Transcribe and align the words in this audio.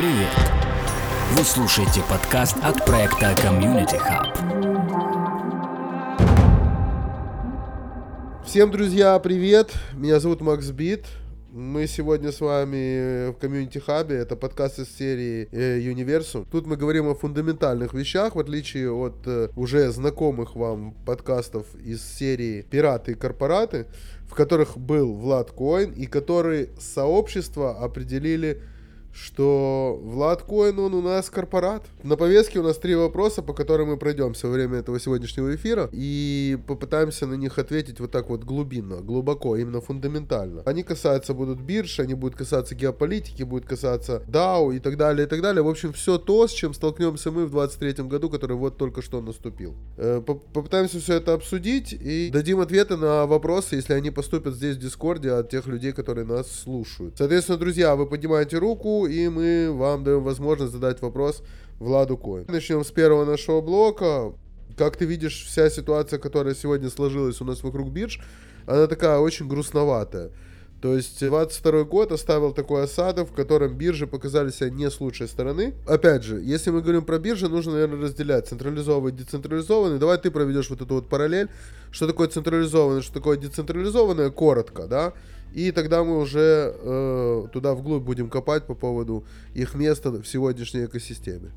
Привет! 0.00 0.32
Вы 1.36 1.44
слушаете 1.44 2.00
подкаст 2.08 2.56
от 2.62 2.82
проекта 2.86 3.32
Community 3.32 4.00
Hub. 4.00 4.32
Всем, 8.46 8.70
друзья, 8.70 9.18
привет! 9.18 9.74
Меня 9.92 10.18
зовут 10.18 10.40
Макс 10.40 10.70
Бит. 10.70 11.04
Мы 11.52 11.86
сегодня 11.86 12.32
с 12.32 12.40
вами 12.40 13.28
в 13.28 13.34
комьюнити 13.34 13.76
хабе. 13.76 14.16
Это 14.16 14.36
подкаст 14.36 14.78
из 14.78 14.88
серии 14.88 15.50
э, 15.52 15.80
Universum. 15.80 16.46
Тут 16.50 16.66
мы 16.66 16.78
говорим 16.78 17.06
о 17.06 17.14
фундаментальных 17.14 17.92
вещах, 17.92 18.36
в 18.36 18.40
отличие 18.40 18.90
от 18.90 19.26
э, 19.26 19.50
уже 19.54 19.90
знакомых 19.90 20.56
вам 20.56 20.94
подкастов 21.04 21.66
из 21.74 22.02
серии 22.02 22.62
Пираты 22.62 23.12
и 23.12 23.16
корпораты, 23.16 23.86
в 24.26 24.34
которых 24.34 24.78
был 24.78 25.12
Влад 25.12 25.50
Коин 25.50 25.92
и 25.92 26.06
которые 26.06 26.70
сообщество 26.78 27.78
определили 27.84 28.62
что 29.20 30.00
Влад 30.02 30.42
Коин, 30.42 30.78
он 30.78 30.94
у 30.94 31.02
нас 31.02 31.30
корпорат. 31.30 31.84
На 32.02 32.16
повестке 32.16 32.60
у 32.60 32.62
нас 32.62 32.78
три 32.78 32.94
вопроса, 32.94 33.42
по 33.42 33.52
которым 33.52 33.88
мы 33.88 33.96
пройдемся 33.96 34.46
во 34.46 34.54
время 34.54 34.78
этого 34.78 34.98
сегодняшнего 34.98 35.54
эфира 35.54 35.88
и 35.92 36.58
попытаемся 36.66 37.26
на 37.26 37.34
них 37.34 37.58
ответить 37.58 38.00
вот 38.00 38.10
так 38.10 38.30
вот 38.30 38.44
глубинно, 38.44 38.96
глубоко, 38.96 39.56
именно 39.56 39.80
фундаментально. 39.80 40.62
Они 40.64 40.82
касаются 40.82 41.34
будут 41.34 41.60
бирж, 41.60 42.00
они 42.00 42.14
будут 42.14 42.36
касаться 42.36 42.74
геополитики, 42.74 43.42
будут 43.42 43.66
касаться 43.66 44.22
DAO 44.26 44.74
и 44.74 44.78
так 44.78 44.96
далее, 44.96 45.26
и 45.26 45.28
так 45.28 45.42
далее. 45.42 45.62
В 45.62 45.68
общем, 45.68 45.92
все 45.92 46.18
то, 46.18 46.46
с 46.46 46.52
чем 46.52 46.72
столкнемся 46.74 47.30
мы 47.30 47.46
в 47.46 47.50
23 47.50 48.04
году, 48.04 48.30
который 48.30 48.56
вот 48.56 48.78
только 48.78 49.02
что 49.02 49.20
наступил. 49.20 49.74
Э, 49.96 50.20
попытаемся 50.20 50.98
все 50.98 51.14
это 51.14 51.34
обсудить 51.34 51.92
и 51.92 52.30
дадим 52.32 52.60
ответы 52.60 52.96
на 52.96 53.26
вопросы, 53.26 53.76
если 53.76 53.92
они 53.92 54.10
поступят 54.10 54.54
здесь 54.54 54.76
в 54.76 54.80
Дискорде 54.80 55.32
от 55.32 55.50
тех 55.50 55.66
людей, 55.66 55.92
которые 55.92 56.26
нас 56.26 56.50
слушают. 56.50 57.14
Соответственно, 57.18 57.58
друзья, 57.58 57.96
вы 57.96 58.06
поднимаете 58.06 58.58
руку, 58.58 59.06
и 59.10 59.28
мы 59.28 59.72
вам 59.72 60.04
даем 60.04 60.22
возможность 60.22 60.72
задать 60.72 61.02
вопрос 61.02 61.42
Владу 61.78 62.16
Коин. 62.16 62.46
Начнем 62.48 62.84
с 62.84 62.90
первого 62.90 63.24
нашего 63.24 63.60
блока. 63.60 64.32
Как 64.76 64.96
ты 64.96 65.04
видишь, 65.04 65.44
вся 65.46 65.68
ситуация, 65.68 66.18
которая 66.18 66.54
сегодня 66.54 66.88
сложилась 66.88 67.40
у 67.40 67.44
нас 67.44 67.62
вокруг 67.62 67.90
бирж, 67.90 68.20
она 68.66 68.86
такая 68.86 69.18
очень 69.18 69.48
грустноватая. 69.48 70.30
То 70.80 70.96
есть 70.96 71.20
22 71.20 71.84
год 71.84 72.10
оставил 72.10 72.52
такой 72.52 72.84
осадок, 72.84 73.28
в 73.28 73.34
котором 73.34 73.76
биржи 73.76 74.06
показали 74.06 74.50
себя 74.50 74.70
не 74.70 74.88
с 74.88 74.98
лучшей 75.00 75.28
стороны. 75.28 75.74
Опять 75.86 76.24
же, 76.24 76.40
если 76.40 76.70
мы 76.70 76.80
говорим 76.80 77.04
про 77.04 77.18
биржи, 77.18 77.48
нужно, 77.48 77.72
наверное, 77.72 78.00
разделять 78.00 78.48
централизованный 78.48 79.12
и 79.12 79.18
децентрализованный. 79.18 79.98
Давай 79.98 80.16
ты 80.16 80.30
проведешь 80.30 80.70
вот 80.70 80.80
эту 80.80 80.94
вот 80.94 81.08
параллель. 81.08 81.48
Что 81.90 82.06
такое 82.06 82.28
централизованное, 82.28 83.02
что 83.02 83.12
такое 83.12 83.36
децентрализованное, 83.36 84.30
коротко, 84.30 84.86
да? 84.86 85.12
И 85.54 85.72
тогда 85.72 86.04
мы 86.04 86.18
уже 86.18 86.74
э, 86.76 87.46
туда 87.52 87.74
вглубь 87.74 88.02
будем 88.02 88.28
копать 88.30 88.66
по 88.66 88.74
поводу 88.74 89.24
их 89.54 89.74
места 89.74 90.10
в 90.10 90.24
сегодняшней 90.24 90.84
экосистеме. 90.84 91.50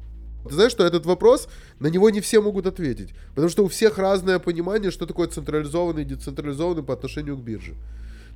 Ты 0.48 0.56
знаешь, 0.56 0.72
что 0.72 0.84
этот 0.84 1.06
вопрос, 1.06 1.48
на 1.80 1.88
него 1.88 2.10
не 2.10 2.20
все 2.20 2.42
могут 2.42 2.68
ответить. 2.68 3.14
Потому 3.30 3.50
что 3.50 3.64
у 3.64 3.68
всех 3.68 3.98
разное 3.98 4.40
понимание, 4.40 4.92
что 4.92 5.06
такое 5.06 5.28
централизованный 5.28 6.02
и 6.02 6.06
децентрализованный 6.06 6.84
по 6.84 6.94
отношению 6.94 7.38
к 7.38 7.42
бирже. 7.42 7.76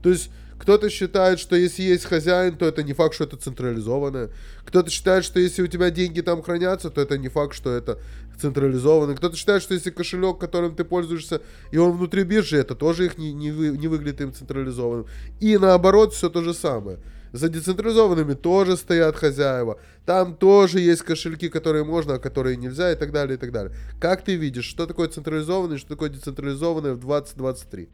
То 0.01 0.09
есть 0.09 0.29
кто-то 0.59 0.89
считает, 0.89 1.39
что 1.39 1.55
если 1.55 1.83
есть 1.83 2.05
хозяин, 2.05 2.57
то 2.57 2.65
это 2.65 2.83
не 2.83 2.93
факт, 2.93 3.13
что 3.13 3.25
это 3.25 3.37
централизованное. 3.37 4.31
Кто-то 4.65 4.89
считает, 4.89 5.23
что 5.23 5.39
если 5.39 5.61
у 5.61 5.67
тебя 5.67 5.91
деньги 5.91 6.21
там 6.21 6.41
хранятся, 6.41 6.89
то 6.89 6.99
это 7.01 7.17
не 7.17 7.29
факт, 7.29 7.53
что 7.53 7.71
это 7.71 7.99
централизованный. 8.39 9.15
Кто-то 9.15 9.35
считает, 9.35 9.61
что 9.61 9.73
если 9.73 9.91
кошелек, 9.91 10.39
которым 10.39 10.75
ты 10.75 10.83
пользуешься, 10.83 11.41
и 11.71 11.77
он 11.77 11.91
внутри 11.91 12.23
биржи, 12.23 12.57
это 12.57 12.75
тоже 12.75 13.05
их 13.05 13.17
не, 13.17 13.33
не, 13.33 13.51
вы, 13.51 13.77
не 13.77 13.87
выглядит 13.87 14.21
им 14.21 14.33
централизованным. 14.33 15.07
И 15.39 15.57
наоборот, 15.57 16.13
все 16.13 16.29
то 16.29 16.43
же 16.43 16.53
самое. 16.53 16.99
За 17.33 17.49
децентрализованными 17.49 18.33
тоже 18.33 18.77
стоят 18.77 19.15
хозяева. 19.15 19.79
Там 20.05 20.35
тоже 20.35 20.79
есть 20.79 21.01
кошельки, 21.01 21.49
которые 21.49 21.83
можно, 21.83 22.15
а 22.15 22.19
которые 22.19 22.57
нельзя, 22.57 22.91
и 22.91 22.95
так 22.95 23.11
далее, 23.11 23.35
и 23.35 23.39
так 23.39 23.51
далее. 23.51 23.75
Как 23.99 24.23
ты 24.23 24.35
видишь, 24.35 24.65
что 24.65 24.85
такое 24.85 25.07
централизованный, 25.07 25.77
что 25.77 25.89
такое 25.89 26.09
децентрализованное 26.09 26.93
в 26.93 26.99
2023? 26.99 27.89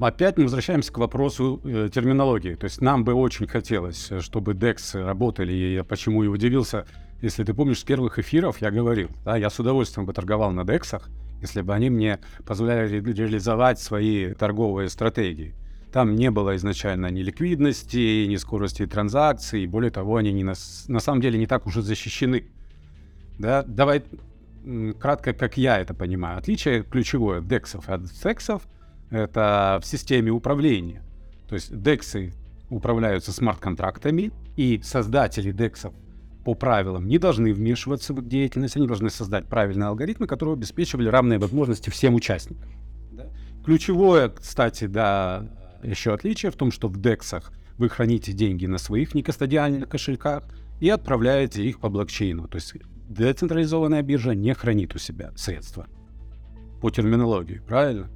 Опять 0.00 0.36
мы 0.36 0.44
возвращаемся 0.44 0.92
к 0.92 0.98
вопросу 0.98 1.60
э, 1.64 1.88
терминологии. 1.92 2.54
То 2.54 2.64
есть 2.64 2.80
нам 2.80 3.04
бы 3.04 3.14
очень 3.14 3.46
хотелось, 3.46 4.10
э, 4.10 4.20
чтобы 4.20 4.54
DEX 4.54 5.00
работали, 5.04 5.52
и 5.52 5.74
я 5.74 5.84
почему 5.84 6.24
и 6.24 6.26
удивился, 6.26 6.84
если 7.22 7.44
ты 7.44 7.54
помнишь, 7.54 7.80
с 7.80 7.84
первых 7.84 8.18
эфиров 8.18 8.60
я 8.60 8.70
говорил, 8.70 9.08
да, 9.24 9.36
я 9.36 9.50
с 9.50 9.58
удовольствием 9.58 10.06
бы 10.06 10.12
торговал 10.12 10.50
на 10.50 10.62
DEX, 10.62 11.00
если 11.40 11.62
бы 11.62 11.74
они 11.74 11.90
мне 11.90 12.18
позволяли 12.44 12.98
ре- 12.98 13.12
реализовать 13.12 13.78
свои 13.78 14.34
торговые 14.34 14.88
стратегии. 14.88 15.54
Там 15.92 16.16
не 16.16 16.30
было 16.30 16.56
изначально 16.56 17.06
ни 17.06 17.22
ликвидности, 17.22 18.26
ни 18.26 18.36
скорости 18.36 18.84
транзакций, 18.86 19.66
более 19.66 19.90
того, 19.90 20.16
они 20.16 20.32
не 20.32 20.44
на, 20.44 20.54
на 20.88 21.00
самом 21.00 21.20
деле 21.20 21.38
не 21.38 21.46
так 21.46 21.66
уже 21.66 21.82
защищены. 21.82 22.46
Да, 23.38 23.62
давай 23.62 24.02
кратко, 25.00 25.32
как 25.32 25.56
я 25.56 25.78
это 25.78 25.94
понимаю. 25.94 26.38
Отличие 26.38 26.82
ключевое 26.82 27.40
DEX 27.40 27.80
от 27.86 28.02
SEX 28.02 28.60
это 29.10 29.78
в 29.82 29.86
системе 29.86 30.30
управления. 30.30 31.02
То 31.48 31.54
есть 31.54 31.72
DEX 31.72 32.32
управляются 32.70 33.32
смарт-контрактами, 33.32 34.32
и 34.56 34.80
создатели 34.82 35.52
DEX 35.52 35.92
по 36.44 36.54
правилам 36.54 37.06
не 37.06 37.18
должны 37.18 37.52
вмешиваться 37.52 38.12
в 38.12 38.26
деятельность, 38.26 38.76
они 38.76 38.86
должны 38.86 39.10
создать 39.10 39.46
правильные 39.46 39.88
алгоритмы, 39.88 40.26
которые 40.26 40.54
обеспечивали 40.54 41.08
равные 41.08 41.38
возможности 41.38 41.90
всем 41.90 42.14
участникам. 42.14 42.70
Да? 43.12 43.26
Ключевое, 43.64 44.28
кстати, 44.30 44.86
да, 44.86 45.48
еще 45.82 46.12
отличие 46.12 46.50
в 46.50 46.56
том, 46.56 46.70
что 46.70 46.88
в 46.88 46.98
DEX 46.98 47.44
вы 47.76 47.88
храните 47.88 48.32
деньги 48.32 48.66
на 48.66 48.78
своих 48.78 49.14
некастодиальных 49.14 49.88
кошельках 49.88 50.44
и 50.80 50.88
отправляете 50.88 51.64
их 51.64 51.80
по 51.80 51.88
блокчейну. 51.88 52.48
То 52.48 52.56
есть 52.56 52.74
децентрализованная 53.08 54.02
биржа 54.02 54.34
не 54.34 54.52
хранит 54.54 54.94
у 54.94 54.98
себя 54.98 55.32
средства. 55.36 55.86
По 56.80 56.90
терминологии, 56.90 57.60
правильно? 57.66 58.08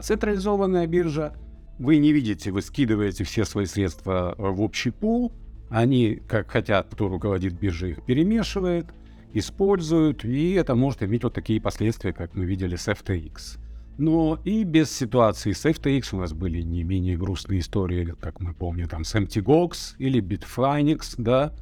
Централизованная 0.00 0.86
биржа, 0.86 1.34
вы 1.78 1.98
не 1.98 2.12
видите, 2.12 2.50
вы 2.50 2.62
скидываете 2.62 3.24
все 3.24 3.44
свои 3.44 3.66
средства 3.66 4.34
в 4.38 4.60
общий 4.60 4.90
пул, 4.90 5.32
они, 5.70 6.20
как 6.28 6.50
хотят, 6.50 6.88
кто 6.90 7.08
руководит 7.08 7.58
биржей, 7.58 7.92
их 7.92 8.04
перемешивает, 8.04 8.86
используют, 9.32 10.24
и 10.24 10.52
это 10.52 10.74
может 10.74 11.02
иметь 11.02 11.24
вот 11.24 11.34
такие 11.34 11.60
последствия, 11.60 12.12
как 12.12 12.34
мы 12.34 12.44
видели 12.44 12.76
с 12.76 12.86
FTX. 12.86 13.58
Но 13.98 14.40
и 14.44 14.64
без 14.64 14.90
ситуации 14.90 15.52
с 15.52 15.64
FTX 15.64 16.08
у 16.12 16.18
нас 16.18 16.32
были 16.32 16.62
не 16.62 16.82
менее 16.82 17.16
грустные 17.16 17.60
истории, 17.60 18.14
как 18.20 18.40
мы 18.40 18.54
помним, 18.54 18.88
там 18.88 19.04
с 19.04 19.14
MTGOX 19.14 19.96
или 19.98 20.20
Bitfinex, 20.20 21.14
да, 21.18 21.52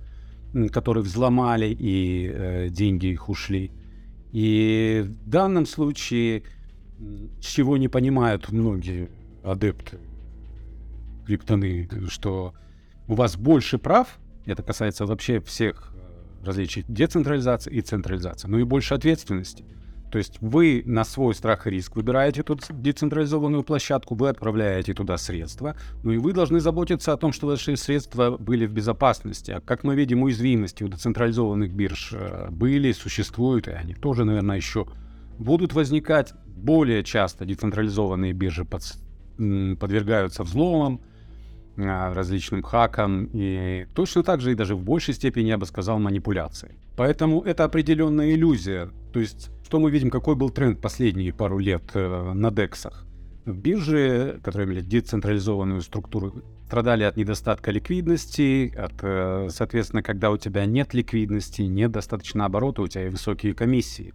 которые 0.70 1.04
взломали 1.04 1.66
и 1.78 2.30
э, 2.32 2.68
деньги 2.70 3.06
их 3.06 3.28
ушли. 3.28 3.70
И 4.32 5.04
в 5.06 5.28
данном 5.28 5.66
случае 5.66 6.44
чего 7.40 7.76
не 7.76 7.88
понимают 7.88 8.50
многие 8.50 9.10
адепты 9.42 9.98
криптоны, 11.26 11.88
что 12.08 12.54
у 13.08 13.14
вас 13.14 13.36
больше 13.36 13.78
прав, 13.78 14.18
это 14.46 14.62
касается 14.62 15.06
вообще 15.06 15.40
всех 15.40 15.92
э, 15.94 16.46
различий 16.46 16.84
децентрализации 16.88 17.72
и 17.72 17.80
централизации, 17.80 18.48
но 18.48 18.58
и 18.58 18.64
больше 18.64 18.94
ответственности. 18.94 19.64
То 20.10 20.18
есть 20.18 20.36
вы 20.42 20.82
на 20.84 21.04
свой 21.04 21.34
страх 21.34 21.66
и 21.66 21.70
риск 21.70 21.96
выбираете 21.96 22.42
тут 22.42 22.66
децентрализованную 22.68 23.62
площадку, 23.62 24.14
вы 24.14 24.28
отправляете 24.28 24.92
туда 24.92 25.16
средства, 25.16 25.74
ну 26.02 26.12
и 26.12 26.18
вы 26.18 26.34
должны 26.34 26.60
заботиться 26.60 27.14
о 27.14 27.16
том, 27.16 27.32
что 27.32 27.46
ваши 27.46 27.76
средства 27.76 28.36
были 28.36 28.66
в 28.66 28.72
безопасности. 28.72 29.52
А 29.52 29.60
как 29.60 29.84
мы 29.84 29.94
видим, 29.94 30.22
уязвимости 30.22 30.84
у 30.84 30.88
децентрализованных 30.88 31.72
бирж 31.72 32.10
э, 32.12 32.48
были, 32.50 32.92
существуют, 32.92 33.68
и 33.68 33.70
они 33.70 33.94
тоже, 33.94 34.24
наверное, 34.24 34.56
еще 34.56 34.86
будут 35.38 35.72
возникать 35.72 36.34
более 36.56 37.02
часто 37.04 37.44
децентрализованные 37.44 38.32
биржи 38.32 38.64
под, 38.64 38.82
подвергаются 39.78 40.42
взломам, 40.42 41.00
а, 41.78 42.12
различным 42.12 42.62
хакам 42.62 43.30
и 43.32 43.86
точно 43.94 44.22
так 44.22 44.40
же 44.40 44.52
и 44.52 44.54
даже 44.54 44.74
в 44.74 44.82
большей 44.82 45.14
степени, 45.14 45.48
я 45.48 45.58
бы 45.58 45.66
сказал, 45.66 45.98
манипуляции. 45.98 46.76
Поэтому 46.96 47.40
это 47.40 47.64
определенная 47.64 48.34
иллюзия. 48.34 48.90
То 49.12 49.20
есть, 49.20 49.50
что 49.64 49.80
мы 49.80 49.90
видим, 49.90 50.10
какой 50.10 50.36
был 50.36 50.50
тренд 50.50 50.80
последние 50.80 51.32
пару 51.32 51.58
лет 51.58 51.82
э, 51.94 52.32
на 52.34 52.50
дексах? 52.50 53.06
Биржи, 53.46 54.38
которые 54.44 54.68
имели 54.68 54.82
децентрализованную 54.82 55.80
структуру, 55.80 56.42
страдали 56.66 57.04
от 57.04 57.16
недостатка 57.16 57.70
ликвидности, 57.70 58.72
от, 58.76 58.92
э, 59.02 59.48
соответственно, 59.50 60.02
когда 60.02 60.30
у 60.30 60.36
тебя 60.36 60.66
нет 60.66 60.92
ликвидности, 60.92 61.62
нет 61.62 61.90
достаточно 61.90 62.44
оборота, 62.44 62.82
у 62.82 62.88
тебя 62.88 63.06
и 63.06 63.08
высокие 63.08 63.54
комиссии. 63.54 64.12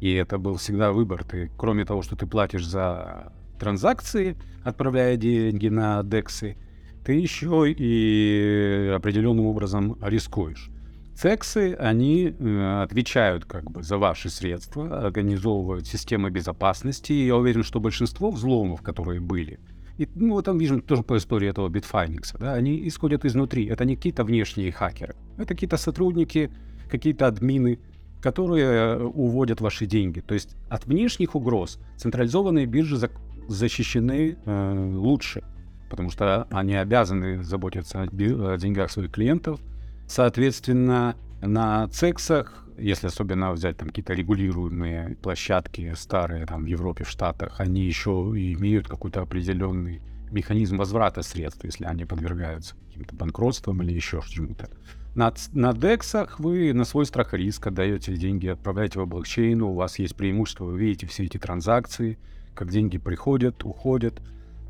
И 0.00 0.12
это 0.12 0.38
был 0.38 0.56
всегда 0.56 0.92
выбор. 0.92 1.24
Ты, 1.24 1.50
кроме 1.56 1.84
того, 1.84 2.02
что 2.02 2.16
ты 2.16 2.26
платишь 2.26 2.66
за 2.66 3.32
транзакции, 3.58 4.36
отправляя 4.64 5.16
деньги 5.16 5.68
на 5.68 6.02
дексы, 6.02 6.56
ты 7.04 7.14
еще 7.14 7.64
и 7.70 8.92
определенным 8.94 9.46
образом 9.46 9.96
рискуешь. 10.02 10.70
Цексы, 11.16 11.74
они 11.80 12.32
э, 12.38 12.82
отвечают 12.82 13.44
как 13.44 13.68
бы 13.70 13.82
за 13.82 13.98
ваши 13.98 14.30
средства, 14.30 15.04
организовывают 15.06 15.86
системы 15.88 16.30
безопасности. 16.30 17.12
И 17.12 17.26
я 17.26 17.34
уверен, 17.34 17.64
что 17.64 17.80
большинство 17.80 18.30
взломов, 18.30 18.82
которые 18.82 19.20
были, 19.20 19.58
И 19.96 20.08
ну, 20.14 20.34
вот 20.34 20.44
там 20.44 20.58
видим 20.58 20.80
тоже 20.80 21.02
по 21.02 21.16
истории 21.16 21.48
этого 21.48 21.68
Bitfinex. 21.68 22.36
Да, 22.38 22.54
они 22.54 22.86
исходят 22.86 23.24
изнутри. 23.24 23.66
Это 23.66 23.84
не 23.84 23.96
какие-то 23.96 24.22
внешние 24.22 24.70
хакеры. 24.70 25.16
Это 25.38 25.54
какие-то 25.54 25.76
сотрудники, 25.76 26.52
какие-то 26.88 27.26
админы, 27.26 27.80
которые 28.20 28.64
э, 28.64 29.02
уводят 29.02 29.60
ваши 29.60 29.86
деньги. 29.86 30.20
То 30.20 30.34
есть 30.34 30.56
от 30.68 30.86
внешних 30.86 31.34
угроз 31.34 31.78
централизованные 31.96 32.66
биржи 32.66 32.96
за- 32.96 33.10
защищены 33.48 34.36
э, 34.44 34.90
лучше, 34.94 35.42
потому 35.90 36.10
что 36.10 36.46
они 36.50 36.74
обязаны 36.74 37.42
заботиться 37.42 38.02
о 38.02 38.06
деньгах 38.06 38.90
своих 38.90 39.10
клиентов. 39.10 39.60
Соответственно, 40.06 41.16
на 41.42 41.86
цексах, 41.88 42.64
если 42.78 43.06
особенно 43.06 43.52
взять 43.52 43.76
там 43.76 43.88
какие-то 43.88 44.14
регулируемые 44.14 45.16
площадки 45.22 45.92
старые 45.96 46.46
там 46.46 46.64
в 46.64 46.66
Европе, 46.66 47.04
в 47.04 47.10
Штатах, 47.10 47.60
они 47.60 47.82
еще 47.84 48.10
имеют 48.10 48.88
какой-то 48.88 49.22
определенный 49.22 50.00
механизм 50.30 50.76
возврата 50.76 51.22
средств, 51.22 51.64
если 51.64 51.84
они 51.84 52.04
подвергаются 52.04 52.74
каким-то 52.88 53.14
банкротствам 53.14 53.82
или 53.82 53.92
еще 53.92 54.20
чему-то. 54.26 54.68
На, 55.14 55.32
на 55.52 55.70
DEX 55.70 56.30
вы 56.38 56.72
на 56.72 56.84
свой 56.84 57.06
страх 57.06 57.34
и 57.34 57.38
риск 57.38 57.66
отдаете 57.66 58.14
деньги, 58.16 58.46
отправляете 58.46 59.00
в 59.00 59.06
блокчейн, 59.06 59.60
у 59.62 59.74
вас 59.74 59.98
есть 59.98 60.16
преимущество, 60.16 60.64
вы 60.64 60.78
видите 60.78 61.06
все 61.06 61.24
эти 61.24 61.38
транзакции, 61.38 62.18
как 62.54 62.70
деньги 62.70 62.98
приходят, 62.98 63.64
уходят. 63.64 64.20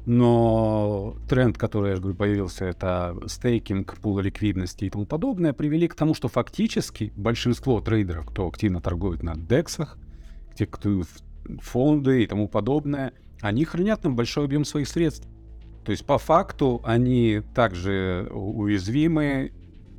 Но 0.06 1.17
тренд, 1.29 1.58
который, 1.58 1.90
я 1.90 1.96
же 1.96 2.00
говорю, 2.00 2.17
появился, 2.17 2.64
это 2.64 3.14
стейкинг, 3.26 3.99
пул 3.99 4.19
ликвидности 4.20 4.87
и 4.87 4.90
тому 4.90 5.05
подобное, 5.05 5.52
привели 5.52 5.87
к 5.87 5.94
тому, 5.94 6.14
что 6.14 6.29
фактически 6.29 7.12
большинство 7.14 7.82
трейдеров, 7.82 8.26
кто 8.26 8.49
активно 8.49 8.81
торгует 8.81 9.23
на 9.23 9.32
DEX, 9.34 9.87
те, 10.55 10.64
кто 10.64 11.02
фонды 11.61 12.23
и 12.23 12.26
тому 12.26 12.49
подобное, 12.49 13.12
они 13.43 13.67
хранят 13.67 14.00
там 14.00 14.17
большой 14.17 14.46
объем 14.46 14.64
своих 14.64 14.88
средств. 14.88 15.29
То 15.84 15.93
есть 15.93 16.05
по 16.05 16.19
факту 16.19 16.81
они 16.84 17.43
также 17.55 18.29
уязвимы, 18.32 19.52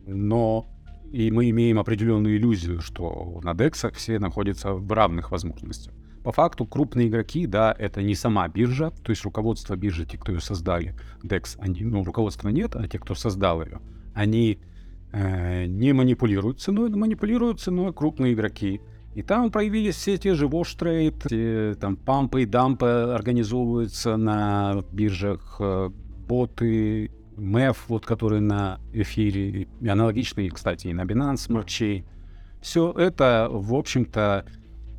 но 0.10 0.68
и 1.12 1.32
мы 1.32 1.50
имеем 1.50 1.80
определенную 1.80 2.38
иллюзию, 2.38 2.82
что 2.82 3.40
на 3.44 3.52
DEX 3.52 3.94
все 3.96 4.20
находятся 4.20 4.74
в 4.74 4.92
равных 4.92 5.32
возможностях. 5.32 5.94
По 6.24 6.32
факту 6.32 6.66
крупные 6.66 7.08
игроки, 7.08 7.48
да, 7.48 7.76
это 7.78 8.02
не 8.02 8.14
сама 8.14 8.48
биржа, 8.48 8.92
то 8.92 9.10
есть 9.10 9.24
руководство 9.24 9.76
биржи, 9.76 10.06
те, 10.06 10.18
кто 10.18 10.32
ее 10.32 10.42
создали, 10.42 10.96
DEX, 11.24 11.58
они, 11.60 11.84
ну, 11.84 12.04
руководства 12.04 12.50
нет, 12.50 12.76
а 12.76 12.88
те, 12.88 13.00
кто 13.00 13.16
создал 13.16 13.64
ее, 13.64 13.80
они 14.14 14.60
э, 15.12 15.66
не 15.66 15.94
манипулируют 15.94 16.60
ценой, 16.60 16.90
но 16.90 16.98
манипулируют 16.98 17.62
ценой 17.62 17.94
крупные 17.94 18.34
игроки. 18.34 18.82
И 19.16 19.24
там 19.24 19.50
проявились 19.50 19.96
все 19.96 20.18
те 20.18 20.36
же 20.36 20.48
те, 20.48 21.76
там 21.80 21.96
пампы 21.96 22.44
и 22.44 22.46
дампы 22.46 22.86
организовываются 22.86 24.18
на 24.18 24.84
биржах, 24.92 25.58
э, 25.60 25.90
боты, 26.28 27.12
MEF, 27.40 27.78
вот 27.88 28.06
который 28.06 28.42
на 28.42 28.80
эфире, 28.94 29.68
и 29.82 29.88
аналогичные, 29.88 30.50
кстати, 30.52 30.88
и 30.88 30.94
на 30.94 31.02
Binance 31.02 31.48
Smart 31.48 31.66
Chain. 31.66 32.06
Все 32.62 32.92
это, 32.92 33.48
в 33.52 33.74
общем-то, 33.74 34.46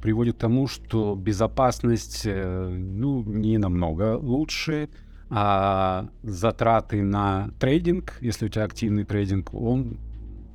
приводит 0.03 0.37
к 0.37 0.41
тому, 0.41 0.67
что 0.67 1.15
безопасность, 1.15 2.23
э, 2.25 2.69
ну, 2.69 3.23
не 3.23 3.59
намного 3.59 4.17
лучше, 4.17 4.89
а 5.29 6.09
затраты 6.23 7.03
на 7.03 7.51
трейдинг, 7.61 8.15
если 8.21 8.47
у 8.47 8.49
тебя 8.49 8.65
активный 8.65 9.05
трейдинг, 9.05 9.55
он 9.55 9.99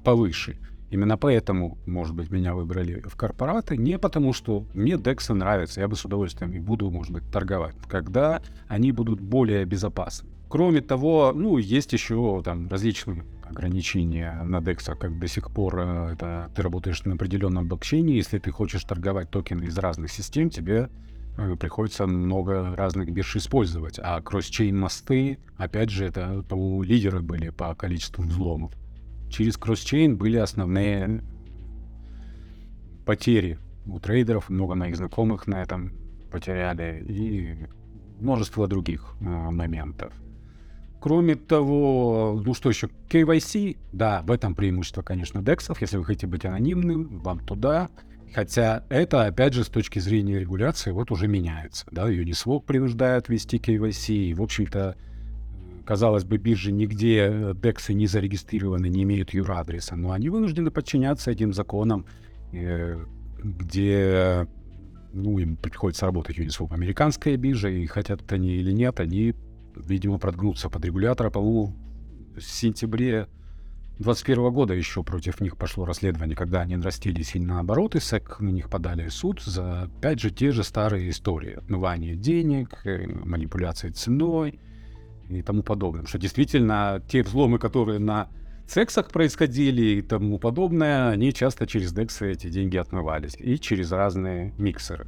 повыше. 0.03 0.57
Именно 0.91 1.17
поэтому, 1.17 1.77
может 1.85 2.15
быть, 2.15 2.29
меня 2.29 2.53
выбрали 2.53 3.01
в 3.01 3.15
корпораты, 3.15 3.75
не 3.75 3.97
потому 3.97 4.33
что 4.33 4.65
мне 4.73 4.93
DEX 4.93 5.33
нравится, 5.33 5.81
я 5.81 5.87
бы 5.87 5.95
с 5.95 6.05
удовольствием 6.05 6.53
и 6.53 6.59
буду, 6.59 6.91
может 6.91 7.11
быть, 7.11 7.23
торговать, 7.31 7.75
когда 7.87 8.41
они 8.67 8.91
будут 8.91 9.19
более 9.19 9.65
безопасны. 9.65 10.29
Кроме 10.49 10.81
того, 10.81 11.31
ну, 11.35 11.57
есть 11.57 11.93
еще 11.93 12.41
там 12.43 12.67
различные 12.67 13.23
ограничения 13.43 14.41
на 14.43 14.57
DEX, 14.57 14.95
как 14.95 15.19
до 15.19 15.27
сих 15.27 15.51
пор 15.51 15.79
э, 15.79 16.13
это 16.13 16.51
ты 16.55 16.61
работаешь 16.61 17.03
на 17.03 17.13
определенном 17.13 17.67
блокчейне, 17.67 18.15
если 18.15 18.39
ты 18.39 18.51
хочешь 18.51 18.83
торговать 18.83 19.29
токены 19.29 19.65
из 19.65 19.77
разных 19.77 20.11
систем, 20.11 20.49
тебе 20.49 20.89
э, 21.37 21.55
приходится 21.55 22.07
много 22.07 22.75
разных 22.75 23.11
бирж 23.11 23.35
использовать. 23.35 23.99
А 24.01 24.21
кросс-чейн 24.21 24.77
мосты, 24.77 25.39
опять 25.57 25.89
же, 25.89 26.05
это, 26.05 26.43
по-моему, 26.47 26.83
лидеры 26.83 27.19
были 27.21 27.49
по 27.49 27.73
количеству 27.75 28.23
взломов. 28.23 28.73
Через 29.29 29.57
кросс-чейн 29.57 30.17
были 30.17 30.37
основные 30.37 31.23
потери 33.05 33.59
у 33.85 33.99
трейдеров, 33.99 34.49
много 34.49 34.75
моих 34.75 34.95
знакомых 34.95 35.47
на 35.47 35.61
этом 35.61 35.93
потеряли 36.31 37.03
и 37.07 37.67
множество 38.19 38.67
других 38.67 39.15
э, 39.21 39.25
моментов. 39.25 40.13
Кроме 41.05 41.35
того, 41.35 42.41
ну 42.43 42.55
что 42.55 42.69
еще, 42.69 42.89
KYC, 43.09 43.77
да, 43.91 44.23
в 44.23 44.31
этом 44.31 44.55
преимущество, 44.55 45.03
конечно, 45.03 45.43
дексов. 45.43 45.79
Если 45.79 45.97
вы 45.97 46.03
хотите 46.03 46.25
быть 46.25 46.45
анонимным, 46.45 47.19
вам 47.19 47.41
туда. 47.41 47.89
Хотя 48.33 48.83
это, 48.89 49.25
опять 49.25 49.53
же, 49.53 49.63
с 49.63 49.67
точки 49.67 49.99
зрения 49.99 50.39
регуляции, 50.39 50.89
вот 50.89 51.11
уже 51.11 51.27
меняется. 51.27 51.85
Да, 51.91 52.09
Uniswap 52.11 52.63
принуждает 52.65 53.29
вести 53.29 53.57
KYC. 53.57 54.15
И, 54.15 54.33
в 54.33 54.41
общем-то, 54.41 54.97
казалось 55.85 56.23
бы, 56.23 56.37
биржи 56.37 56.71
нигде 56.71 57.29
э, 57.31 57.53
дексы 57.53 57.93
не 57.93 58.07
зарегистрированы, 58.07 58.87
не 58.87 59.03
имеют 59.03 59.31
юр-адреса, 59.31 59.95
но 59.95 60.09
они 60.09 60.29
вынуждены 60.29 60.71
подчиняться 60.71 61.29
этим 61.29 61.53
законам, 61.53 62.07
э, 62.51 62.97
где 63.43 64.47
ну, 65.13 65.37
им 65.37 65.55
приходится 65.55 66.07
работать 66.07 66.39
Uniswap 66.39 66.73
американская 66.73 67.37
биржа, 67.37 67.69
и 67.69 67.85
хотят 67.85 68.31
они 68.31 68.55
или 68.55 68.71
нет, 68.71 68.99
они 68.99 69.35
видимо, 69.75 70.17
прогнуться 70.17 70.69
под 70.69 70.85
регулятора. 70.85 71.29
По-моему, 71.29 71.75
в 72.35 72.41
сентябре 72.41 73.27
2021 73.97 74.51
года 74.51 74.73
еще 74.73 75.03
против 75.03 75.39
них 75.39 75.55
пошло 75.55 75.85
расследование, 75.85 76.35
когда 76.35 76.61
они 76.61 76.75
нарастили 76.75 77.21
сильно 77.21 77.61
обороты, 77.61 78.01
СЭК 78.01 78.41
на 78.41 78.49
них 78.49 78.69
подали 78.69 79.07
суд 79.07 79.41
за, 79.41 79.83
опять 79.83 80.19
же, 80.19 80.31
те 80.31 80.51
же 80.51 80.65
старые 80.65 81.09
истории. 81.09 81.53
Отмывание 81.53 82.15
денег, 82.15 82.81
э, 82.85 83.07
манипуляции 83.07 83.91
ценой 83.91 84.59
и 85.29 85.41
тому 85.41 85.63
подобное. 85.63 86.05
Что 86.05 86.17
действительно, 86.17 87.01
те 87.07 87.23
взломы, 87.23 87.57
которые 87.57 87.99
на 87.99 88.27
сексах 88.67 89.11
происходили 89.11 89.99
и 89.99 90.01
тому 90.01 90.39
подобное, 90.39 91.09
они 91.09 91.31
часто 91.33 91.65
через 91.65 91.93
дексы 91.93 92.33
эти 92.33 92.49
деньги 92.49 92.75
отмывались. 92.75 93.37
И 93.39 93.57
через 93.57 93.93
разные 93.93 94.53
миксеры. 94.57 95.07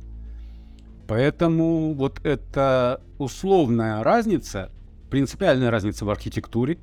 Поэтому 1.07 1.94
вот 1.94 2.19
эта 2.25 3.01
условная 3.18 4.04
разница, 4.04 4.71
принципиальная 5.09 5.71
разница 5.71 6.04
в 6.04 6.09
архитектуре, 6.09 6.80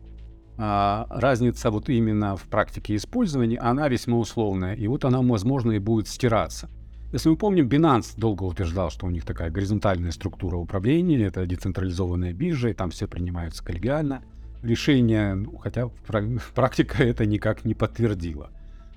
а, 0.56 1.06
разница 1.10 1.70
вот 1.70 1.90
именно 1.90 2.36
в 2.36 2.44
практике 2.44 2.96
использования, 2.96 3.58
она 3.58 3.88
весьма 3.88 4.16
условная. 4.16 4.74
И 4.74 4.86
вот 4.86 5.04
она, 5.04 5.20
возможно, 5.20 5.72
и 5.72 5.78
будет 5.78 6.08
стираться. 6.08 6.70
Если 7.12 7.28
мы 7.28 7.36
помним, 7.36 7.68
Binance 7.68 8.14
долго 8.16 8.44
утверждал, 8.44 8.90
что 8.90 9.06
у 9.06 9.10
них 9.10 9.24
такая 9.24 9.50
горизонтальная 9.50 10.10
структура 10.10 10.56
управления, 10.56 11.22
это 11.22 11.46
децентрализованная 11.46 12.32
биржа, 12.32 12.70
и 12.70 12.72
там 12.72 12.90
все 12.90 13.06
принимаются 13.06 13.62
коллегиально. 13.62 14.22
Решение, 14.62 15.34
ну, 15.34 15.58
хотя 15.58 15.88
практика 16.54 17.04
это 17.04 17.26
никак 17.26 17.64
не 17.64 17.74
подтвердила. 17.74 18.50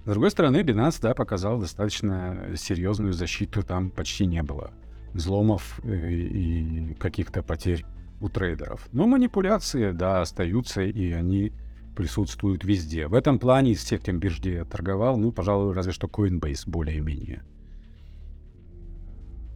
С 0.05 0.10
другой 0.10 0.31
стороны, 0.31 0.62
Binance, 0.62 1.00
да, 1.01 1.13
показал 1.13 1.60
достаточно 1.60 2.53
серьезную 2.55 3.12
защиту, 3.12 3.62
там 3.62 3.89
почти 3.89 4.25
не 4.25 4.41
было 4.41 4.72
взломов 5.17 5.79
э, 5.83 6.12
и 6.12 6.93
каких-то 7.00 7.43
потерь 7.43 7.86
у 8.21 8.29
трейдеров. 8.29 8.88
Но 8.93 9.05
манипуляции, 9.05 9.91
да, 9.91 10.21
остаются, 10.21 10.81
и 10.81 11.12
они 11.12 11.51
присутствуют 11.95 12.63
везде. 12.63 13.07
В 13.07 13.13
этом 13.13 13.39
плане 13.39 13.71
из 13.71 13.83
всех 13.83 14.01
тем 14.01 14.19
бирж, 14.19 14.39
где 14.39 14.53
я 14.53 14.65
торговал, 14.65 15.17
ну, 15.17 15.31
пожалуй, 15.31 15.74
разве 15.74 15.91
что 15.91 16.07
Coinbase 16.07 16.63
более-менее. 16.67 17.43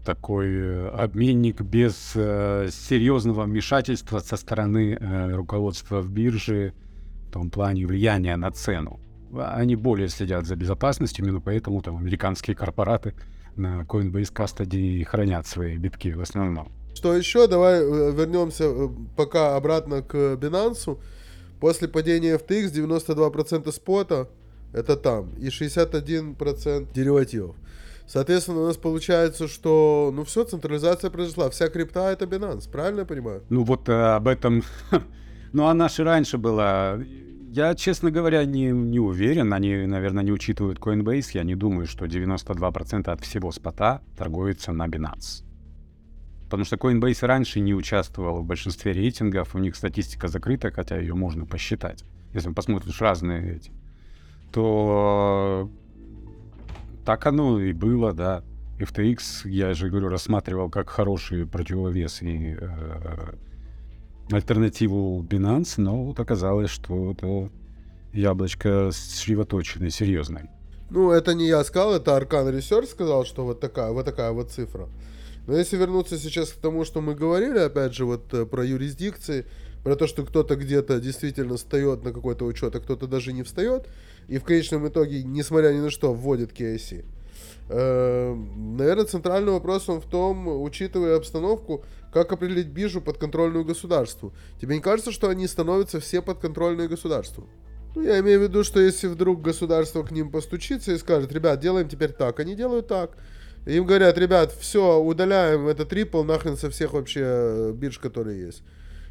Такой 0.04 0.48
э, 0.48 0.88
обменник 0.90 1.62
без 1.62 2.14
э, 2.16 2.70
серьезного 2.72 3.44
вмешательства 3.44 4.20
со 4.20 4.36
стороны 4.38 4.98
э, 5.00 5.32
руководства 5.36 6.02
в 6.02 6.10
бирже 6.12 6.74
в 7.28 7.32
том 7.32 7.52
плане 7.52 7.86
влияния 7.86 8.36
на 8.36 8.52
цену. 8.52 9.00
Они 9.38 9.76
более 9.76 10.10
следят 10.10 10.46
за 10.46 10.56
безопасностью, 10.56 11.24
именно 11.24 11.40
поэтому 11.40 11.82
там 11.82 11.98
американские 11.98 12.56
корпораты 12.56 13.14
на 13.56 13.82
Coinbase 13.84 14.34
Custody 14.34 15.04
хранят 15.04 15.48
свои 15.48 15.78
битки 15.78 16.10
в 16.10 16.22
основном. 16.22 16.72
Что 16.94 17.16
еще? 17.16 17.48
Давай 17.48 17.84
вернемся 17.84 18.72
пока 19.16 19.56
обратно 19.56 20.02
к 20.02 20.16
Binance. 20.16 20.98
После 21.60 21.88
падения 21.88 22.38
FTX 22.38 22.72
92% 22.72 23.72
спота 23.72 24.28
это 24.74 24.96
там 24.96 25.30
и 25.40 25.48
61% 25.48 26.94
деривативов. 26.94 27.56
Соответственно, 28.08 28.62
у 28.62 28.66
нас 28.66 28.78
получается, 28.78 29.48
что, 29.48 30.12
ну 30.14 30.24
все, 30.26 30.44
централизация 30.44 31.10
произошла. 31.10 31.50
Вся 31.50 31.70
крипта 31.70 32.12
это 32.12 32.26
Binance, 32.26 32.70
правильно 32.70 33.02
я 33.02 33.06
понимаю? 33.06 33.44
Ну 33.50 33.64
вот 33.64 33.88
э, 33.88 33.94
об 33.94 34.28
этом... 34.28 34.64
ну 35.54 35.68
она 35.68 35.88
же 35.88 36.04
раньше 36.04 36.38
была... 36.38 37.00
Я, 37.54 37.76
честно 37.76 38.12
говоря, 38.12 38.46
не, 38.46 38.72
не 38.72 39.00
уверен. 39.00 39.54
Они, 39.54 39.86
наверное, 39.86 40.24
не 40.24 40.32
учитывают 40.32 40.80
Coinbase. 40.80 41.32
Я 41.34 41.44
не 41.44 41.56
думаю, 41.56 41.86
что 41.86 42.06
92% 42.06 43.10
от 43.10 43.20
всего 43.20 43.52
спота 43.52 44.02
торгуется 44.18 44.72
на 44.72 44.88
Binance. 44.88 45.44
Потому 46.46 46.64
что 46.64 46.78
Coinbase 46.78 47.26
раньше 47.26 47.60
не 47.60 47.74
участвовал 47.74 48.42
в 48.42 48.46
большинстве 48.46 48.94
рейтингов, 48.94 49.54
у 49.54 49.60
них 49.60 49.76
статистика 49.76 50.30
закрыта, 50.30 50.72
хотя 50.72 50.98
ее 50.98 51.14
можно 51.14 51.46
посчитать. 51.46 52.06
Если 52.34 52.54
посмотришь 52.54 53.02
разные 53.02 53.58
эти, 53.58 53.74
то 54.54 55.70
так 57.06 57.26
оно 57.26 57.60
и 57.60 57.74
было, 57.74 58.14
да. 58.14 58.46
FTX, 58.80 59.50
я 59.50 59.74
же 59.74 59.90
говорю, 59.90 60.08
рассматривал 60.08 60.70
как 60.70 60.90
хороший 60.90 61.46
противовес 61.46 62.22
и 62.22 62.56
э, 62.58 63.34
альтернативу 64.30 65.24
Binance, 65.24 65.76
но 65.78 66.04
вот 66.04 66.20
оказалось, 66.20 66.70
что 66.70 67.12
это 67.12 67.50
яблочко 68.14 68.92
сосредоточенное, 68.92 69.90
серьезное. 69.90 70.50
Ну, 70.90 71.12
это 71.12 71.34
не 71.34 71.48
я 71.48 71.64
сказал, 71.64 71.96
это 71.96 72.18
Аркан 72.18 72.50
Research 72.50 72.88
сказал, 72.88 73.26
что 73.26 73.46
вот 73.46 73.60
такая, 73.60 73.92
вот 73.92 74.06
такая 74.06 74.32
вот 74.32 74.52
цифра. 74.52 74.90
Но 75.48 75.56
если 75.56 75.78
вернуться 75.78 76.18
сейчас 76.18 76.50
к 76.50 76.58
тому, 76.58 76.86
что 76.86 77.02
мы 77.02 77.16
говорили, 77.16 77.58
опять 77.58 77.94
же, 77.94 78.06
вот 78.06 78.34
э, 78.34 78.46
про 78.46 78.66
юрисдикции, 78.66 79.46
про 79.84 79.96
то, 79.96 80.06
что 80.06 80.24
кто-то 80.24 80.56
где-то 80.56 81.00
действительно 81.00 81.58
встает 81.58 82.04
на 82.04 82.12
какой-то 82.12 82.46
учет, 82.46 82.76
а 82.76 82.80
кто-то 82.80 83.08
даже 83.08 83.34
не 83.34 83.44
встает, 83.44 83.88
и 84.28 84.38
в 84.38 84.44
конечном 84.44 84.88
итоге, 84.88 85.24
несмотря 85.24 85.74
ни 85.74 85.80
на 85.80 85.90
что, 85.90 86.14
вводит 86.14 86.52
KIC. 86.52 87.06
Э, 87.74 88.36
наверное, 88.36 89.06
центральный 89.06 89.54
вопрос 89.54 89.88
он 89.88 90.02
в 90.02 90.06
том, 90.06 90.62
учитывая 90.62 91.16
обстановку, 91.16 91.86
как 92.12 92.34
определить 92.34 92.68
биржу 92.68 93.00
подконтрольную 93.00 93.64
государству. 93.64 94.34
Тебе 94.60 94.76
не 94.76 94.82
кажется, 94.82 95.14
что 95.14 95.30
они 95.30 95.48
становятся 95.48 96.02
все 96.02 96.22
подконтрольные 96.22 96.90
государству? 96.90 97.48
Ну, 97.96 98.02
я 98.02 98.20
имею 98.20 98.42
в 98.42 98.44
виду, 98.44 98.66
что 98.66 98.82
если 98.82 99.08
вдруг 99.08 99.42
государство 99.42 100.04
к 100.04 100.12
ним 100.12 100.32
постучится 100.32 100.92
и 100.92 100.98
скажет, 100.98 101.32
ребят, 101.32 101.62
делаем 101.62 101.88
теперь 101.88 102.12
так, 102.12 102.42
они 102.42 102.56
делают 102.56 102.88
так. 102.88 103.18
Им 103.66 103.86
говорят, 103.86 104.18
ребят, 104.18 104.52
все, 104.60 105.00
удаляем 105.00 105.68
этот 105.68 105.94
Ripple 105.94 106.24
нахрен 106.24 106.58
со 106.58 106.70
всех 106.70 106.92
вообще 106.92 107.22
э, 107.24 107.72
бирж, 107.74 108.00
которые 108.00 108.48
есть. 108.48 108.64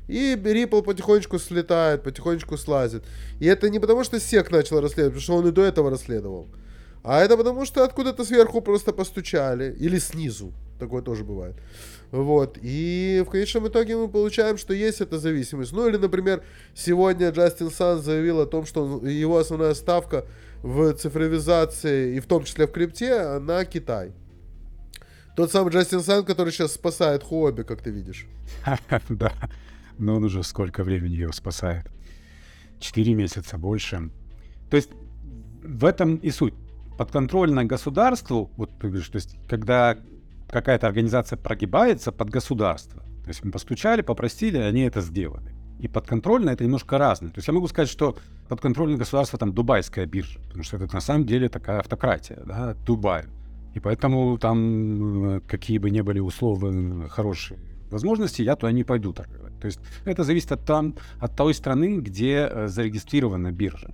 И 0.06 0.34
Ripple 0.34 0.82
потихонечку 0.82 1.38
слетает, 1.38 2.02
потихонечку 2.02 2.58
слазит. 2.58 3.04
И 3.38 3.46
это 3.46 3.70
не 3.70 3.78
потому, 3.78 4.04
что 4.04 4.18
SEC 4.18 4.50
начал 4.50 4.80
расследовать, 4.80 5.14
потому 5.14 5.22
что 5.22 5.36
он 5.36 5.48
и 5.48 5.52
до 5.52 5.62
этого 5.62 5.88
расследовал. 5.88 6.48
А 7.02 7.20
это 7.20 7.36
потому, 7.36 7.64
что 7.64 7.84
откуда-то 7.84 8.24
сверху 8.24 8.60
просто 8.60 8.92
постучали. 8.92 9.74
Или 9.78 9.98
снизу. 9.98 10.52
Такое 10.78 11.02
тоже 11.02 11.24
бывает. 11.24 11.56
Вот. 12.10 12.58
И 12.62 13.22
в 13.26 13.30
конечном 13.30 13.68
итоге 13.68 13.96
мы 13.96 14.08
получаем, 14.08 14.56
что 14.56 14.74
есть 14.74 15.00
эта 15.00 15.18
зависимость. 15.18 15.72
Ну 15.72 15.88
или, 15.88 15.96
например, 15.96 16.42
сегодня 16.74 17.30
Джастин 17.30 17.70
Сан 17.70 18.02
заявил 18.02 18.40
о 18.40 18.46
том, 18.46 18.66
что 18.66 19.06
его 19.06 19.38
основная 19.38 19.74
ставка 19.74 20.26
в 20.62 20.92
цифровизации, 20.94 22.16
и 22.16 22.20
в 22.20 22.26
том 22.26 22.44
числе 22.44 22.66
в 22.66 22.72
крипте, 22.72 23.38
на 23.38 23.64
Китай. 23.64 24.12
Тот 25.36 25.52
самый 25.52 25.72
Джастин 25.72 26.00
Сан, 26.00 26.24
который 26.24 26.52
сейчас 26.52 26.74
спасает 26.74 27.22
Хуоби, 27.22 27.62
как 27.62 27.82
ты 27.82 27.90
видишь. 27.90 28.26
Да. 29.08 29.32
Но 29.98 30.16
он 30.16 30.24
уже 30.24 30.42
сколько 30.42 30.82
времени 30.82 31.14
его 31.14 31.32
спасает? 31.32 31.86
Четыре 32.78 33.14
месяца 33.14 33.58
больше. 33.58 34.10
То 34.70 34.76
есть 34.76 34.90
в 35.62 35.84
этом 35.84 36.16
и 36.16 36.30
суть. 36.30 36.54
Подконтрольно 37.00 37.64
государству, 37.64 38.50
вот 38.58 38.78
ты 38.78 38.88
говоришь, 38.88 39.08
то 39.08 39.16
есть 39.16 39.38
когда 39.48 39.96
какая-то 40.50 40.86
организация 40.86 41.38
прогибается 41.38 42.12
под 42.12 42.28
государство, 42.28 43.00
то 43.22 43.28
есть 43.28 43.42
мы 43.42 43.52
постучали, 43.52 44.02
попросили, 44.02 44.58
они 44.58 44.82
это 44.82 45.00
сделали. 45.00 45.54
И 45.78 45.88
подконтрольно 45.88 46.50
это 46.50 46.62
немножко 46.62 46.98
разное. 46.98 47.30
То 47.30 47.38
есть 47.38 47.48
я 47.48 47.54
могу 47.54 47.68
сказать, 47.68 47.88
что 47.88 48.18
подконтрольное 48.50 48.98
государство 48.98 49.38
там 49.38 49.54
дубайская 49.54 50.04
биржа, 50.04 50.40
потому 50.40 50.62
что 50.62 50.76
это 50.76 50.92
на 50.92 51.00
самом 51.00 51.24
деле 51.24 51.48
такая 51.48 51.80
автократия, 51.80 52.42
да, 52.44 52.74
Дубай. 52.84 53.24
И 53.72 53.80
поэтому 53.80 54.36
там 54.36 55.36
э, 55.36 55.40
какие 55.48 55.78
бы 55.78 55.88
ни 55.88 56.02
были 56.02 56.18
условия 56.18 57.08
хорошие 57.08 57.60
возможности, 57.90 58.42
я 58.42 58.56
туда 58.56 58.72
не 58.72 58.84
пойду 58.84 59.14
торговать. 59.14 59.58
То 59.58 59.68
есть 59.68 59.80
это 60.04 60.22
зависит 60.22 60.52
от, 60.52 60.66
там, 60.66 60.96
от 61.18 61.34
той 61.34 61.54
страны, 61.54 61.96
где 61.96 62.46
э, 62.46 62.68
зарегистрирована 62.68 63.52
биржа. 63.52 63.90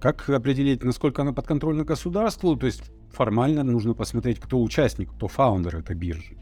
Как 0.00 0.28
определить, 0.30 0.84
насколько 0.84 1.22
она 1.22 1.32
подконтрольна 1.32 1.84
государству? 1.84 2.56
То 2.56 2.66
есть 2.66 2.82
формально 3.10 3.64
нужно 3.64 3.94
посмотреть, 3.94 4.38
кто 4.38 4.62
участник, 4.62 5.10
кто 5.12 5.26
фаундер 5.26 5.76
этой 5.76 5.96
биржи. 5.96 6.36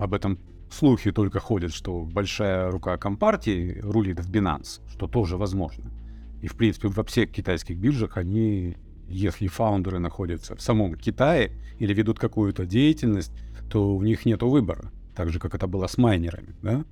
Об 0.00 0.14
этом 0.14 0.38
слухи 0.68 1.12
только 1.12 1.38
ходят, 1.38 1.72
что 1.72 2.00
большая 2.00 2.70
рука 2.70 2.96
компартии 2.96 3.78
рулит 3.80 4.18
в 4.18 4.30
Binance, 4.30 4.80
что 4.90 5.06
тоже 5.06 5.36
возможно. 5.36 5.92
И, 6.40 6.48
в 6.48 6.56
принципе, 6.56 6.88
во 6.88 7.04
всех 7.04 7.30
китайских 7.30 7.78
биржах 7.78 8.16
они, 8.16 8.76
если 9.08 9.46
фаундеры 9.46 10.00
находятся 10.00 10.56
в 10.56 10.60
самом 10.60 10.96
Китае 10.96 11.52
или 11.78 11.94
ведут 11.94 12.18
какую-то 12.18 12.66
деятельность, 12.66 13.32
то 13.70 13.94
у 13.94 14.02
них 14.02 14.26
нет 14.26 14.42
выбора. 14.42 14.90
Так 15.14 15.30
же, 15.30 15.38
как 15.38 15.54
это 15.54 15.68
было 15.68 15.86
с 15.86 15.98
майнерами. 15.98 16.56
Да? 16.62 16.84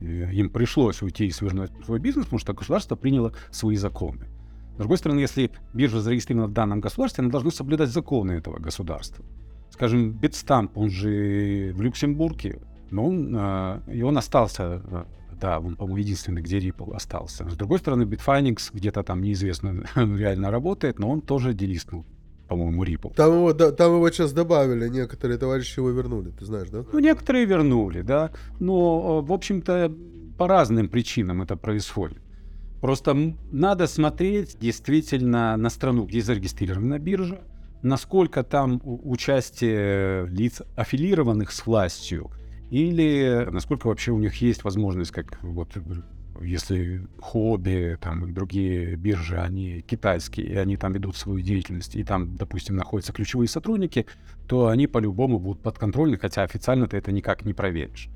Им 0.00 0.50
пришлось 0.50 1.00
уйти 1.00 1.26
и 1.26 1.30
свернуть 1.30 1.70
свой 1.86 2.00
бизнес, 2.00 2.26
потому 2.26 2.38
что 2.38 2.52
государство 2.52 2.96
приняло 2.96 3.32
свои 3.50 3.76
законы. 3.76 4.26
С 4.78 4.80
другой 4.80 4.98
стороны, 4.98 5.18
если 5.18 5.50
биржа 5.74 6.00
зарегистрирована 6.00 6.46
в 6.46 6.52
данном 6.52 6.78
государстве, 6.80 7.22
она 7.22 7.32
должна 7.32 7.50
соблюдать 7.50 7.90
законы 7.90 8.32
этого 8.32 8.60
государства. 8.60 9.24
Скажем, 9.70 10.12
Bitstamp, 10.12 10.70
он 10.76 10.88
же 10.88 11.72
в 11.74 11.82
Люксембурге, 11.82 12.60
но 12.92 13.06
он, 13.06 13.34
э, 13.36 13.80
и 13.92 14.02
он 14.02 14.16
остался, 14.16 14.80
э, 14.88 15.04
да, 15.40 15.58
он, 15.58 15.74
по-моему, 15.74 15.96
единственный, 15.96 16.42
где 16.42 16.60
Ripple 16.60 16.94
остался. 16.94 17.50
С 17.50 17.56
другой 17.56 17.80
стороны, 17.80 18.04
Bitfinex 18.04 18.70
где-то 18.72 19.02
там 19.02 19.20
неизвестно 19.20 19.84
реально 19.96 20.52
работает, 20.52 21.00
но 21.00 21.10
он 21.10 21.22
тоже 21.22 21.54
делистнул 21.54 22.06
по-моему, 22.46 22.84
Ripple. 22.84 23.14
Там 23.14 23.32
его, 23.32 23.52
да, 23.52 23.72
там 23.72 23.96
его 23.96 24.10
сейчас 24.10 24.32
добавили, 24.32 24.88
некоторые 24.88 25.38
товарищи 25.38 25.80
его 25.80 25.90
вернули, 25.90 26.30
ты 26.30 26.44
знаешь, 26.46 26.68
да? 26.70 26.84
Ну, 26.92 26.98
некоторые 27.00 27.44
вернули, 27.46 28.02
да. 28.02 28.30
Но, 28.60 29.20
э, 29.22 29.26
в 29.26 29.32
общем-то, 29.32 29.92
по 30.38 30.46
разным 30.46 30.88
причинам 30.88 31.42
это 31.42 31.56
происходит. 31.56 32.22
Просто 32.80 33.34
надо 33.50 33.86
смотреть 33.86 34.58
действительно 34.58 35.56
на 35.56 35.70
страну, 35.70 36.04
где 36.04 36.20
зарегистрирована 36.20 36.98
биржа, 36.98 37.40
насколько 37.82 38.44
там 38.44 38.80
участие 38.84 40.26
лиц, 40.28 40.62
аффилированных 40.76 41.50
с 41.50 41.66
властью, 41.66 42.30
или 42.70 43.48
насколько 43.50 43.88
вообще 43.88 44.12
у 44.12 44.18
них 44.18 44.34
есть 44.42 44.62
возможность, 44.64 45.10
как 45.10 45.42
вот 45.42 45.76
если 46.40 47.06
хобби, 47.20 47.98
там 48.00 48.32
другие 48.32 48.94
биржи, 48.94 49.36
они 49.38 49.80
китайские, 49.80 50.46
и 50.46 50.56
они 50.56 50.76
там 50.76 50.92
ведут 50.92 51.16
свою 51.16 51.40
деятельность, 51.40 51.96
и 51.96 52.04
там, 52.04 52.36
допустим, 52.36 52.76
находятся 52.76 53.12
ключевые 53.12 53.48
сотрудники, 53.48 54.06
то 54.46 54.68
они 54.68 54.86
по-любому 54.86 55.40
будут 55.40 55.62
подконтрольны, 55.62 56.16
хотя 56.16 56.44
официально 56.44 56.86
ты 56.86 56.96
это 56.96 57.10
никак 57.10 57.44
не 57.44 57.54
проверишь. 57.54 58.08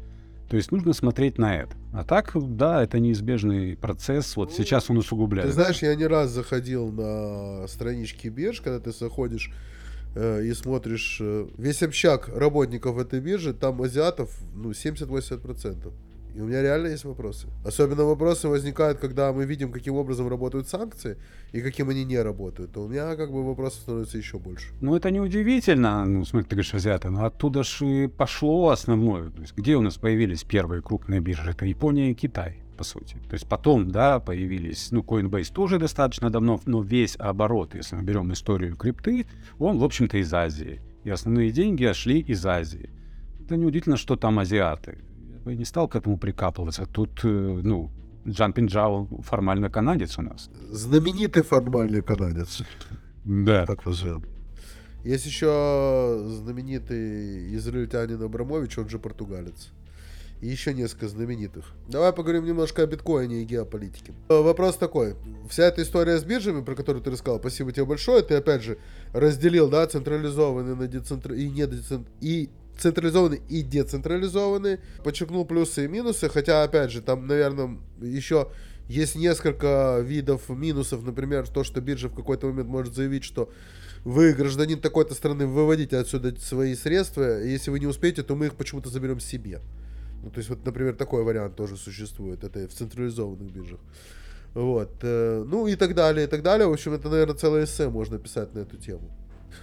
То 0.52 0.58
есть 0.58 0.70
нужно 0.70 0.92
смотреть 0.92 1.38
на 1.38 1.56
это. 1.56 1.74
А 1.94 2.04
так, 2.04 2.32
да, 2.34 2.82
это 2.82 2.98
неизбежный 2.98 3.74
процесс. 3.74 4.36
Вот 4.36 4.52
сейчас 4.52 4.90
он 4.90 4.98
усугубляется. 4.98 5.50
Ты 5.50 5.62
знаешь, 5.62 5.80
я 5.80 5.94
не 5.94 6.06
раз 6.06 6.28
заходил 6.28 6.92
на 6.92 7.66
странички 7.68 8.28
бирж, 8.28 8.60
когда 8.60 8.78
ты 8.78 8.92
заходишь 8.92 9.50
э, 10.14 10.44
и 10.44 10.52
смотришь 10.52 11.16
э, 11.22 11.48
весь 11.56 11.82
общак 11.82 12.28
работников 12.28 12.98
этой 12.98 13.20
биржи, 13.20 13.54
там 13.54 13.80
азиатов, 13.80 14.30
ну, 14.54 14.72
70-80%. 14.72 15.90
И 16.34 16.40
у 16.40 16.46
меня 16.46 16.62
реально 16.62 16.88
есть 16.88 17.04
вопросы. 17.04 17.48
Особенно 17.64 18.04
вопросы 18.04 18.48
возникают, 18.48 18.98
когда 18.98 19.32
мы 19.32 19.44
видим, 19.44 19.70
каким 19.70 19.94
образом 19.94 20.28
работают 20.28 20.68
санкции 20.68 21.18
и 21.52 21.60
каким 21.60 21.90
они 21.90 22.04
не 22.04 22.18
работают. 22.18 22.72
То 22.72 22.84
у 22.84 22.88
меня 22.88 23.16
как 23.16 23.30
бы 23.30 23.44
вопросов 23.44 23.80
становится 23.82 24.16
еще 24.16 24.38
больше. 24.38 24.72
Ну, 24.80 24.96
это 24.96 25.10
не 25.10 25.20
удивительно. 25.20 26.04
Ну, 26.06 26.24
смотри, 26.24 26.48
ты 26.48 26.56
говоришь, 26.56 26.74
азиаты. 26.74 27.10
Но 27.10 27.26
оттуда 27.26 27.62
же 27.62 28.08
пошло 28.08 28.70
основное. 28.70 29.30
То 29.30 29.42
есть, 29.42 29.54
где 29.56 29.76
у 29.76 29.82
нас 29.82 29.96
появились 29.96 30.42
первые 30.42 30.80
крупные 30.80 31.20
биржи? 31.20 31.50
Это 31.50 31.66
Япония 31.66 32.10
и 32.10 32.14
Китай 32.14 32.62
по 32.78 32.84
сути. 32.84 33.16
То 33.28 33.34
есть 33.34 33.46
потом, 33.46 33.90
да, 33.90 34.18
появились, 34.18 34.90
ну, 34.90 35.02
Coinbase 35.02 35.52
тоже 35.52 35.78
достаточно 35.78 36.30
давно, 36.30 36.60
но 36.64 36.82
весь 36.82 37.16
оборот, 37.18 37.74
если 37.74 37.96
мы 37.96 38.02
берем 38.02 38.32
историю 38.32 38.76
крипты, 38.76 39.26
он, 39.58 39.78
в 39.78 39.84
общем-то, 39.84 40.16
из 40.16 40.32
Азии. 40.32 40.80
И 41.04 41.10
основные 41.10 41.50
деньги 41.50 41.92
шли 41.92 42.20
из 42.20 42.46
Азии. 42.46 42.88
Это 43.44 43.56
неудивительно, 43.56 43.98
что 43.98 44.16
там 44.16 44.38
азиаты 44.38 44.98
бы 45.42 45.54
не 45.54 45.64
стал 45.64 45.88
к 45.88 45.96
этому 45.96 46.18
прикапываться. 46.18 46.86
Тут, 46.86 47.24
э, 47.24 47.28
ну, 47.28 47.90
Джан 48.26 48.52
Пинджао 48.52 49.08
формально 49.22 49.70
канадец 49.70 50.18
у 50.18 50.22
нас. 50.22 50.50
Знаменитый 50.70 51.42
формальный 51.42 52.02
канадец. 52.02 52.62
Да. 53.24 53.66
Так 53.66 53.84
назовем. 53.86 54.24
Есть 55.04 55.26
еще 55.26 56.24
знаменитый 56.28 57.54
израильтянин 57.56 58.22
Абрамович, 58.22 58.78
он 58.78 58.88
же 58.88 58.98
португалец. 58.98 59.70
И 60.40 60.48
еще 60.48 60.74
несколько 60.74 61.06
знаменитых. 61.08 61.72
Давай 61.88 62.12
поговорим 62.12 62.44
немножко 62.44 62.82
о 62.82 62.86
биткоине 62.86 63.42
и 63.42 63.44
геополитике. 63.44 64.12
Э, 64.28 64.40
вопрос 64.40 64.76
такой. 64.76 65.14
Вся 65.48 65.64
эта 65.64 65.82
история 65.82 66.18
с 66.18 66.24
биржами, 66.24 66.62
про 66.64 66.74
которую 66.74 67.02
ты 67.02 67.10
рассказал, 67.10 67.38
спасибо 67.38 67.70
тебе 67.70 67.84
большое. 67.84 68.22
Ты 68.22 68.34
опять 68.34 68.62
же 68.62 68.78
разделил, 69.12 69.68
да, 69.68 69.86
централизованный 69.86 70.74
на 70.74 70.88
децентр... 70.88 71.32
и, 71.32 71.48
не 71.48 71.66
децент... 71.66 72.08
и 72.20 72.50
централизованный 72.82 73.40
и 73.48 73.62
децентрализованный. 73.62 74.80
Подчеркнул 75.04 75.44
плюсы 75.44 75.84
и 75.84 75.88
минусы, 75.88 76.28
хотя, 76.28 76.62
опять 76.62 76.90
же, 76.90 77.00
там, 77.00 77.26
наверное, 77.26 77.78
еще 78.00 78.48
есть 78.88 79.16
несколько 79.16 80.00
видов 80.00 80.48
минусов. 80.48 81.02
Например, 81.02 81.46
то, 81.48 81.64
что 81.64 81.80
биржа 81.80 82.08
в 82.08 82.14
какой-то 82.14 82.48
момент 82.48 82.68
может 82.68 82.94
заявить, 82.94 83.24
что 83.24 83.50
вы, 84.04 84.32
гражданин 84.32 84.80
такой-то 84.80 85.14
страны, 85.14 85.46
выводите 85.46 85.96
отсюда 85.96 86.34
свои 86.40 86.74
средства, 86.74 87.40
если 87.40 87.70
вы 87.70 87.78
не 87.78 87.86
успеете, 87.86 88.22
то 88.22 88.34
мы 88.34 88.46
их 88.46 88.54
почему-то 88.54 88.90
заберем 88.90 89.20
себе. 89.20 89.60
Ну, 90.22 90.30
то 90.30 90.38
есть, 90.38 90.50
вот, 90.50 90.64
например, 90.64 90.94
такой 90.94 91.24
вариант 91.24 91.56
тоже 91.56 91.76
существует. 91.76 92.44
Это 92.44 92.68
в 92.68 92.72
централизованных 92.72 93.50
биржах. 93.52 93.80
Вот. 94.54 94.90
Э, 95.02 95.44
ну 95.46 95.66
и 95.66 95.76
так 95.76 95.94
далее, 95.94 96.26
и 96.26 96.28
так 96.28 96.42
далее. 96.42 96.66
В 96.68 96.72
общем, 96.72 96.92
это, 96.92 97.08
наверное, 97.08 97.34
целое 97.34 97.64
эссе 97.64 97.88
можно 97.88 98.18
писать 98.18 98.54
на 98.54 98.60
эту 98.60 98.76
тему. 98.76 99.10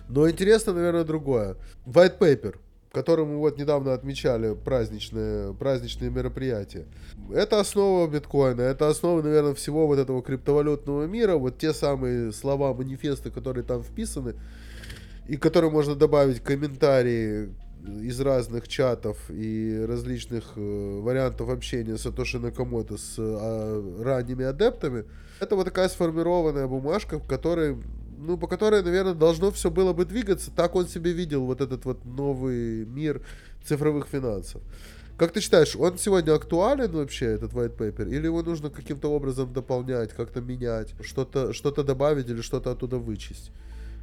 Но 0.08 0.30
интересно, 0.30 0.74
наверное, 0.74 1.04
другое. 1.04 1.56
White 1.86 2.18
paper, 2.20 2.56
который 2.92 3.26
мы 3.26 3.38
вот 3.38 3.58
недавно 3.58 3.94
отмечали, 3.94 4.56
праздничные, 4.56 5.54
праздничные 5.54 6.10
мероприятия. 6.10 6.88
Это 7.32 7.60
основа 7.60 8.08
биткоина, 8.08 8.62
это 8.62 8.90
основа, 8.90 9.22
наверное, 9.22 9.54
всего 9.54 9.86
вот 9.88 10.00
этого 10.00 10.24
криптовалютного 10.24 11.06
мира. 11.06 11.36
Вот 11.36 11.58
те 11.58 11.74
самые 11.74 12.32
слова, 12.32 12.74
манифесты, 12.74 13.30
которые 13.30 13.64
там 13.64 13.84
вписаны, 13.84 14.36
и 15.28 15.38
которые 15.38 15.72
можно 15.72 15.96
добавить 15.96 16.40
комментарии 16.40 17.54
из 17.86 18.20
разных 18.20 18.68
чатов 18.68 19.18
и 19.30 19.86
различных 19.88 20.54
э, 20.56 21.00
вариантов 21.02 21.50
общения 21.50 21.98
Сатоши 21.98 22.40
Накамото 22.40 22.98
с 22.98 23.16
э, 23.18 24.04
ранними 24.04 24.46
адептами, 24.46 25.06
это 25.40 25.56
вот 25.56 25.66
такая 25.66 25.88
сформированная 25.88 26.68
бумажка, 26.68 27.20
в 27.20 27.28
которой, 27.28 27.78
ну, 28.20 28.38
по 28.38 28.48
которой, 28.48 28.84
наверное, 28.84 29.14
должно 29.14 29.52
все 29.52 29.72
было 29.72 29.94
бы 29.94 30.06
двигаться. 30.06 30.52
Так 30.52 30.76
он 30.76 30.88
себе 30.88 31.12
видел 31.12 31.46
вот 31.46 31.62
этот 31.62 31.86
вот 31.86 32.06
новый 32.06 32.86
мир 32.86 33.22
цифровых 33.64 34.08
финансов. 34.08 34.62
Как 35.18 35.32
ты 35.32 35.42
считаешь, 35.42 35.76
он 35.76 35.98
сегодня 35.98 36.34
актуален 36.34 36.92
вообще, 36.92 37.26
этот 37.26 37.52
white 37.52 37.76
paper, 37.76 38.10
или 38.10 38.26
его 38.26 38.42
нужно 38.42 38.70
каким-то 38.70 39.12
образом 39.12 39.52
дополнять, 39.52 40.14
как-то 40.14 40.40
менять, 40.40 40.94
что-то 41.02 41.52
что 41.54 41.72
добавить 41.72 42.30
или 42.30 42.42
что-то 42.42 42.72
оттуда 42.72 42.98
вычесть? 42.98 43.52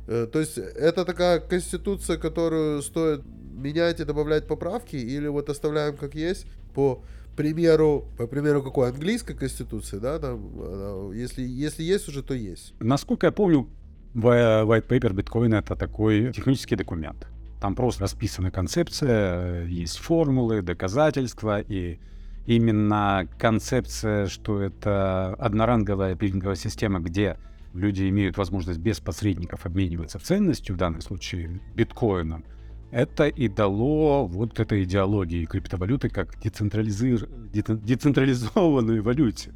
Э, 0.09 0.27
то 0.31 0.41
есть 0.41 0.59
это 0.59 1.05
такая 1.05 1.41
конституция, 1.41 2.19
которую 2.19 2.83
стоит 2.83 3.23
менять 3.55 4.01
и 4.01 4.05
добавлять 4.05 4.47
поправки, 4.47 4.97
или 4.97 5.27
вот 5.29 5.49
оставляем 5.49 5.97
как 5.97 6.15
есть 6.15 6.47
по 6.75 7.03
примеру, 7.35 8.05
по 8.19 8.27
примеру 8.27 8.63
какой 8.63 8.91
английской 8.91 9.35
конституции, 9.35 9.99
да, 9.99 10.19
там, 10.19 11.13
если, 11.13 11.43
если 11.43 11.83
есть 11.83 12.09
уже, 12.09 12.23
то 12.23 12.35
есть. 12.35 12.75
Насколько 12.79 13.27
я 13.27 13.33
помню, 13.33 13.69
white 14.17 14.87
paper 14.89 15.13
биткоина 15.13 15.57
это 15.57 15.77
такой 15.77 16.33
технический 16.33 16.77
документ. 16.77 17.27
Там 17.61 17.75
просто 17.75 18.03
расписана 18.03 18.51
концепция, 18.51 19.65
есть 19.65 19.99
формулы, 19.99 20.63
доказательства, 20.63 21.61
и 21.61 21.99
именно 22.47 23.29
концепция, 23.39 24.27
что 24.27 24.61
это 24.61 25.35
одноранговая 25.35 26.15
пилинговая 26.15 26.57
система, 26.57 27.01
где 27.01 27.37
люди 27.75 28.09
имеют 28.09 28.39
возможность 28.39 28.79
без 28.79 29.01
посредников 29.01 29.67
обмениваться 29.67 30.19
ценностью, 30.19 30.75
в 30.75 30.79
данном 30.79 31.01
случае 31.01 31.61
биткоином, 31.75 32.45
это 32.91 33.27
и 33.27 33.49
дало 33.49 34.27
вот 34.27 34.61
этой 34.61 34.85
идеологии 34.85 35.45
криптовалюты 35.45 36.09
как 36.09 36.41
децентрализир... 36.41 37.29
децентрализованной 37.53 39.01
валюте. 39.01 39.53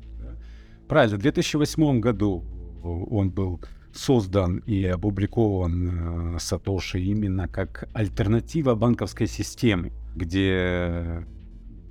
Правильно, 0.88 1.16
в 1.16 1.20
2008 1.20 2.00
году 2.00 2.44
он 2.82 3.30
был 3.30 3.60
создан 3.92 4.59
и 4.59 4.85
опубликован 4.85 6.37
э, 6.37 6.38
Сатоши 6.38 7.00
именно 7.00 7.49
как 7.49 7.88
альтернатива 7.92 8.75
банковской 8.75 9.26
системе, 9.26 9.92
где 10.14 11.26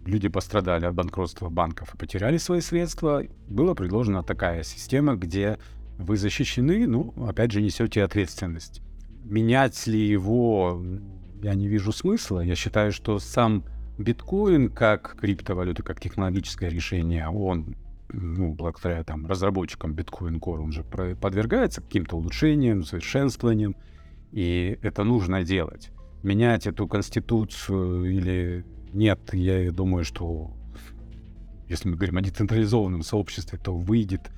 люди 0.05 0.27
пострадали 0.27 0.85
от 0.85 0.95
банкротства 0.95 1.49
банков 1.49 1.93
и 1.93 1.97
потеряли 1.97 2.37
свои 2.37 2.61
средства. 2.61 3.23
Была 3.47 3.75
предложена 3.75 4.23
такая 4.23 4.63
система, 4.63 5.15
где 5.15 5.57
вы 5.97 6.17
защищены, 6.17 6.87
ну, 6.87 7.13
опять 7.27 7.51
же, 7.51 7.61
несете 7.61 8.03
ответственность. 8.03 8.81
Менять 9.23 9.85
ли 9.85 9.99
его, 9.99 10.81
я 11.43 11.53
не 11.53 11.67
вижу 11.67 11.91
смысла. 11.91 12.39
Я 12.39 12.55
считаю, 12.55 12.91
что 12.91 13.19
сам 13.19 13.65
биткоин 13.97 14.69
как 14.69 15.17
криптовалюта, 15.19 15.83
как 15.83 15.99
технологическое 15.99 16.69
решение, 16.69 17.27
он 17.27 17.75
ну, 18.11 18.53
благодаря 18.53 19.03
там 19.03 19.25
разработчикам 19.25 19.93
биткоин 19.93 20.37
Core, 20.37 20.61
он 20.61 20.71
же 20.71 20.83
подвергается 20.83 21.81
каким-то 21.81 22.17
улучшениям, 22.17 22.83
совершенствованиям, 22.83 23.75
и 24.31 24.77
это 24.81 25.03
нужно 25.03 25.43
делать. 25.43 25.91
Менять 26.23 26.67
эту 26.67 26.87
конституцию 26.87 28.05
или 28.05 28.65
нет, 28.93 29.19
я 29.33 29.71
думаю, 29.71 30.03
что 30.03 30.51
если 31.67 31.87
мы 31.87 31.95
говорим 31.95 32.17
о 32.17 32.21
децентрализованном 32.21 33.03
сообществе, 33.03 33.59
то 33.59 33.75
выйдет 33.75 34.31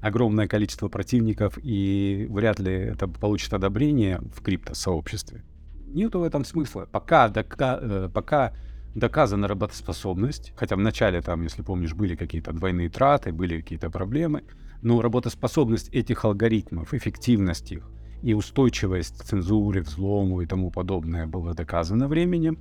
огромное 0.00 0.48
количество 0.48 0.88
противников, 0.88 1.58
и 1.62 2.26
вряд 2.30 2.58
ли 2.58 2.72
это 2.72 3.08
получит 3.08 3.52
одобрение 3.52 4.20
в 4.34 4.42
криптосообществе. 4.42 5.44
Нету 5.86 6.20
в 6.20 6.22
этом 6.22 6.44
смысла. 6.44 6.88
Пока, 6.90 7.28
дока, 7.28 7.78
э, 7.80 8.10
пока 8.12 8.54
доказана 8.94 9.48
работоспособность, 9.48 10.52
хотя 10.56 10.76
в 10.76 10.80
начале 10.80 11.20
там, 11.20 11.42
если 11.42 11.62
помнишь, 11.62 11.94
были 11.94 12.16
какие-то 12.16 12.52
двойные 12.52 12.88
траты, 12.88 13.32
были 13.32 13.60
какие-то 13.60 13.90
проблемы, 13.90 14.44
но 14.82 15.00
работоспособность 15.00 15.88
этих 15.90 16.24
алгоритмов, 16.24 16.94
эффективность 16.94 17.72
их 17.72 17.90
и 18.22 18.34
устойчивость 18.34 19.18
к 19.18 19.24
цензуре, 19.24 19.80
взлому 19.80 20.40
и 20.40 20.46
тому 20.46 20.70
подобное 20.70 21.26
было 21.26 21.54
доказано 21.54 22.08
временем. 22.08 22.58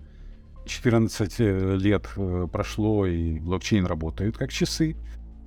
14 0.66 1.36
э, 1.40 1.78
лет 1.78 2.08
э, 2.18 2.48
прошло, 2.52 3.06
и 3.06 3.40
блокчейн 3.40 3.86
работает 3.86 4.38
как 4.38 4.52
часы. 4.52 4.96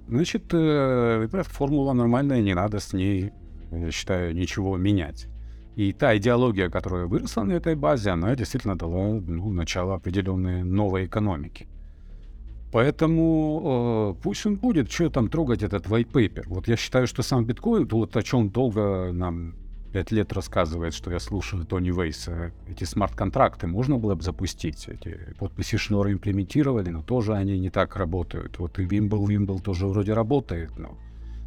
Значит, 0.08 0.52
э, 0.52 1.28
формула 1.44 1.92
нормальная, 1.92 2.40
не 2.40 2.54
надо 2.54 2.80
с 2.80 2.92
ней, 2.92 3.30
я 3.70 3.90
считаю, 3.90 4.34
ничего 4.34 4.76
менять. 4.76 5.28
И 5.80 5.92
та 5.94 6.14
идеология, 6.14 6.68
которая 6.68 7.06
выросла 7.06 7.44
на 7.44 7.52
этой 7.52 7.74
базе, 7.74 8.10
она 8.10 8.36
действительно 8.36 8.76
дала 8.76 9.18
ну, 9.26 9.50
начало 9.50 9.94
определенной 9.94 10.62
новой 10.62 11.06
экономики. 11.06 11.66
Поэтому 12.70 14.14
э, 14.18 14.22
пусть 14.22 14.44
он 14.44 14.56
будет, 14.56 14.92
что 14.92 15.08
там 15.08 15.28
трогать 15.28 15.62
этот 15.62 15.86
white 15.86 16.12
paper. 16.12 16.42
Вот 16.48 16.68
я 16.68 16.76
считаю, 16.76 17.06
что 17.06 17.22
сам 17.22 17.46
биткоин, 17.46 17.88
вот 17.90 18.14
о 18.14 18.22
чем 18.22 18.50
долго 18.50 19.10
нам 19.12 19.54
пять 19.90 20.12
лет 20.12 20.34
рассказывает, 20.34 20.92
что 20.92 21.10
я 21.10 21.18
слушаю 21.18 21.64
Тони 21.64 21.90
Вейса, 21.90 22.52
эти 22.68 22.84
смарт-контракты 22.84 23.66
можно 23.66 23.96
было 23.96 24.14
бы 24.14 24.22
запустить. 24.22 24.86
Эти 24.86 25.18
подписи 25.38 25.78
Шнора 25.78 26.12
имплементировали, 26.12 26.90
но 26.90 27.02
тоже 27.02 27.32
они 27.32 27.58
не 27.58 27.70
так 27.70 27.96
работают. 27.96 28.58
Вот 28.58 28.78
и 28.78 28.84
Вимбл, 28.84 29.26
Вимбл 29.26 29.60
тоже 29.60 29.86
вроде 29.86 30.12
работает. 30.12 30.78
Но... 30.78 30.98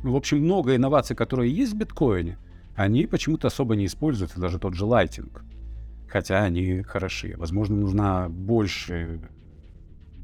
Ну, 0.02 0.12
в 0.12 0.16
общем, 0.16 0.40
много 0.40 0.76
инноваций, 0.76 1.16
которые 1.16 1.56
есть 1.56 1.74
в 1.74 1.78
биткоине, 1.78 2.40
они 2.76 3.06
почему-то 3.06 3.48
особо 3.48 3.76
не 3.76 3.86
используются, 3.86 4.40
даже 4.40 4.60
тот 4.60 4.74
же 4.74 4.86
лайтинг. 4.86 5.44
Хотя 6.08 6.44
они 6.44 6.82
хороши. 6.84 7.36
Возможно, 7.38 7.76
нужна 7.76 8.30
больше 8.30 9.22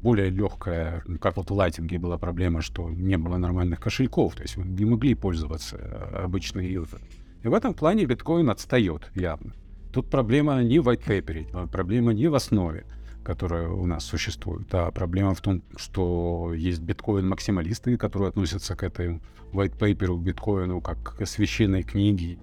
более 0.02 0.30
легкая, 0.30 1.02
ну, 1.06 1.18
как 1.18 1.36
вот 1.36 1.50
в 1.50 1.54
лайтинге 1.54 1.98
была 1.98 2.16
проблема, 2.16 2.62
что 2.62 2.88
не 2.88 3.18
было 3.18 3.36
нормальных 3.36 3.80
кошельков, 3.80 4.34
то 4.34 4.42
есть 4.42 4.56
не 4.56 4.84
могли 4.84 5.14
пользоваться 5.14 5.76
э, 5.76 6.22
обычные 6.24 6.72
юзеры. 6.72 7.02
И 7.42 7.48
в 7.48 7.54
этом 7.54 7.74
плане 7.74 8.06
биткоин 8.06 8.48
отстает 8.48 9.10
явно. 9.14 9.52
Тут 9.92 10.08
проблема 10.08 10.62
не 10.62 10.78
в 10.78 10.88
white 10.88 11.48
а 11.52 11.66
проблема 11.66 12.12
не 12.12 12.28
в 12.28 12.34
основе, 12.34 12.86
которая 13.24 13.68
у 13.68 13.86
нас 13.86 14.04
существует, 14.04 14.66
а 14.72 14.90
проблема 14.90 15.34
в 15.34 15.40
том, 15.40 15.62
что 15.76 16.52
есть 16.54 16.80
биткоин-максималисты, 16.80 17.96
которые 17.96 18.28
относятся 18.28 18.76
к 18.76 18.82
этой 18.82 19.20
white 19.52 19.78
paper 19.78 20.18
биткоину 20.18 20.80
как 20.80 21.16
к 21.16 21.26
священной 21.26 21.82
книге, 21.82 22.38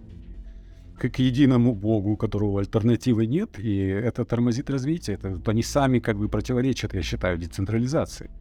как 1.00 1.14
к 1.14 1.20
единому 1.20 1.76
богу, 1.76 2.12
у 2.12 2.18
которого 2.18 2.60
альтернативы 2.60 3.28
нет, 3.28 3.60
и 3.60 3.78
это 3.78 4.26
тормозит 4.26 4.70
развитие. 4.70 5.16
Это, 5.16 5.40
они 5.46 5.64
сами 5.64 6.00
как 6.00 6.18
бы 6.18 6.28
противоречат, 6.28 6.94
я 6.94 7.02
считаю, 7.02 7.38
децентрализации. 7.38 8.32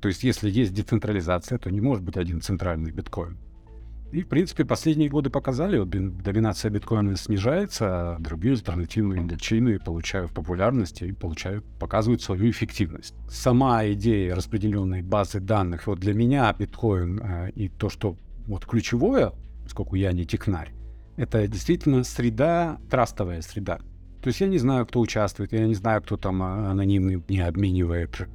То 0.00 0.08
есть, 0.08 0.24
если 0.24 0.50
есть 0.50 0.74
децентрализация, 0.74 1.58
то 1.58 1.70
не 1.70 1.80
может 1.80 2.02
быть 2.02 2.16
один 2.16 2.40
центральный 2.40 2.90
биткоин. 2.90 3.38
И, 4.12 4.20
в 4.22 4.28
принципе, 4.28 4.66
последние 4.66 5.08
годы 5.08 5.30
показали, 5.30 5.78
вот 5.78 5.88
доминация 5.88 6.70
биткоина 6.70 7.16
снижается, 7.16 7.86
а 7.86 8.18
другие 8.20 8.52
альтернативные 8.52 9.22
блокчейны 9.22 9.78
получают 9.78 10.32
популярность 10.32 11.00
и 11.00 11.12
получают, 11.12 11.64
показывают 11.80 12.20
свою 12.20 12.50
эффективность. 12.50 13.14
Сама 13.30 13.86
идея 13.92 14.34
распределенной 14.34 15.00
базы 15.00 15.40
данных, 15.40 15.86
вот 15.86 15.98
для 15.98 16.12
меня 16.12 16.54
биткоин 16.58 17.20
э, 17.22 17.50
и 17.52 17.70
то, 17.70 17.88
что 17.88 18.16
вот 18.46 18.66
ключевое, 18.66 19.32
поскольку 19.64 19.96
я 19.96 20.12
не 20.12 20.26
технарь, 20.26 20.72
это 21.16 21.48
действительно 21.48 22.04
среда, 22.04 22.78
трастовая 22.90 23.40
среда. 23.40 23.78
То 24.20 24.28
есть 24.28 24.42
я 24.42 24.46
не 24.46 24.58
знаю, 24.58 24.84
кто 24.84 25.00
участвует, 25.00 25.52
я 25.54 25.66
не 25.66 25.74
знаю, 25.74 26.02
кто 26.02 26.18
там 26.18 26.42
а, 26.42 26.70
анонимный 26.70 27.22
не 27.28 27.40
обменивает 27.40 28.28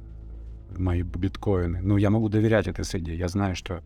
мои 0.76 1.02
биткоины, 1.02 1.80
но 1.82 1.96
я 1.98 2.10
могу 2.10 2.28
доверять 2.28 2.66
этой 2.66 2.84
среде. 2.84 3.14
Я 3.14 3.28
знаю, 3.28 3.54
что 3.54 3.82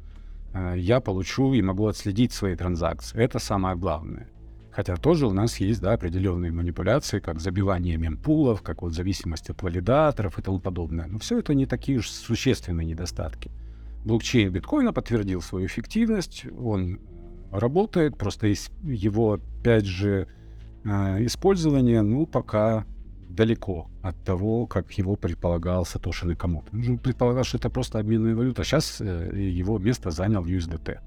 я 0.77 1.01
получу 1.01 1.53
и 1.55 1.63
могу 1.63 1.87
отследить 1.87 2.33
свои 2.33 2.57
транзакции. 2.57 3.19
Это 3.19 3.39
самое 3.39 3.77
главное. 3.77 4.29
Хотя 4.73 4.97
тоже 4.97 5.27
у 5.27 5.33
нас 5.33 5.59
есть 5.59 5.83
да, 5.83 5.93
определенные 5.93 6.51
манипуляции, 6.51 7.21
как 7.21 7.41
забивание 7.41 7.99
мемпулов, 7.99 8.63
как 8.63 8.81
вот 8.83 8.95
зависимость 8.95 9.51
от 9.51 9.63
валидаторов 9.63 10.39
и 10.39 10.43
тому 10.43 10.61
подобное. 10.61 11.07
Но 11.07 11.19
все 11.19 11.39
это 11.39 11.55
не 11.55 11.67
такие 11.67 11.99
уж 11.99 12.09
существенные 12.11 12.87
недостатки. 12.87 13.51
Блокчейн 14.05 14.51
биткоина 14.51 14.93
подтвердил 14.93 15.43
свою 15.43 15.67
эффективность, 15.67 16.47
он 16.59 17.01
работает, 17.51 18.17
просто 18.17 18.47
его, 18.83 19.35
опять 19.35 19.85
же, 19.85 20.27
э, 20.85 21.27
использование, 21.27 22.01
ну, 22.01 22.27
пока 22.27 22.87
далеко 23.35 23.91
от 24.03 24.17
того, 24.25 24.67
как 24.67 24.91
его 24.93 25.17
предполагал 25.17 25.85
Сатоши 25.85 26.27
Накамото. 26.27 26.71
Он 26.73 26.99
предполагал, 26.99 27.45
что 27.45 27.59
это 27.59 27.71
просто 27.71 27.99
обменная 27.99 28.35
валюта. 28.35 28.65
Сейчас 28.65 29.01
э, 29.01 29.31
его 29.35 29.79
место 29.79 30.11
занял 30.11 30.45
USDT. 30.45 30.99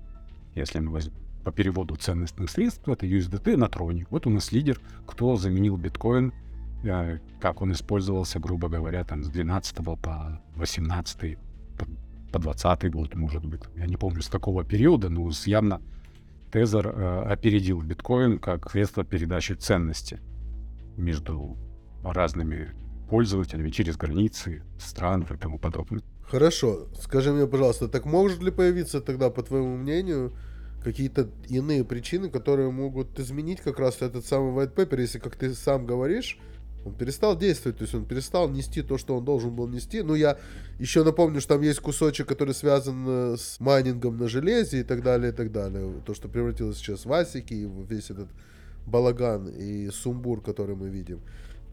Если 0.56 0.80
мы 0.80 0.92
возьмем 0.92 1.16
по 1.44 1.52
переводу 1.52 1.96
ценностных 1.96 2.50
средств, 2.50 2.88
это 2.90 3.06
USDT 3.06 3.56
на 3.56 3.70
троне. 3.70 4.08
Вот 4.10 4.26
у 4.26 4.32
нас 4.32 4.52
лидер, 4.52 4.80
кто 5.06 5.36
заменил 5.36 5.78
биткоин, 5.78 6.34
э, 6.84 7.20
как 7.40 7.62
он 7.62 7.72
использовался, 7.72 8.40
грубо 8.40 8.68
говоря, 8.68 9.04
там 9.04 9.24
с 9.24 9.30
12 9.30 9.76
по 9.78 10.42
18 10.56 11.38
по, 11.78 11.86
по 12.32 12.40
20 12.40 12.92
год, 12.92 13.16
может 13.16 13.46
быть. 13.46 13.62
Я 13.76 13.86
не 13.86 13.98
помню, 13.98 14.22
с 14.22 14.28
какого 14.28 14.64
периода, 14.64 15.10
но 15.10 15.30
явно 15.46 15.82
Тезер 16.52 16.88
э, 16.88 17.24
опередил 17.32 17.82
биткоин 17.82 18.40
как 18.40 18.72
средство 18.72 19.04
передачи 19.04 19.54
ценности 19.54 20.20
между 20.98 21.58
разными 22.14 22.72
пользователями 23.10 23.70
через 23.70 23.98
границы, 23.98 24.64
стран 24.80 25.26
и 25.30 25.38
тому 25.38 25.60
подобное. 25.60 26.02
Хорошо, 26.24 26.88
скажи 27.00 27.32
мне, 27.32 27.46
пожалуйста, 27.46 27.88
так 27.88 28.06
может 28.06 28.42
ли 28.42 28.52
появиться 28.52 29.00
тогда, 29.00 29.30
по 29.30 29.44
твоему 29.44 29.78
мнению, 29.78 30.34
какие-то 30.84 31.30
иные 31.50 31.84
причины, 31.84 32.30
которые 32.30 32.72
могут 32.72 33.20
изменить 33.20 33.62
как 33.62 33.80
раз 33.80 34.02
этот 34.02 34.26
самый 34.26 34.54
white 34.54 34.74
paper, 34.74 35.02
если, 35.02 35.20
как 35.20 35.36
ты 35.36 35.54
сам 35.54 35.86
говоришь, 35.86 36.40
он 36.86 36.94
перестал 36.94 37.36
действовать, 37.36 37.80
то 37.80 37.84
есть 37.84 37.96
он 37.96 38.06
перестал 38.06 38.48
нести 38.48 38.84
то, 38.84 39.00
что 39.00 39.18
он 39.18 39.26
должен 39.26 39.56
был 39.56 39.68
нести. 39.68 40.04
Ну, 40.04 40.14
я 40.14 40.38
еще 40.78 41.04
напомню, 41.04 41.42
что 41.42 41.56
там 41.56 41.64
есть 41.64 41.80
кусочек, 41.80 42.28
который 42.28 42.54
связан 42.54 43.06
э, 43.08 43.36
с 43.40 43.60
майнингом 43.60 44.18
на 44.18 44.28
железе 44.28 44.82
и 44.82 44.84
так 44.84 45.02
далее, 45.02 45.32
и 45.32 45.36
так 45.36 45.52
далее. 45.52 46.02
То, 46.06 46.14
что 46.14 46.28
превратилось 46.28 46.78
сейчас 46.78 47.06
в 47.06 47.12
асики, 47.12 47.56
и 47.56 47.68
весь 47.90 48.12
этот 48.12 48.30
балаган 48.86 49.48
и 49.48 49.90
сумбур, 49.90 50.42
который 50.42 50.76
мы 50.76 50.90
видим 50.90 51.22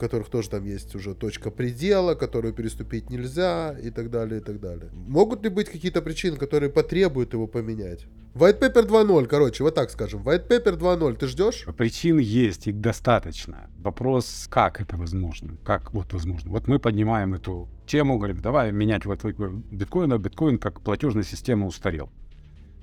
которых 0.03 0.29
тоже 0.31 0.51
там 0.51 0.65
есть 0.65 0.97
уже 0.97 1.15
точка 1.15 1.53
предела, 1.53 2.17
которую 2.17 2.53
переступить 2.53 3.09
нельзя 3.09 3.77
и 3.81 3.91
так 3.91 4.11
далее, 4.11 4.41
и 4.41 4.43
так 4.43 4.59
далее. 4.59 4.91
Могут 4.93 5.45
ли 5.45 5.49
быть 5.49 5.69
какие-то 5.69 6.03
причины, 6.03 6.37
которые 6.37 6.71
потребуют 6.71 7.35
его 7.35 7.47
поменять? 7.47 8.07
White 8.35 8.59
Paper 8.59 8.89
2.0, 8.89 9.27
короче, 9.27 9.63
вот 9.63 9.77
так 9.77 9.91
скажем. 9.91 10.23
White 10.23 10.49
Paper 10.49 10.77
2.0 10.77 11.17
ты 11.19 11.29
ждешь? 11.29 11.67
Причин 11.77 12.19
есть, 12.19 12.67
их 12.67 12.81
достаточно. 12.81 13.71
Вопрос, 13.79 14.49
как 14.51 14.81
это 14.81 14.97
возможно? 14.97 15.57
Как 15.65 15.95
вот 15.95 16.13
возможно? 16.13 16.51
Вот 16.51 16.67
мы 16.67 16.81
поднимаем 16.81 17.35
эту 17.35 17.69
тему, 17.87 18.19
говорим, 18.19 18.41
давай 18.41 18.73
менять 18.73 19.05
вот 19.05 19.25
биткоин, 19.25 20.13
а 20.13 20.19
биткоин 20.19 20.59
как 20.59 20.81
платежная 20.81 21.23
система 21.23 21.69
устарел. 21.69 22.11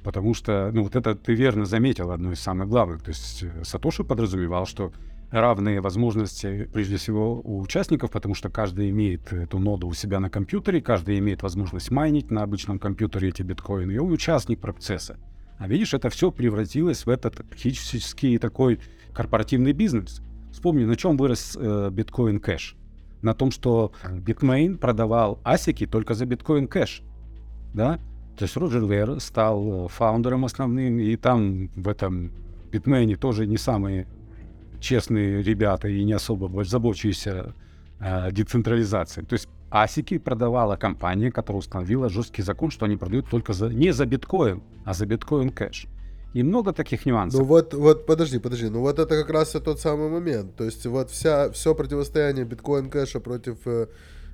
Потому 0.05 0.34
что, 0.34 0.71
ну 0.73 0.84
вот 0.84 0.95
это 0.95 1.15
ты 1.15 1.34
верно 1.34 1.65
заметил, 1.65 2.12
одно 2.12 2.32
из 2.32 2.39
самых 2.39 2.69
главных. 2.69 3.03
То 3.03 3.10
есть 3.10 3.43
э, 3.43 3.63
Сатоши 3.65 4.05
подразумевал, 4.05 4.65
что 4.65 4.93
равные 5.31 5.81
возможности, 5.81 6.69
прежде 6.73 6.97
всего, 6.97 7.39
у 7.41 7.61
участников, 7.61 8.11
потому 8.11 8.35
что 8.35 8.49
каждый 8.49 8.89
имеет 8.89 9.31
эту 9.31 9.59
ноду 9.59 9.87
у 9.87 9.93
себя 9.93 10.19
на 10.19 10.29
компьютере, 10.29 10.81
каждый 10.81 11.19
имеет 11.19 11.43
возможность 11.43 11.91
майнить 11.91 12.31
на 12.31 12.43
обычном 12.43 12.79
компьютере 12.79 13.29
эти 13.29 13.41
биткоины, 13.41 13.91
и 13.91 13.97
он 13.97 14.11
участник 14.11 14.59
процесса. 14.59 15.17
А 15.57 15.67
видишь, 15.67 15.93
это 15.93 16.09
все 16.09 16.31
превратилось 16.31 17.05
в 17.05 17.09
этот 17.09 17.35
практически 17.35 18.37
такой 18.37 18.79
корпоративный 19.13 19.73
бизнес. 19.73 20.21
Вспомни, 20.51 20.85
на 20.85 20.95
чем 20.95 21.17
вырос 21.17 21.57
э, 21.59 21.89
биткоин 21.91 22.39
кэш. 22.39 22.75
На 23.21 23.33
том, 23.33 23.51
что 23.51 23.91
Bitmain 24.03 24.77
продавал 24.77 25.39
асики 25.43 25.85
только 25.85 26.13
за 26.13 26.25
биткоин 26.25 26.67
кэш. 26.67 27.03
Да? 27.73 27.99
То 28.37 28.45
есть 28.45 28.55
Роджер 28.55 28.85
Вер 28.85 29.19
стал 29.19 29.85
э, 29.85 29.87
фаундером 29.89 30.45
основным, 30.45 30.97
и 30.97 31.15
там 31.17 31.67
в 31.75 31.89
этом 31.89 32.31
Bitmain 32.71 33.15
тоже 33.17 33.45
не 33.45 33.57
самые 33.57 34.07
честные 34.79 35.41
ребята 35.41 35.87
и 35.87 36.03
не 36.03 36.13
особо 36.13 36.63
заботящиеся 36.63 37.53
э, 37.99 38.31
децентрализацией. 38.31 39.25
То 39.25 39.33
есть 39.33 39.47
асики 39.69 40.17
продавала 40.17 40.75
компания, 40.75 41.31
которая 41.31 41.59
установила 41.59 42.09
жесткий 42.09 42.41
закон, 42.41 42.71
что 42.71 42.85
они 42.85 42.97
продают 42.97 43.29
только 43.29 43.53
за, 43.53 43.69
не 43.69 43.91
за 43.91 44.05
биткоин, 44.05 44.61
а 44.85 44.93
за 44.93 45.05
биткоин 45.05 45.49
кэш. 45.49 45.87
И 46.33 46.43
много 46.43 46.73
таких 46.73 47.05
нюансов. 47.05 47.41
Ну 47.41 47.45
вот, 47.47 47.73
вот, 47.73 48.05
подожди, 48.05 48.37
подожди, 48.37 48.69
ну 48.69 48.81
вот 48.81 48.99
это 48.99 49.15
как 49.15 49.29
раз 49.31 49.55
и 49.55 49.59
тот 49.59 49.79
самый 49.79 50.09
момент. 50.09 50.55
То 50.55 50.63
есть 50.63 50.85
вот 50.85 51.09
вся, 51.09 51.49
все 51.51 51.73
противостояние 51.73 52.45
биткоин 52.45 52.89
кэша 52.89 53.19
против 53.19 53.57
э, 53.65 53.87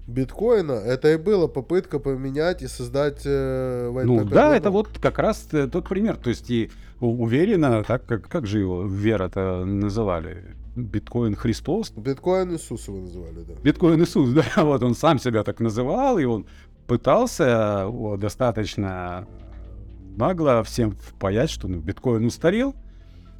биткоина, 0.07 0.73
это 0.73 1.13
и 1.13 1.17
была 1.17 1.47
попытка 1.47 1.99
поменять 1.99 2.61
и 2.61 2.67
создать 2.67 3.21
э, 3.25 3.89
white 3.91 4.03
Ну 4.03 4.25
да, 4.25 4.55
это 4.55 4.71
вот 4.71 4.89
как 4.99 5.19
раз 5.19 5.47
э, 5.51 5.67
тот 5.67 5.87
пример. 5.89 6.17
То 6.17 6.29
есть 6.29 6.49
и 6.49 6.71
уверенно, 6.99 7.83
так 7.83 8.05
как, 8.05 8.27
как 8.27 8.45
же 8.45 8.59
его 8.59 8.83
Вера-то 8.83 9.65
называли? 9.65 10.55
Биткоин 10.75 11.35
Христос? 11.35 11.91
Биткоин 11.91 12.53
Иисус 12.53 12.87
его 12.87 12.99
называли, 12.99 13.43
да. 13.47 13.53
Биткоин 13.63 14.03
Иисус, 14.03 14.29
да, 14.55 14.63
вот 14.63 14.83
он 14.83 14.93
сам 14.93 15.19
себя 15.19 15.43
так 15.43 15.59
называл, 15.59 16.19
и 16.19 16.25
он 16.25 16.45
пытался 16.87 17.85
вот, 17.87 18.19
достаточно 18.19 19.27
нагло 20.17 20.63
всем 20.63 20.91
впаять, 20.91 21.49
что 21.49 21.67
ну, 21.67 21.79
биткоин 21.79 22.25
устарел, 22.25 22.75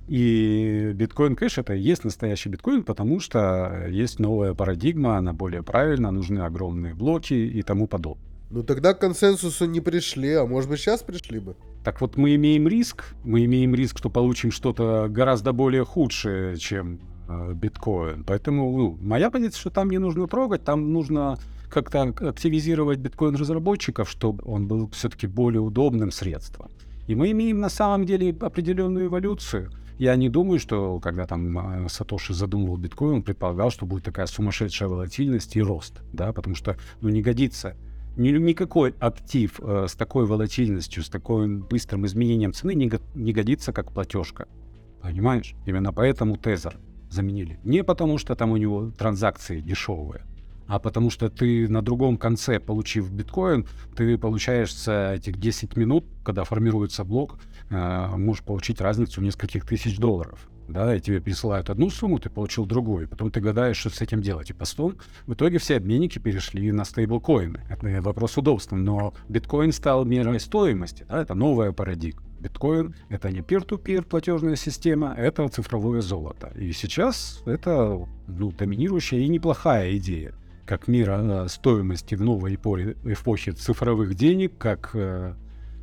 и 0.07 0.91
биткоин 0.93 1.35
кэш 1.35 1.57
это 1.57 1.73
и 1.73 1.79
есть 1.79 2.03
настоящий 2.03 2.49
биткоин, 2.49 2.83
потому 2.83 3.19
что 3.19 3.87
есть 3.89 4.19
новая 4.19 4.53
парадигма, 4.53 5.17
она 5.17 5.33
более 5.33 5.63
правильная, 5.63 6.11
нужны 6.11 6.39
огромные 6.39 6.93
блоки 6.93 7.33
и 7.33 7.61
тому 7.63 7.87
подобное. 7.87 8.23
Ну 8.51 8.61
тогда 8.61 8.93
к 8.93 8.99
консенсусу 8.99 9.65
не 9.65 9.81
пришли, 9.81 10.33
а 10.33 10.45
может 10.45 10.69
быть 10.69 10.79
сейчас 10.79 11.01
пришли 11.01 11.39
бы. 11.39 11.55
Так 11.83 12.01
вот 12.01 12.17
мы 12.17 12.35
имеем 12.35 12.67
риск, 12.67 13.15
мы 13.23 13.45
имеем 13.45 13.73
риск, 13.73 13.97
что 13.97 14.09
получим 14.11 14.51
что-то 14.51 15.07
гораздо 15.09 15.53
более 15.53 15.83
худшее, 15.83 16.57
чем 16.57 16.99
э, 17.27 17.53
биткоин. 17.53 18.23
Поэтому 18.23 18.77
ну, 18.77 18.97
моя 19.01 19.31
позиция, 19.31 19.59
что 19.59 19.69
там 19.71 19.89
не 19.89 19.97
нужно 19.97 20.27
трогать, 20.27 20.63
там 20.63 20.93
нужно 20.93 21.39
как-то 21.69 22.03
активизировать 22.03 22.99
биткоин-разработчиков, 22.99 24.07
чтобы 24.07 24.43
он 24.45 24.67
был 24.67 24.87
все-таки 24.91 25.25
более 25.25 25.61
удобным 25.61 26.11
средством. 26.11 26.69
И 27.07 27.15
мы 27.15 27.31
имеем 27.31 27.59
на 27.59 27.69
самом 27.69 28.05
деле 28.05 28.35
определенную 28.39 29.07
эволюцию– 29.07 29.71
я 29.97 30.15
не 30.15 30.29
думаю, 30.29 30.59
что 30.59 30.99
когда 30.99 31.25
там 31.25 31.57
а, 31.57 31.89
Сатоши 31.89 32.33
задумывал 32.33 32.77
биткоин, 32.77 33.15
он 33.15 33.23
предполагал, 33.23 33.71
что 33.71 33.85
будет 33.85 34.03
такая 34.03 34.25
сумасшедшая 34.25 34.89
волатильность 34.89 35.55
и 35.55 35.61
рост, 35.61 36.01
да, 36.11 36.33
потому 36.33 36.55
что, 36.55 36.77
ну, 37.01 37.09
не 37.09 37.21
годится 37.21 37.75
ни, 38.17 38.29
никакой 38.29 38.95
актив 38.99 39.59
э, 39.61 39.87
с 39.87 39.95
такой 39.95 40.25
волатильностью, 40.25 41.03
с 41.03 41.09
таким 41.09 41.61
быстрым 41.61 42.05
изменением 42.05 42.53
цены 42.53 42.73
не, 42.73 42.91
не 43.13 43.33
годится 43.33 43.73
как 43.73 43.91
платежка. 43.91 44.47
Понимаешь? 45.01 45.55
Именно 45.65 45.93
поэтому 45.93 46.37
Тезер 46.37 46.77
заменили. 47.09 47.59
Не 47.63 47.83
потому, 47.83 48.17
что 48.17 48.35
там 48.35 48.51
у 48.51 48.57
него 48.57 48.91
транзакции 48.97 49.61
дешевые, 49.61 50.23
а 50.67 50.79
потому 50.79 51.09
что 51.09 51.29
ты 51.29 51.69
на 51.69 51.81
другом 51.81 52.17
конце, 52.17 52.59
получив 52.59 53.11
биткоин, 53.11 53.67
ты 53.95 54.17
получаешь 54.17 54.87
этих 54.87 55.37
10 55.37 55.77
минут, 55.77 56.05
когда 56.23 56.43
формируется 56.43 57.03
блок, 57.03 57.37
э, 57.69 58.07
можешь 58.17 58.43
получить 58.43 58.81
разницу 58.81 59.21
в 59.21 59.23
нескольких 59.23 59.65
тысяч 59.65 59.97
долларов. 59.97 60.49
Да, 60.67 60.95
и 60.95 60.99
тебе 60.99 61.21
присылают 61.21 61.69
одну 61.69 61.91
сумму, 61.91 62.17
ты 62.17 62.31
получил 62.31 62.65
другую, 62.65 63.07
потом 63.07 63.29
ты 63.29 63.39
гадаешь, 63.39 63.77
что 63.77 63.91
с 63.91 64.01
этим 64.01 64.21
делать. 64.21 64.49
И 64.49 64.53
потом 64.53 64.95
в 65.27 65.33
итоге 65.33 65.59
все 65.59 65.77
обменники 65.77 66.17
перешли 66.17 66.71
на 66.71 66.85
стейблкоины. 66.85 67.61
Это 67.69 68.01
вопрос 68.01 68.37
удобства, 68.37 68.75
но 68.75 69.13
биткоин 69.29 69.71
стал 69.71 70.05
мерой 70.05 70.39
стоимости, 70.39 71.05
да, 71.07 71.21
это 71.21 71.35
новая 71.35 71.71
парадигма. 71.71 72.23
Биткоин— 72.39 72.95
это 73.09 73.31
не 73.31 73.39
peer-to-peer 73.39 74.03
платежная 74.03 74.55
система, 74.55 75.13
это 75.15 75.47
цифровое 75.47 76.01
золото. 76.01 76.51
И 76.55 76.71
сейчас 76.73 77.41
это 77.45 78.07
ну, 78.27 78.51
доминирующая 78.51 79.19
и 79.19 79.27
неплохая 79.27 79.95
идея 79.97 80.33
как 80.65 80.87
мира 80.87 81.19
э, 81.21 81.47
стоимости 81.47 82.15
в 82.15 82.21
новой 82.21 82.55
эпохе 82.55 83.51
цифровых 83.51 84.15
денег, 84.15 84.57
как 84.57 84.91
э, 84.93 85.35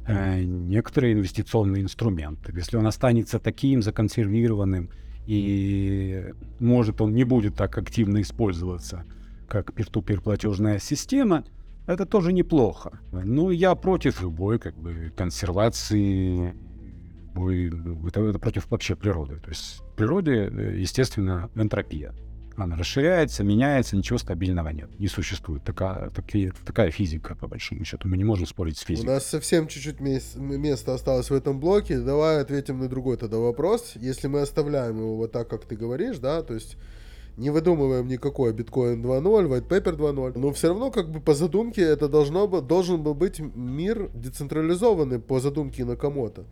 некоторые 0.09 1.15
инвестиционные 1.15 1.83
инструменты. 1.83 2.53
Если 2.55 2.77
он 2.77 2.87
останется 2.87 3.39
таким 3.39 3.83
законсервированным 3.83 4.91
и 5.27 6.33
может 6.59 7.01
он 7.01 7.15
не 7.15 7.25
будет 7.25 7.55
так 7.55 7.79
активно 7.79 8.21
использоваться, 8.21 9.05
как 9.49 9.71
peer-to-peer 9.71 10.21
платежная 10.21 10.79
система, 10.79 11.45
это 11.87 12.07
тоже 12.07 12.33
неплохо. 12.33 13.01
Но 13.13 13.51
я 13.51 13.75
против 13.75 14.23
любой 14.23 14.59
как 14.59 14.77
бы 14.77 15.13
консервации 15.17 16.55
это, 17.35 18.21
это 18.21 18.39
против 18.39 18.71
вообще 18.71 18.95
природы. 18.95 19.37
То 19.37 19.49
есть 19.49 19.81
в 19.81 19.97
природе, 19.97 20.51
э, 20.53 20.77
естественно, 20.79 21.51
энтропия. 21.55 22.15
Она 22.57 22.77
расширяется, 22.77 23.45
меняется, 23.45 23.97
ничего 23.97 24.19
стабильного 24.19 24.69
нет. 24.69 24.89
Не 24.99 25.09
существует. 25.09 25.65
Такая, 25.65 26.11
такие, 26.11 26.53
такая 26.65 26.91
физика, 26.91 27.35
по 27.35 27.49
большому 27.49 27.85
счету. 27.85 28.09
Мы 28.09 28.17
не 28.17 28.25
можем 28.25 28.47
спорить 28.47 28.79
с 28.79 28.83
физикой. 28.83 29.09
У 29.09 29.13
нас 29.13 29.27
совсем 29.27 29.69
чуть-чуть 29.69 30.01
мест, 30.01 30.37
места 30.37 30.95
осталось 30.95 31.31
в 31.31 31.35
этом 31.35 31.61
блоке. 31.61 31.99
Давай 31.99 32.41
ответим 32.41 32.79
на 32.79 32.89
другой 32.89 33.17
тогда 33.17 33.39
вопрос. 33.39 33.93
Если 33.97 34.29
мы 34.29 34.41
оставляем 34.41 34.99
его 34.99 35.17
вот 35.17 35.33
так, 35.33 35.49
как 35.49 35.65
ты 35.65 35.77
говоришь, 35.77 36.19
да, 36.19 36.43
то 36.43 36.55
есть 36.55 36.77
не 37.37 37.51
выдумываем 37.51 38.07
никакой 38.09 38.53
биткоин 38.53 39.05
2.0, 39.05 39.49
white 39.49 39.69
paper 39.69 39.97
2.0, 39.97 40.39
но 40.39 40.53
все 40.53 40.69
равно 40.69 40.91
как 40.91 41.11
бы 41.11 41.21
по 41.21 41.35
задумке 41.35 41.83
это 41.83 42.09
должно 42.09 42.47
должен 42.61 43.03
был 43.03 43.15
быть 43.15 43.41
мир 43.41 44.11
децентрализованный 44.15 45.19
по 45.19 45.41
задумке 45.41 45.85
Накамото. 45.85 46.43
То 46.43 46.49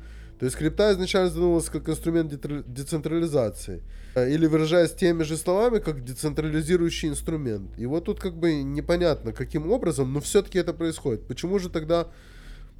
есть 0.47 0.57
крипта 0.57 0.93
изначально 0.93 1.31
задумывалась 1.31 1.69
как 1.69 1.89
инструмент 1.89 2.33
децентрализации. 2.73 3.83
Э, 4.15 4.29
или 4.29 4.47
выражаясь 4.47 4.93
теми 4.93 5.23
же 5.23 5.37
словами, 5.37 5.79
как 5.79 6.05
децентрализирующий 6.05 7.09
инструмент. 7.09 7.79
И 7.79 7.87
вот 7.87 8.05
тут 8.05 8.21
как 8.21 8.35
бы 8.35 8.63
непонятно, 8.63 9.33
каким 9.33 9.71
образом, 9.71 10.13
но 10.13 10.21
все-таки 10.21 10.59
это 10.59 10.73
происходит. 10.73 11.27
Почему 11.27 11.59
же 11.59 11.69
тогда, 11.69 12.09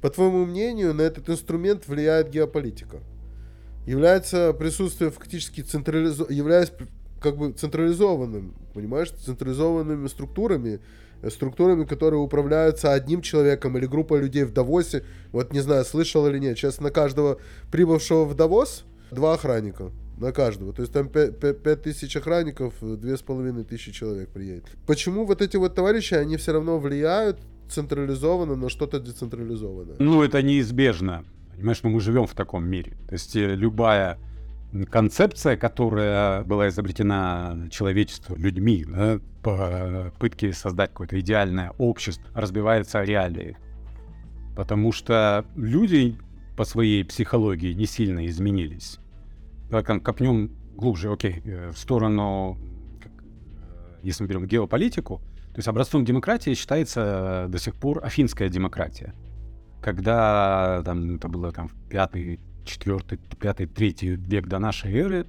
по 0.01 0.09
твоему 0.09 0.45
мнению, 0.45 0.93
на 0.93 1.01
этот 1.01 1.29
инструмент 1.29 1.87
влияет 1.87 2.29
геополитика? 2.29 2.97
Является 3.87 4.53
присутствие 4.53 5.09
фактически 5.09 5.61
централизованным, 5.61 6.35
являясь 6.35 6.71
как 7.21 7.37
бы 7.37 7.51
централизованным, 7.51 8.53
понимаешь, 8.73 9.11
централизованными 9.11 10.07
структурами, 10.07 10.79
структурами, 11.29 11.85
которые 11.85 12.19
управляются 12.19 12.93
одним 12.93 13.21
человеком 13.21 13.77
или 13.77 13.85
группой 13.85 14.21
людей 14.21 14.43
в 14.43 14.51
Давосе. 14.51 15.03
Вот 15.31 15.53
не 15.53 15.59
знаю, 15.59 15.85
слышал 15.85 16.27
или 16.27 16.39
нет. 16.39 16.57
Сейчас 16.57 16.79
на 16.79 16.91
каждого 16.91 17.39
прибывшего 17.71 18.25
в 18.25 18.35
Давос 18.35 18.85
два 19.11 19.33
охранника. 19.33 19.91
На 20.17 20.31
каждого. 20.31 20.71
То 20.71 20.83
есть 20.83 20.93
там 20.93 21.09
5 21.09 21.81
тысяч 21.81 22.15
охранников, 22.15 22.75
две 22.79 23.17
с 23.17 23.21
половиной 23.21 23.63
тысячи 23.63 23.91
человек 23.91 24.29
приедет. 24.29 24.65
Почему 24.85 25.25
вот 25.25 25.41
эти 25.41 25.57
вот 25.57 25.73
товарищи, 25.73 26.13
они 26.13 26.37
все 26.37 26.51
равно 26.51 26.77
влияют 26.77 27.39
централизованно 27.69 28.55
на 28.55 28.69
что-то 28.69 28.99
децентрализованное? 28.99 29.95
Ну, 29.97 30.21
это 30.21 30.43
неизбежно. 30.43 31.23
Понимаешь, 31.55 31.83
мы 31.83 31.99
живем 31.99 32.27
в 32.27 32.35
таком 32.35 32.67
мире. 32.67 32.93
То 33.07 33.13
есть 33.13 33.35
э, 33.35 33.55
любая 33.55 34.19
концепция, 34.89 35.57
которая 35.57 36.43
была 36.43 36.69
изобретена 36.69 37.67
человечеством, 37.69 38.37
людьми, 38.37 38.85
да, 38.87 39.19
по 39.43 40.11
попытке 40.11 40.53
создать 40.53 40.91
какое-то 40.91 41.19
идеальное 41.19 41.71
общество, 41.77 42.25
разбивается 42.33 42.99
о 42.99 43.05
реалии. 43.05 43.57
Потому 44.55 44.91
что 44.91 45.45
люди 45.55 46.17
по 46.55 46.63
своей 46.63 47.03
психологии 47.03 47.73
не 47.73 47.85
сильно 47.85 48.25
изменились. 48.27 48.99
Копнем 49.69 50.51
глубже, 50.75 51.11
окей, 51.11 51.41
э, 51.45 51.71
в 51.71 51.77
сторону, 51.77 52.57
э, 53.03 53.99
если 54.03 54.23
мы 54.23 54.29
берем 54.29 54.45
геополитику, 54.45 55.21
то 55.53 55.57
есть 55.57 55.67
образцом 55.67 56.05
демократии 56.05 56.53
считается 56.53 57.47
до 57.49 57.57
сих 57.57 57.75
пор 57.75 58.03
афинская 58.05 58.49
демократия. 58.49 59.13
Когда 59.81 60.81
там, 60.85 61.15
это 61.15 61.27
было 61.27 61.51
там 61.51 61.67
в 61.67 61.73
пятый 61.89 62.39
4, 62.63 62.99
5, 63.39 63.73
3 63.73 63.95
век 64.15 64.47
до 64.47 64.59
нашей 64.59 64.93
эры 64.93 65.27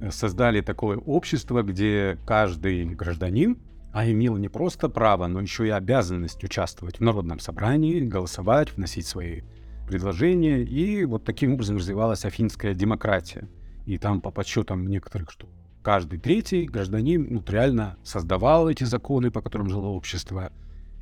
э, 0.00 0.10
создали 0.10 0.60
такое 0.60 0.98
общество, 0.98 1.62
где 1.62 2.18
каждый 2.26 2.84
гражданин 2.86 3.58
а 3.92 4.08
имел 4.08 4.36
не 4.36 4.48
просто 4.48 4.88
право, 4.88 5.26
но 5.26 5.40
еще 5.40 5.66
и 5.66 5.70
обязанность 5.70 6.44
участвовать 6.44 6.98
в 6.98 7.00
народном 7.00 7.40
собрании, 7.40 8.00
голосовать, 8.00 8.76
вносить 8.76 9.06
свои 9.06 9.42
предложения. 9.86 10.62
И 10.62 11.04
вот 11.04 11.24
таким 11.24 11.54
образом 11.54 11.78
развивалась 11.78 12.24
афинская 12.24 12.74
демократия. 12.74 13.48
И 13.86 13.96
там 13.98 14.20
по 14.20 14.30
подсчетам 14.30 14.86
некоторых, 14.86 15.30
что 15.30 15.48
каждый 15.82 16.18
третий 16.18 16.66
гражданин 16.66 17.26
ну, 17.30 17.42
реально 17.48 17.96
создавал 18.04 18.68
эти 18.68 18.84
законы, 18.84 19.30
по 19.30 19.40
которым 19.40 19.70
жило 19.70 19.86
общество, 19.86 20.52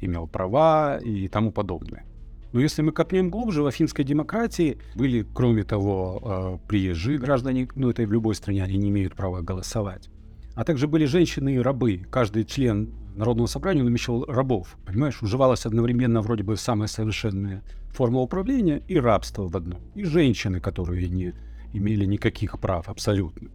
имел 0.00 0.28
права 0.28 0.98
и 0.98 1.28
тому 1.28 1.50
подобное. 1.50 2.04
Но 2.56 2.62
если 2.62 2.80
мы 2.80 2.90
копнем 2.92 3.28
глубже, 3.28 3.62
в 3.62 3.66
афинской 3.66 4.02
демократии 4.02 4.78
были, 4.94 5.26
кроме 5.34 5.62
того, 5.62 6.58
э, 6.64 6.66
приезжие 6.66 7.18
граждане, 7.18 7.68
ну 7.74 7.90
это 7.90 8.00
и 8.00 8.06
в 8.06 8.12
любой 8.12 8.34
стране, 8.34 8.64
они 8.64 8.78
не 8.78 8.88
имеют 8.88 9.14
права 9.14 9.42
голосовать. 9.42 10.08
А 10.54 10.64
также 10.64 10.88
были 10.88 11.04
женщины 11.04 11.56
и 11.56 11.58
рабы. 11.58 12.06
Каждый 12.10 12.44
член 12.44 12.94
народного 13.14 13.46
собрания 13.46 13.82
намещал 13.82 14.24
рабов. 14.24 14.78
Понимаешь, 14.86 15.20
уживалась 15.20 15.66
одновременно 15.66 16.22
вроде 16.22 16.44
бы 16.44 16.56
самая 16.56 16.88
совершенная 16.88 17.62
форма 17.90 18.22
управления 18.22 18.82
и 18.88 18.98
рабство 18.98 19.46
в 19.46 19.54
одном. 19.54 19.80
И 19.94 20.04
женщины, 20.04 20.58
которые 20.58 21.10
не 21.10 21.34
имели 21.74 22.06
никаких 22.06 22.58
прав 22.58 22.88
абсолютно. 22.88 23.50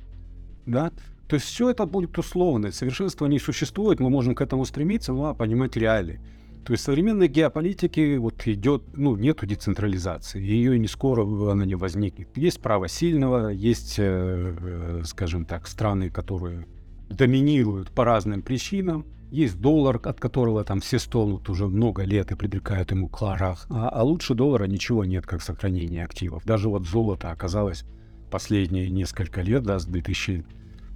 Да? 0.67 0.91
То 1.27 1.37
есть 1.37 1.47
все 1.47 1.71
это 1.71 1.87
будет 1.87 2.19
условно. 2.19 2.71
Совершенство 2.71 3.25
не 3.25 3.39
существует, 3.39 3.99
мы 3.99 4.11
можем 4.11 4.35
к 4.35 4.41
этому 4.41 4.63
стремиться, 4.63 5.11
но 5.11 5.33
понимать 5.33 5.75
реалии. 5.75 6.19
То 6.65 6.73
есть 6.73 6.83
современной 6.83 7.27
геополитики 7.27 8.17
вот 8.17 8.45
идет, 8.47 8.83
ну, 8.95 9.15
нету 9.15 9.45
децентрализации, 9.47 10.41
ее 10.41 10.77
не 10.77 10.87
скоро 10.87 11.23
она 11.51 11.65
не 11.65 11.75
возникнет. 11.75 12.37
Есть 12.37 12.61
право 12.61 12.87
сильного, 12.87 13.49
есть, 13.49 13.95
э, 13.97 14.55
э, 14.59 15.01
скажем 15.05 15.45
так, 15.45 15.67
страны, 15.67 16.09
которые 16.09 16.67
доминируют 17.09 17.91
по 17.91 18.05
разным 18.05 18.41
причинам, 18.43 19.05
есть 19.31 19.59
доллар, 19.59 19.99
от 20.03 20.19
которого 20.19 20.63
там 20.63 20.81
все 20.81 20.99
стонут 20.99 21.49
уже 21.49 21.67
много 21.67 22.03
лет 22.03 22.31
и 22.31 22.35
предрекают 22.35 22.91
ему 22.91 23.07
кларах, 23.07 23.65
а, 23.69 23.89
а 23.89 24.03
лучше 24.03 24.35
доллара 24.35 24.65
ничего 24.65 25.05
нет, 25.05 25.25
как 25.25 25.41
сохранение 25.41 26.03
активов. 26.03 26.45
Даже 26.45 26.69
вот 26.69 26.85
золото 26.85 27.31
оказалось 27.31 27.85
последние 28.29 28.89
несколько 28.89 29.41
лет, 29.41 29.63
да, 29.63 29.79
с 29.79 29.85
2000 29.85 30.45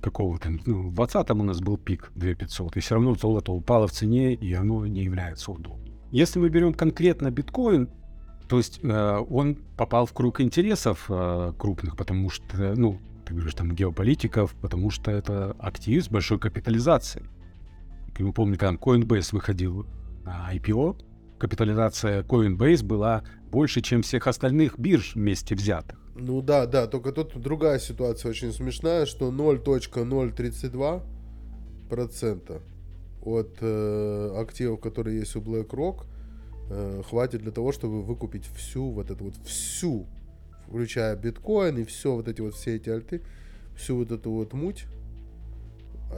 какого-то, 0.05 0.49
ну, 0.65 0.89
в 0.89 0.93
20-м 0.93 1.41
у 1.41 1.43
нас 1.43 1.59
был 1.59 1.77
пик 1.77 2.11
2500, 2.15 2.77
и 2.77 2.79
все 2.79 2.95
равно 2.95 3.15
золото 3.15 3.51
упало 3.51 3.87
в 3.87 3.91
цене, 3.91 4.33
и 4.33 4.53
оно 4.53 4.85
не 4.85 5.03
является 5.03 5.51
удобным. 5.51 5.95
Если 6.11 6.39
мы 6.39 6.49
берем 6.49 6.73
конкретно 6.73 7.31
биткоин, 7.31 7.89
то 8.47 8.57
есть 8.57 8.79
э, 8.83 9.17
он 9.29 9.55
попал 9.75 10.05
в 10.05 10.13
круг 10.13 10.41
интересов 10.41 11.05
э, 11.09 11.53
крупных, 11.57 11.97
потому 11.97 12.29
что, 12.29 12.75
ну, 12.75 12.99
ты 13.25 13.33
говоришь, 13.33 13.55
там, 13.55 13.71
геополитиков, 13.71 14.53
потому 14.61 14.91
что 14.91 15.09
это 15.09 15.55
актив 15.59 16.03
с 16.03 16.07
большой 16.07 16.37
капитализацией. 16.37 17.25
Мы 18.19 18.31
помним, 18.31 18.57
когда 18.57 18.75
Coinbase 18.75 19.29
выходил 19.31 19.87
на 20.23 20.53
IPO, 20.53 21.01
капитализация 21.39 22.21
Coinbase 22.21 22.85
была 22.85 23.23
больше, 23.51 23.81
чем 23.81 24.03
всех 24.03 24.27
остальных 24.27 24.77
бирж 24.77 25.15
вместе 25.15 25.55
взятых. 25.55 26.04
Ну 26.15 26.41
да, 26.41 26.65
да, 26.65 26.87
только 26.87 27.11
тут 27.11 27.39
другая 27.41 27.77
ситуация 27.77 28.29
очень 28.29 28.53
смешная, 28.53 29.05
что 29.05 29.31
0.032 29.31 31.03
процента 31.89 32.61
от 33.21 33.57
э, 33.59 34.35
активов, 34.37 34.79
которые 34.79 35.19
есть 35.19 35.35
у 35.35 35.41
BlackRock, 35.41 36.05
э, 36.69 37.03
хватит 37.09 37.41
для 37.41 37.51
того, 37.51 37.73
чтобы 37.73 38.01
выкупить 38.01 38.45
всю 38.55 38.91
вот 38.91 39.11
эту 39.11 39.25
вот 39.25 39.35
всю, 39.43 40.05
включая 40.67 41.17
биткоин 41.17 41.79
и 41.79 41.83
все 41.83 42.13
вот 42.15 42.29
эти 42.29 42.39
вот 42.39 42.55
все 42.55 42.77
эти 42.77 42.89
альты, 42.89 43.21
всю 43.75 43.97
вот 43.97 44.11
эту 44.11 44.31
вот 44.31 44.53
муть 44.53 44.85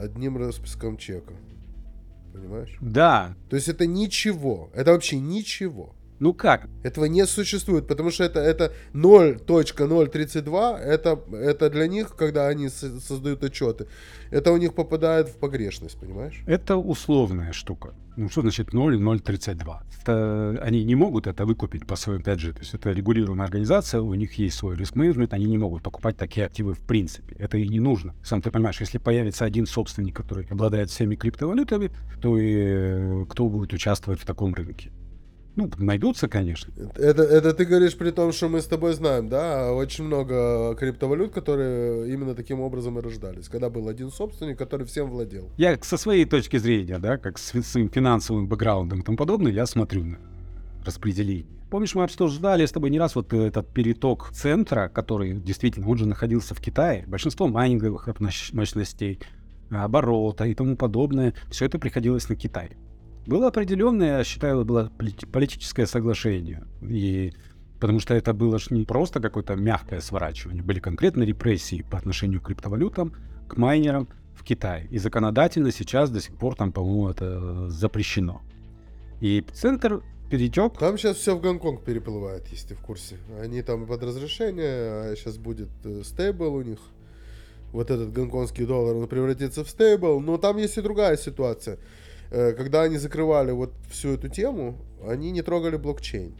одним 0.00 0.36
расписком 0.36 0.96
чека. 0.96 1.34
Понимаешь? 2.32 2.76
Да. 2.80 3.34
То 3.50 3.56
есть 3.56 3.68
это 3.68 3.86
ничего. 3.86 4.70
Это 4.74 4.92
вообще 4.92 5.18
ничего. 5.18 5.94
Ну 6.20 6.34
как? 6.34 6.68
Этого 6.82 7.04
не 7.04 7.26
существует, 7.26 7.86
потому 7.86 8.10
что 8.10 8.24
это, 8.24 8.40
это 8.40 8.72
0.032, 8.92 10.78
это, 10.78 11.20
это 11.32 11.70
для 11.70 11.86
них, 11.86 12.16
когда 12.16 12.48
они 12.48 12.68
создают 12.68 13.44
отчеты, 13.44 13.86
это 14.30 14.52
у 14.52 14.56
них 14.56 14.74
попадает 14.74 15.28
в 15.28 15.36
погрешность, 15.36 15.98
понимаешь? 16.00 16.42
Это 16.46 16.76
условная 16.76 17.52
штука. 17.52 17.94
Ну 18.16 18.28
что 18.28 18.40
значит 18.40 18.74
0.032? 18.74 19.76
Это, 20.02 20.58
они 20.60 20.82
не 20.84 20.96
могут 20.96 21.28
это 21.28 21.46
выкупить 21.46 21.86
по 21.86 21.94
своему, 21.94 22.20
опять 22.20 22.40
же, 22.40 22.52
то 22.52 22.60
есть 22.60 22.74
это 22.74 22.90
регулируемая 22.90 23.46
организация, 23.46 24.00
у 24.00 24.14
них 24.14 24.34
есть 24.38 24.56
свой 24.56 24.76
риск 24.76 24.96
менеджмент, 24.96 25.32
они 25.32 25.44
не 25.44 25.58
могут 25.58 25.84
покупать 25.84 26.16
такие 26.16 26.46
активы 26.46 26.74
в 26.74 26.80
принципе. 26.80 27.36
Это 27.38 27.58
и 27.58 27.68
не 27.68 27.78
нужно. 27.78 28.14
Сам 28.24 28.42
ты 28.42 28.50
понимаешь, 28.50 28.80
если 28.80 28.98
появится 28.98 29.44
один 29.44 29.66
собственник, 29.66 30.16
который 30.16 30.46
обладает 30.50 30.90
всеми 30.90 31.14
криптовалютами, 31.14 31.92
то 32.20 32.36
и 32.36 32.54
э, 32.56 33.24
кто 33.28 33.48
будет 33.48 33.72
участвовать 33.72 34.20
в 34.20 34.26
таком 34.26 34.52
рынке? 34.52 34.90
Ну, 35.58 35.68
найдутся, 35.76 36.28
конечно. 36.28 36.72
Это, 36.94 37.24
это 37.24 37.52
ты 37.52 37.64
говоришь 37.64 37.96
при 37.96 38.12
том, 38.12 38.30
что 38.30 38.48
мы 38.48 38.60
с 38.60 38.66
тобой 38.66 38.92
знаем, 38.92 39.28
да, 39.28 39.72
очень 39.72 40.04
много 40.04 40.76
криптовалют, 40.76 41.32
которые 41.32 42.12
именно 42.12 42.36
таким 42.36 42.60
образом 42.60 42.96
и 42.96 43.02
рождались. 43.02 43.48
Когда 43.48 43.68
был 43.68 43.88
один 43.88 44.12
собственник, 44.12 44.56
который 44.56 44.86
всем 44.86 45.10
владел. 45.10 45.50
Я 45.56 45.76
со 45.82 45.96
своей 45.96 46.26
точки 46.26 46.58
зрения, 46.58 47.00
да, 47.00 47.16
как 47.18 47.38
с 47.38 47.60
своим 47.62 47.90
финансовым 47.90 48.46
бэкграундом 48.46 49.00
и 49.00 49.02
тому 49.02 49.18
подобное, 49.18 49.50
я 49.50 49.66
смотрю 49.66 50.04
на 50.04 50.18
распределение. 50.84 51.58
Помнишь, 51.70 51.96
мы 51.96 52.04
обсуждали 52.04 52.64
с 52.64 52.70
тобой 52.70 52.90
не 52.90 53.00
раз 53.00 53.16
вот 53.16 53.32
этот 53.32 53.66
переток 53.66 54.30
центра, 54.32 54.88
который 54.88 55.32
действительно, 55.32 55.88
он 55.88 55.98
же 55.98 56.06
находился 56.06 56.54
в 56.54 56.60
Китае. 56.60 57.04
Большинство 57.08 57.48
майнинговых 57.48 58.08
мощностей, 58.20 59.18
оборота 59.70 60.44
и 60.44 60.54
тому 60.54 60.76
подобное, 60.76 61.34
все 61.50 61.64
это 61.64 61.80
приходилось 61.80 62.28
на 62.28 62.36
Китай. 62.36 62.76
Было 63.28 63.48
определенное, 63.48 64.18
я 64.18 64.24
считаю, 64.24 64.64
было 64.64 64.90
политическое 65.30 65.86
соглашение. 65.86 66.64
И 66.80 67.34
потому 67.78 68.00
что 68.00 68.14
это 68.14 68.32
было 68.32 68.58
же 68.58 68.68
не 68.70 68.86
просто 68.86 69.20
какое-то 69.20 69.54
мягкое 69.54 70.00
сворачивание, 70.00 70.62
были 70.62 70.80
конкретно 70.80 71.24
репрессии 71.24 71.84
по 71.90 71.98
отношению 71.98 72.40
к 72.40 72.46
криптовалютам, 72.46 73.12
к 73.46 73.58
майнерам 73.58 74.08
в 74.34 74.44
Китае. 74.44 74.86
И 74.90 74.96
законодательно 74.96 75.72
сейчас 75.72 76.08
до 76.08 76.22
сих 76.22 76.36
пор 76.36 76.54
там, 76.54 76.72
по-моему, 76.72 77.10
это 77.10 77.68
запрещено. 77.68 78.40
И 79.20 79.44
центр 79.52 80.02
перетек. 80.30 80.78
Там 80.78 80.96
сейчас 80.96 81.18
все 81.18 81.36
в 81.36 81.42
Гонконг 81.42 81.84
переплывает, 81.84 82.48
если 82.48 82.68
ты 82.68 82.74
в 82.76 82.80
курсе. 82.80 83.18
Они 83.42 83.60
там 83.60 83.86
под 83.86 84.04
разрешение, 84.04 85.12
а 85.12 85.14
сейчас 85.16 85.36
будет 85.36 85.68
э, 85.84 86.00
стейбл 86.02 86.54
у 86.54 86.62
них. 86.62 86.78
Вот 87.72 87.90
этот 87.90 88.10
гонконгский 88.10 88.64
доллар, 88.64 88.96
он 88.96 89.06
превратится 89.06 89.64
в 89.64 89.68
стейбл. 89.68 90.18
Но 90.20 90.38
там 90.38 90.56
есть 90.56 90.78
и 90.78 90.80
другая 90.80 91.18
ситуация. 91.18 91.78
Э, 92.30 92.52
когда 92.52 92.82
они 92.82 92.98
закрывали 92.98 93.52
вот 93.52 93.72
всю 93.90 94.14
эту 94.14 94.28
тему, 94.28 94.76
они 95.06 95.30
не 95.30 95.42
трогали 95.42 95.76
блокчейн. 95.76 96.34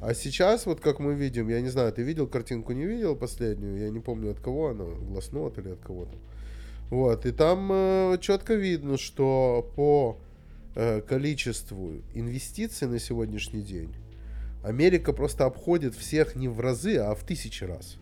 А 0.00 0.14
сейчас, 0.14 0.66
вот 0.66 0.80
как 0.80 0.98
мы 0.98 1.14
видим, 1.14 1.48
я 1.48 1.60
не 1.60 1.68
знаю, 1.68 1.92
ты 1.92 2.02
видел 2.02 2.26
картинку, 2.26 2.72
не 2.72 2.84
видел 2.84 3.14
последнюю, 3.14 3.78
я 3.78 3.90
не 3.90 4.00
помню 4.00 4.32
от 4.32 4.40
кого 4.40 4.70
она, 4.70 4.84
Гласнот 4.84 5.58
или 5.58 5.70
от 5.70 5.80
кого-то. 5.80 6.16
Вот, 6.90 7.24
и 7.24 7.30
там 7.30 7.70
э, 7.72 8.18
четко 8.20 8.54
видно, 8.54 8.98
что 8.98 9.70
по 9.76 10.18
э, 10.74 11.00
количеству 11.00 11.94
инвестиций 12.14 12.88
на 12.88 12.98
сегодняшний 12.98 13.62
день 13.62 13.94
Америка 14.62 15.12
просто 15.12 15.44
обходит 15.44 15.94
всех 15.94 16.36
не 16.36 16.48
в 16.48 16.60
разы, 16.60 16.96
а 16.96 17.14
в 17.14 17.24
тысячи 17.24 17.64
раз. 17.64 17.96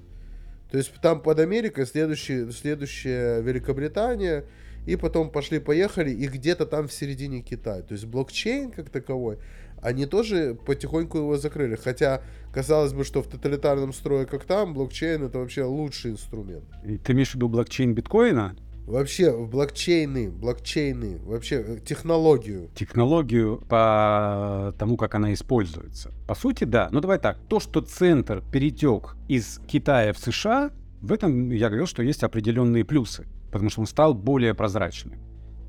То 0.71 0.79
есть 0.79 0.93
там 1.03 1.21
под 1.21 1.39
Америкой 1.41 1.87
следующая, 1.87 2.51
следующая 2.53 3.41
Великобритания, 3.41 4.45
и 4.87 4.97
потом 4.97 5.31
пошли-поехали, 5.31 6.11
и 6.11 6.27
где-то 6.27 6.67
там 6.67 6.89
в 6.89 6.93
середине 6.93 7.41
Китай. 7.41 7.83
То 7.83 7.95
есть 7.95 8.07
блокчейн 8.07 8.71
как 8.71 8.91
таковой, 8.91 9.39
они 9.83 10.07
тоже 10.07 10.57
потихоньку 10.67 11.19
его 11.19 11.37
закрыли. 11.37 11.77
Хотя, 11.77 12.23
казалось 12.53 12.93
бы, 12.93 13.05
что 13.05 13.23
в 13.23 13.29
тоталитарном 13.29 13.93
строе, 13.93 14.27
как 14.27 14.45
там, 14.45 14.75
блокчейн 14.75 15.23
это 15.25 15.39
вообще 15.39 15.65
лучший 15.65 16.13
инструмент. 16.13 16.65
И 16.85 16.99
ты 16.99 17.13
имеешь 17.13 17.31
в 17.31 17.35
виду 17.37 17.49
блокчейн 17.49 17.95
биткоина? 17.95 18.57
Вообще, 18.87 19.31
в 19.31 19.49
блокчейны, 19.49 20.31
блокчейны, 20.31 21.21
вообще 21.25 21.65
э, 21.65 21.79
технологию. 21.79 22.71
Технологию 22.75 23.63
по 23.69 24.75
тому, 24.79 24.97
как 24.97 25.15
она 25.15 25.33
используется. 25.33 26.11
По 26.27 26.35
сути, 26.35 26.65
да. 26.65 26.89
Ну 26.91 27.01
давай 27.01 27.21
так. 27.21 27.39
То, 27.49 27.61
что 27.61 27.83
центр 27.83 28.43
перетек 28.51 29.15
из 29.29 29.61
Китая 29.69 30.13
в 30.13 30.19
США, 30.19 30.73
в 31.03 31.13
этом 31.13 31.51
я 31.51 31.69
говорил, 31.69 31.87
что 31.87 32.03
есть 32.03 32.25
определенные 32.25 32.85
плюсы, 32.85 33.27
потому 33.51 33.71
что 33.71 33.81
он 33.81 33.87
стал 33.87 34.15
более 34.15 34.55
прозрачным. 34.55 35.19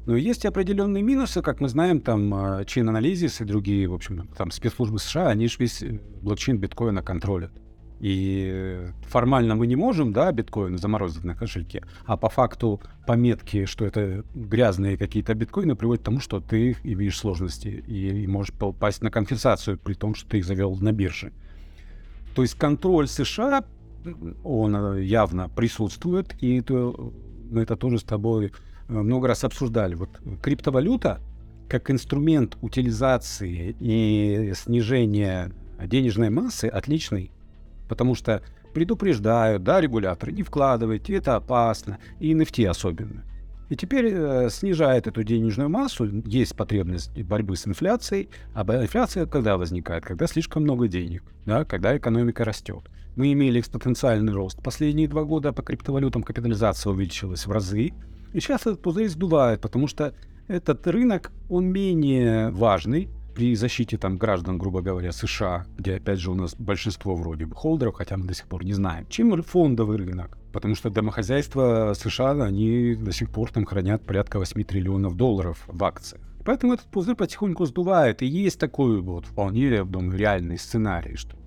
Но 0.06 0.16
есть 0.16 0.46
определенные 0.46 1.04
минусы, 1.04 1.42
как 1.42 1.60
мы 1.60 1.70
знаем, 1.70 2.02
там 2.02 2.34
Chain 2.34 2.90
Analysis 2.90 3.44
и 3.44 3.46
другие, 3.46 3.88
в 3.88 3.94
общем, 3.94 4.28
там 4.36 4.50
спецслужбы 4.50 5.00
США, 5.00 5.28
они 5.28 5.48
же 5.48 5.58
весь 5.60 5.84
э, 5.84 6.00
блокчейн 6.22 6.58
биткоина 6.58 7.04
контролят. 7.04 7.52
И 8.02 8.88
формально 9.04 9.54
мы 9.54 9.68
не 9.68 9.76
можем, 9.76 10.12
да, 10.12 10.32
биткоин 10.32 10.80
заморозить 10.80 11.24
на 11.24 11.36
кошельке, 11.36 11.84
а 12.06 12.18
по 12.18 12.30
факту 12.30 12.82
пометки, 13.06 13.66
что 13.66 13.86
это 13.86 14.24
грязные 14.34 14.98
какие-то 14.98 15.36
биткоины, 15.36 15.76
приводят 15.76 16.02
к 16.02 16.06
тому, 16.06 16.20
что 16.20 16.40
ты 16.40 16.76
имеешь 16.82 17.16
сложности 17.16 17.68
и, 17.68 18.26
можешь 18.26 18.56
попасть 18.56 19.04
на 19.04 19.12
компенсацию, 19.12 19.78
при 19.78 19.94
том, 19.94 20.16
что 20.16 20.28
ты 20.28 20.40
их 20.40 20.46
завел 20.46 20.76
на 20.78 20.92
бирже. 20.92 21.32
То 22.34 22.42
есть 22.42 22.56
контроль 22.56 23.08
США, 23.08 23.64
он 24.44 24.76
э, 24.76 25.04
явно 25.04 25.48
присутствует, 25.48 26.34
и 26.42 26.58
это, 26.58 26.96
мы 27.52 27.64
это 27.64 27.76
тоже 27.76 28.00
с 28.00 28.04
тобой 28.04 28.48
э, 28.48 28.94
много 28.94 29.28
раз 29.28 29.44
обсуждали. 29.44 29.96
Вот 29.96 30.10
криптовалюта 30.42 31.20
как 31.70 31.90
инструмент 31.92 32.58
утилизации 32.62 33.76
и 33.80 34.54
снижения 34.56 35.52
денежной 35.80 36.30
массы 36.30 36.66
отличный 36.66 37.32
потому 37.92 38.16
что 38.16 38.42
предупреждают, 38.74 39.64
да, 39.64 39.82
регуляторы, 39.82 40.32
не 40.32 40.44
вкладывайте, 40.44 41.14
это 41.14 41.36
опасно, 41.36 42.00
и 42.22 42.34
NFT 42.34 42.66
особенно. 42.66 43.26
И 43.68 43.76
теперь 43.76 44.06
э, 44.14 44.50
снижает 44.50 45.08
эту 45.08 45.24
денежную 45.24 45.68
массу, 45.68 46.06
есть 46.26 46.56
потребность 46.56 47.12
борьбы 47.22 47.58
с 47.58 47.68
инфляцией, 47.68 48.30
а 48.54 48.62
инфляция 48.82 49.26
когда 49.26 49.58
возникает? 49.58 50.06
Когда 50.06 50.26
слишком 50.26 50.64
много 50.64 50.88
денег, 50.88 51.24
да, 51.46 51.66
когда 51.66 51.98
экономика 51.98 52.46
растет. 52.46 52.90
Мы 53.16 53.34
имели 53.34 53.60
экспоненциальный 53.60 54.34
рост. 54.34 54.62
Последние 54.64 55.08
два 55.08 55.24
года 55.24 55.52
по 55.54 55.62
криптовалютам 55.62 56.24
капитализация 56.24 56.92
увеличилась 56.92 57.46
в 57.46 57.52
разы, 57.52 57.94
и 58.34 58.40
сейчас 58.40 58.62
этот 58.62 58.82
пузырь 58.82 59.10
сдувает, 59.10 59.62
потому 59.62 59.88
что 59.88 60.14
этот 60.48 60.88
рынок, 60.88 61.32
он 61.50 61.66
менее 61.66 62.50
важный, 62.52 63.10
при 63.34 63.56
защите 63.56 63.98
там 63.98 64.18
граждан, 64.18 64.58
грубо 64.58 64.82
говоря, 64.82 65.12
США, 65.12 65.66
где 65.78 65.96
опять 65.96 66.20
же 66.20 66.32
у 66.32 66.36
нас 66.36 66.56
большинство 66.56 67.16
вроде 67.16 67.46
бы 67.46 67.56
холдеров, 67.56 67.96
хотя 67.96 68.18
мы 68.18 68.26
до 68.26 68.34
сих 68.34 68.48
пор 68.48 68.66
не 68.66 68.74
знаем, 68.74 69.06
чем 69.08 69.42
фондовый 69.42 69.98
рынок. 69.98 70.38
Потому 70.52 70.76
что 70.76 70.90
домохозяйства 70.90 71.94
США, 71.96 72.32
они 72.44 72.96
до 72.96 73.12
сих 73.12 73.30
пор 73.30 73.52
там 73.52 73.66
хранят 73.66 74.06
порядка 74.06 74.38
8 74.38 74.64
триллионов 74.64 75.16
долларов 75.16 75.64
в 75.68 75.84
акциях. 75.84 76.22
Поэтому 76.44 76.74
этот 76.74 76.88
пузырь 76.88 77.16
потихоньку 77.16 77.66
сдувает. 77.66 78.22
И 78.22 78.26
есть 78.26 78.60
такой 78.60 79.02
вот 79.02 79.26
вполне, 79.26 79.70
я 79.70 79.84
думаю, 79.86 80.18
реальный 80.18 80.58
сценарий, 80.58 81.16
что 81.16 81.38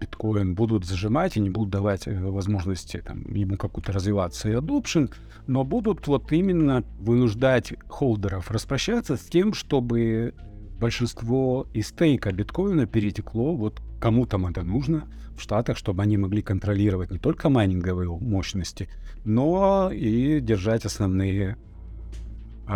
биткоин 0.00 0.54
будут 0.54 0.84
зажимать 0.84 1.36
и 1.36 1.40
не 1.40 1.50
будут 1.50 1.70
давать 1.70 2.08
э, 2.08 2.18
возможности 2.18 3.02
там, 3.04 3.22
ему 3.32 3.56
как-то 3.56 3.92
развиваться 3.92 4.48
и 4.48 4.54
adoption, 4.54 5.12
но 5.46 5.64
будут 5.64 6.06
вот 6.06 6.32
именно 6.32 6.82
вынуждать 6.98 7.74
холдеров 7.88 8.50
распрощаться 8.50 9.16
с 9.16 9.20
тем, 9.20 9.52
чтобы 9.54 10.34
большинство 10.80 11.66
из 11.74 11.88
стейка 11.88 12.32
биткоина 12.32 12.86
перетекло, 12.86 13.54
вот 13.54 13.80
кому 14.00 14.26
там 14.26 14.46
это 14.46 14.62
нужно 14.62 15.06
в 15.36 15.42
Штатах, 15.42 15.76
чтобы 15.76 16.02
они 16.02 16.16
могли 16.16 16.42
контролировать 16.42 17.10
не 17.10 17.18
только 17.18 17.48
майнинговые 17.48 18.08
мощности, 18.10 18.88
но 19.24 19.90
и 19.92 20.40
держать 20.40 20.84
основные 20.84 21.56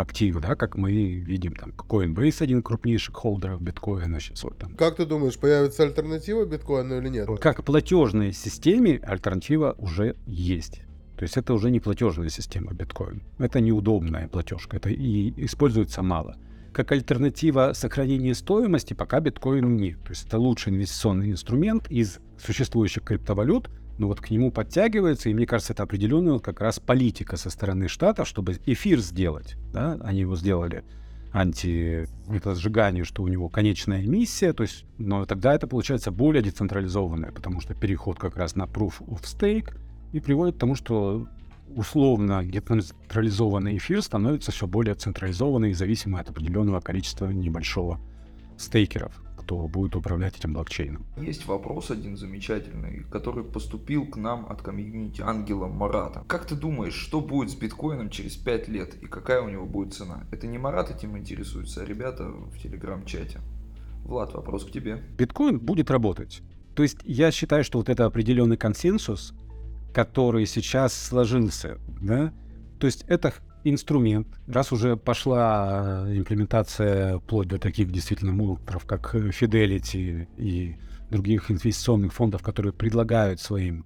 активы, 0.01 0.41
да, 0.41 0.55
как 0.55 0.75
мы 0.75 0.91
видим, 0.91 1.55
там, 1.55 1.71
Coinbase 1.71 2.43
один 2.43 2.61
крупнейших 2.61 3.15
холдеров 3.15 3.61
биткоина 3.61 4.19
сейчас 4.19 4.43
вот 4.43 4.57
там. 4.57 4.75
Как 4.75 4.97
ты 4.97 5.05
думаешь, 5.05 5.37
появится 5.37 5.83
альтернатива 5.83 6.45
биткоину 6.45 6.97
или 6.97 7.09
нет? 7.09 7.29
Как 7.39 7.63
платежной 7.63 8.33
системе 8.33 8.99
альтернатива 9.03 9.75
уже 9.77 10.15
есть. 10.25 10.81
То 11.17 11.23
есть 11.23 11.37
это 11.37 11.53
уже 11.53 11.71
не 11.71 11.79
платежная 11.79 12.29
система 12.29 12.73
биткоин. 12.73 13.23
Это 13.37 13.61
неудобная 13.61 14.27
платежка, 14.27 14.77
это 14.77 14.89
и 14.89 15.33
используется 15.45 16.01
мало 16.01 16.35
как 16.75 16.91
альтернатива 16.91 17.71
сохранения 17.73 18.35
стоимости 18.35 18.93
пока 18.93 19.21
биткоин 19.21 19.77
нет. 19.77 19.97
То 20.03 20.09
есть 20.09 20.27
это 20.27 20.37
лучший 20.37 20.73
инвестиционный 20.73 21.31
инструмент 21.31 21.89
из 21.89 22.19
существующих 22.37 23.03
криптовалют, 23.03 23.69
но 23.97 24.07
вот 24.07 24.21
к 24.21 24.29
нему 24.29 24.51
подтягивается, 24.51 25.29
и 25.29 25.33
мне 25.33 25.45
кажется, 25.45 25.73
это 25.73 25.83
определенная 25.83 26.39
как 26.39 26.61
раз 26.61 26.79
политика 26.79 27.37
со 27.37 27.49
стороны 27.49 27.87
штатов, 27.87 28.27
чтобы 28.27 28.57
эфир 28.65 28.99
сделать. 28.99 29.55
Да? 29.71 29.97
Они 30.03 30.21
его 30.21 30.35
сделали 30.35 30.83
анти 31.35 32.07
это 32.29 32.55
сжигание, 32.55 33.03
что 33.03 33.21
у 33.21 33.27
него 33.27 33.49
конечная 33.49 34.05
эмиссия, 34.05 34.53
то 34.53 34.63
есть, 34.63 34.85
но 34.97 35.25
тогда 35.25 35.53
это 35.53 35.67
получается 35.67 36.11
более 36.11 36.41
децентрализованное, 36.41 37.31
потому 37.31 37.59
что 37.59 37.73
переход 37.73 38.17
как 38.17 38.37
раз 38.37 38.55
на 38.55 38.63
proof 38.63 39.05
of 39.05 39.21
stake 39.23 39.75
и 40.13 40.21
приводит 40.21 40.55
к 40.55 40.59
тому, 40.59 40.75
что 40.75 41.27
условно 41.75 42.41
децентрализованный 42.45 43.75
эфир 43.75 44.01
становится 44.01 44.53
все 44.53 44.65
более 44.65 44.95
централизованный 44.95 45.71
и 45.71 45.73
зависимый 45.73 46.21
от 46.21 46.29
определенного 46.29 46.79
количества 46.79 47.27
небольшого 47.27 47.99
стейкеров, 48.57 49.21
кто 49.45 49.67
будет 49.67 49.95
управлять 49.95 50.35
этим 50.37 50.53
блокчейном. 50.53 51.05
Есть 51.17 51.45
вопрос 51.45 51.91
один 51.91 52.17
замечательный, 52.17 53.05
который 53.11 53.43
поступил 53.43 54.07
к 54.07 54.17
нам 54.17 54.47
от 54.49 54.63
комьюнити 54.63 55.21
Ангела 55.21 55.67
Марата. 55.67 56.23
Как 56.27 56.47
ты 56.47 56.55
думаешь, 56.55 56.95
что 56.95 57.21
будет 57.21 57.51
с 57.51 57.55
биткоином 57.55 58.09
через 58.09 58.35
5 58.37 58.67
лет 58.69 58.95
и 59.03 59.05
какая 59.05 59.41
у 59.41 59.49
него 59.49 59.67
будет 59.67 59.93
цена? 59.93 60.23
Это 60.31 60.47
не 60.47 60.57
Марат 60.57 60.89
этим 60.89 61.15
интересуется, 61.15 61.83
а 61.83 61.85
ребята 61.85 62.23
в 62.23 62.57
телеграм-чате. 62.57 63.39
Влад, 64.03 64.33
вопрос 64.33 64.65
к 64.65 64.71
тебе. 64.71 65.03
Биткоин 65.15 65.59
будет 65.59 65.91
работать. 65.91 66.41
То 66.73 66.81
есть 66.81 66.97
я 67.03 67.29
считаю, 67.29 67.63
что 67.63 67.77
вот 67.77 67.87
это 67.87 68.05
определенный 68.05 68.57
консенсус, 68.57 69.35
который 69.93 70.47
сейчас 70.47 70.93
сложился, 70.93 71.77
да, 72.01 72.33
то 72.79 72.87
есть 72.87 73.05
это 73.07 73.33
инструмент, 73.65 74.27
раз 74.47 74.71
уже 74.71 74.95
пошла 74.95 76.05
э, 76.07 76.17
имплементация 76.17 77.19
вплоть 77.19 77.47
до 77.47 77.57
таких 77.57 77.91
действительно 77.91 78.31
мултров, 78.31 78.85
как 78.85 79.13
Fidelity 79.15 80.27
и 80.37 80.75
других 81.09 81.51
инвестиционных 81.51 82.13
фондов, 82.13 82.41
которые 82.41 82.73
предлагают 82.73 83.39
своим 83.39 83.85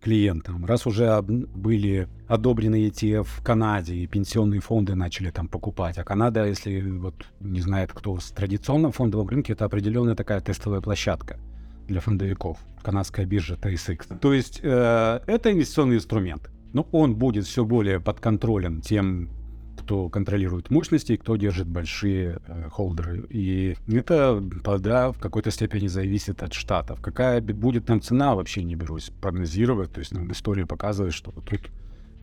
клиентам, 0.00 0.64
раз 0.64 0.86
уже 0.86 1.20
были 1.22 2.08
одобрены 2.26 2.86
ETF 2.88 3.24
в 3.24 3.42
Канаде, 3.42 3.94
и 3.94 4.06
пенсионные 4.06 4.60
фонды 4.60 4.94
начали 4.94 5.30
там 5.30 5.46
покупать, 5.46 5.98
а 5.98 6.04
Канада, 6.04 6.46
если 6.46 6.80
вот 6.80 7.14
не 7.40 7.60
знает 7.60 7.92
кто, 7.92 8.18
с 8.18 8.30
традиционном 8.30 8.92
фондовом 8.92 9.28
рынке, 9.28 9.52
это 9.52 9.66
определенная 9.66 10.14
такая 10.14 10.40
тестовая 10.40 10.80
площадка 10.80 11.38
для 11.86 12.00
фондовиков, 12.00 12.58
канадская 12.82 13.26
биржа 13.26 13.54
TSX. 13.54 14.18
То 14.20 14.32
есть 14.32 14.60
э, 14.62 15.20
это 15.26 15.52
инвестиционный 15.52 15.96
инструмент, 15.96 16.50
но 16.72 16.86
он 16.92 17.16
будет 17.16 17.46
все 17.46 17.64
более 17.64 18.00
под 18.00 18.20
контролем 18.20 18.80
тем, 18.80 19.30
кто 19.78 20.08
контролирует 20.08 20.70
мощности, 20.70 21.16
кто 21.16 21.36
держит 21.36 21.66
большие 21.66 22.38
э, 22.46 22.68
холдеры. 22.70 23.26
И 23.30 23.76
это, 23.88 24.40
да, 24.78 25.12
в 25.12 25.18
какой-то 25.18 25.50
степени 25.50 25.88
зависит 25.88 26.42
от 26.42 26.52
штатов. 26.52 27.00
Какая 27.00 27.40
будет 27.40 27.86
там 27.86 28.00
цена, 28.00 28.34
вообще 28.34 28.62
не 28.62 28.76
берусь 28.76 29.10
прогнозировать. 29.20 29.92
То 29.92 30.00
есть 30.00 30.12
нам 30.12 30.30
история 30.30 30.66
показывает, 30.66 31.14
что 31.14 31.32
тут 31.32 31.70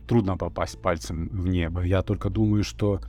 трудно 0.06 0.36
попасть 0.36 0.80
пальцем 0.80 1.28
в 1.28 1.46
небо. 1.48 1.82
Я 1.82 2.02
только 2.02 2.30
думаю, 2.30 2.64
что 2.64 3.00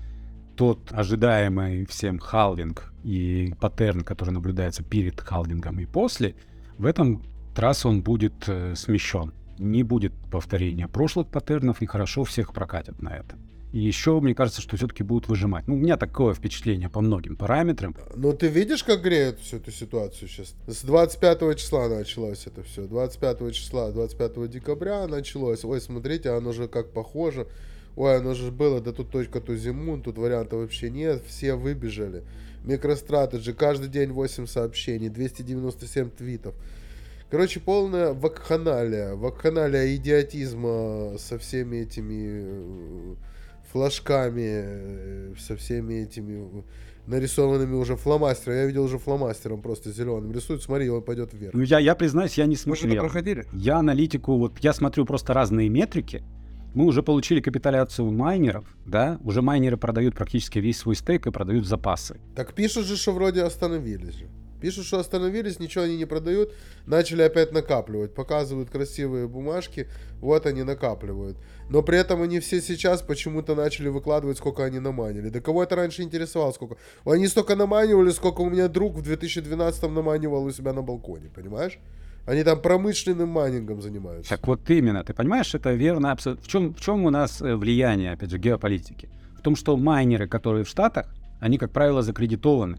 тот 0.58 0.92
ожидаемый 0.92 1.86
всем 1.86 2.20
халвинг 2.20 2.92
и 3.04 3.54
паттерн, 3.62 4.02
который 4.02 4.32
наблюдается 4.32 4.84
перед 4.84 5.22
халвингом 5.22 5.80
и 5.80 5.86
после, 5.86 6.36
в 6.78 6.86
этом 6.86 7.24
трасс 7.56 7.86
он 7.86 8.02
будет 8.02 8.34
э, 8.48 8.76
смещен. 8.76 9.32
Не 9.60 9.84
будет 9.84 10.14
повторения 10.32 10.88
прошлых 10.88 11.28
паттернов, 11.28 11.82
и 11.82 11.86
хорошо 11.86 12.24
всех 12.24 12.54
прокатят 12.54 13.02
на 13.02 13.10
это. 13.10 13.36
И 13.72 13.80
еще, 13.80 14.20
мне 14.20 14.34
кажется, 14.34 14.62
что 14.62 14.78
все-таки 14.78 15.04
будут 15.04 15.28
выжимать. 15.28 15.68
Ну, 15.68 15.76
у 15.76 15.78
меня 15.78 15.96
такое 15.96 16.34
впечатление 16.34 16.90
по 16.90 17.02
многим 17.02 17.36
параметрам. 17.36 17.96
Ну, 18.16 18.34
ты 18.34 18.48
видишь, 18.48 18.84
как 18.84 19.04
греет 19.04 19.40
всю 19.42 19.58
эту 19.58 19.72
ситуацию 19.72 20.28
сейчас? 20.28 20.56
С 20.66 20.82
25 20.84 21.58
числа 21.58 21.88
началось 21.88 22.48
это 22.48 22.64
все. 22.64 22.88
25 22.88 23.54
числа, 23.54 23.92
25 23.92 24.50
декабря 24.50 25.06
началось. 25.06 25.64
Ой, 25.64 25.82
смотрите, 25.82 26.30
оно 26.30 26.52
же 26.52 26.68
как 26.68 26.92
похоже. 26.94 27.48
Ой, 27.96 28.18
оно 28.18 28.34
же 28.34 28.52
было, 28.52 28.82
да 28.82 28.92
тут 28.92 29.12
только 29.12 29.40
ту 29.40 29.56
зиму, 29.56 30.02
тут 30.02 30.18
варианта 30.18 30.56
вообще 30.56 30.90
нет. 30.90 31.24
Все 31.28 31.54
выбежали. 31.54 32.24
MicroStrategy, 32.64 33.54
каждый 33.54 33.90
день 33.90 34.12
8 34.12 34.48
сообщений, 34.48 35.10
297 35.10 36.10
твитов. 36.10 36.56
Короче, 37.30 37.60
полная 37.60 38.14
вакханалия. 38.14 39.16
Вакханалия 39.16 39.96
идиотизма 39.96 41.16
со 41.20 41.38
всеми 41.38 41.78
этими 41.78 42.44
э, 42.44 43.16
флажками, 43.72 44.64
э, 44.64 45.34
со 45.38 45.56
всеми 45.56 45.94
этими 46.06 46.64
нарисованными 47.06 47.76
уже 47.76 47.96
фломастером. 47.96 48.58
Я 48.58 48.66
видел 48.66 48.84
уже 48.84 48.98
фломастером 48.98 49.62
просто 49.62 49.92
зеленым. 49.92 50.32
Рисуют, 50.32 50.64
смотри, 50.64 50.90
он 50.90 51.04
пойдет 51.04 51.34
вверх. 51.34 51.54
Ну, 51.54 51.62
я, 51.62 51.80
я 51.80 51.94
признаюсь, 51.94 52.36
я 52.38 52.46
не 52.46 52.58
Мы 52.66 52.74
это 52.74 52.82
смотрел. 52.82 53.04
проходили. 53.04 53.46
Я 53.54 53.78
аналитику, 53.78 54.38
вот 54.38 54.58
я 54.60 54.74
смотрю 54.74 55.06
просто 55.06 55.34
разные 55.34 55.70
метрики. 55.70 56.24
Мы 56.74 56.86
уже 56.86 57.02
получили 57.02 57.42
капиталяцию 57.42 58.12
майнеров, 58.12 58.66
да, 58.86 59.20
уже 59.24 59.42
майнеры 59.42 59.76
продают 59.78 60.16
практически 60.16 60.60
весь 60.60 60.78
свой 60.78 60.96
стейк 60.96 61.26
и 61.26 61.32
продают 61.32 61.66
запасы. 61.66 62.20
Так 62.36 62.54
пишут 62.54 62.86
же, 62.86 62.96
что 62.96 63.12
вроде 63.12 63.44
остановились 63.44 64.14
же. 64.14 64.28
Пишут, 64.62 64.86
что 64.86 65.00
остановились, 65.00 65.60
ничего 65.60 65.86
они 65.86 65.98
не 65.98 66.06
продают, 66.06 66.54
начали 66.86 67.22
опять 67.22 67.52
накапливать, 67.52 68.14
показывают 68.14 68.70
красивые 68.70 69.28
бумажки, 69.28 69.88
вот 70.20 70.46
они 70.46 70.64
накапливают. 70.64 71.38
Но 71.70 71.82
при 71.82 71.98
этом 71.98 72.22
они 72.22 72.40
все 72.40 72.62
сейчас 72.62 73.02
почему-то 73.02 73.56
начали 73.56 73.88
выкладывать, 73.88 74.38
сколько 74.38 74.66
они 74.66 74.80
наманили. 74.80 75.30
Да 75.30 75.40
кого 75.40 75.64
это 75.64 75.76
раньше 75.76 76.02
интересовало, 76.02 76.52
сколько? 76.52 76.78
Они 77.06 77.28
столько 77.28 77.56
наманивали, 77.56 78.10
сколько 78.10 78.42
у 78.42 78.50
меня 78.50 78.68
друг 78.68 78.96
в 78.96 79.02
2012 79.02 79.84
наманивал 79.84 80.44
у 80.44 80.52
себя 80.52 80.74
на 80.74 80.82
балконе, 80.82 81.30
понимаешь? 81.34 81.80
Они 82.26 82.44
там 82.44 82.62
промышленным 82.62 83.30
майнингом 83.30 83.82
занимаются. 83.82 84.30
Так 84.30 84.46
вот 84.48 84.70
именно, 84.70 85.04
ты 85.04 85.14
понимаешь, 85.14 85.56
это 85.56 85.74
верно 85.74 86.12
абсолютно. 86.12 86.44
В 86.44 86.48
чем, 86.48 86.74
в 86.74 86.82
чем 86.82 87.06
у 87.06 87.10
нас 87.10 87.42
э, 87.42 87.56
влияние, 87.56 88.12
опять 88.12 88.30
же, 88.30 88.38
геополитики? 88.38 89.10
В 89.38 89.42
том, 89.42 89.56
что 89.56 89.78
майнеры, 89.78 90.28
которые 90.28 90.64
в 90.64 90.68
Штатах, 90.68 91.08
они, 91.40 91.58
как 91.58 91.72
правило, 91.72 92.02
закредитованы. 92.02 92.78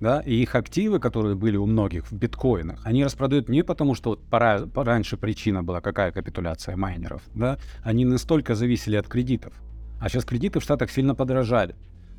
Да, 0.00 0.20
и 0.20 0.34
их 0.34 0.54
активы, 0.54 0.98
которые 0.98 1.34
были 1.34 1.58
у 1.58 1.66
многих 1.66 2.10
в 2.10 2.12
биткоинах, 2.14 2.80
они 2.84 3.04
распродают 3.04 3.50
не 3.50 3.62
потому, 3.62 3.94
что 3.94 4.10
вот 4.10 4.22
пора, 4.30 4.62
раньше 4.74 5.18
причина 5.18 5.62
была 5.62 5.82
какая 5.82 6.10
капитуляция 6.10 6.74
майнеров, 6.76 7.22
да, 7.34 7.58
они 7.82 8.06
настолько 8.06 8.54
зависели 8.54 8.96
от 8.96 9.06
кредитов. 9.08 9.52
А 10.00 10.08
сейчас 10.08 10.24
кредиты 10.24 10.58
в 10.58 10.62
Штатах 10.62 10.90
сильно 10.90 11.14
подорожали. 11.14 11.74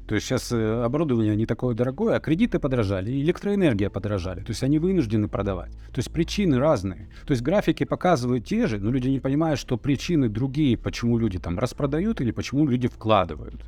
То 0.07 0.15
есть 0.15 0.27
сейчас 0.27 0.51
э, 0.51 0.83
оборудование 0.83 1.35
не 1.35 1.45
такое 1.45 1.73
дорогое, 1.73 2.17
а 2.17 2.19
кредиты 2.19 2.59
подорожали, 2.59 3.11
электроэнергия 3.11 3.89
подорожали. 3.89 4.41
То 4.41 4.49
есть 4.49 4.61
они 4.61 4.77
вынуждены 4.77 5.27
продавать. 5.27 5.71
То 5.71 5.99
есть 5.99 6.11
причины 6.11 6.59
разные. 6.59 7.09
То 7.25 7.31
есть 7.31 7.41
графики 7.41 7.85
показывают 7.85 8.45
те 8.45 8.67
же, 8.67 8.77
но 8.77 8.91
люди 8.91 9.07
не 9.07 9.19
понимают, 9.19 9.59
что 9.59 9.77
причины 9.77 10.27
другие, 10.27 10.77
почему 10.77 11.17
люди 11.17 11.39
там 11.39 11.57
распродают 11.57 12.19
или 12.21 12.31
почему 12.31 12.67
люди 12.67 12.87
вкладывают. 12.87 13.63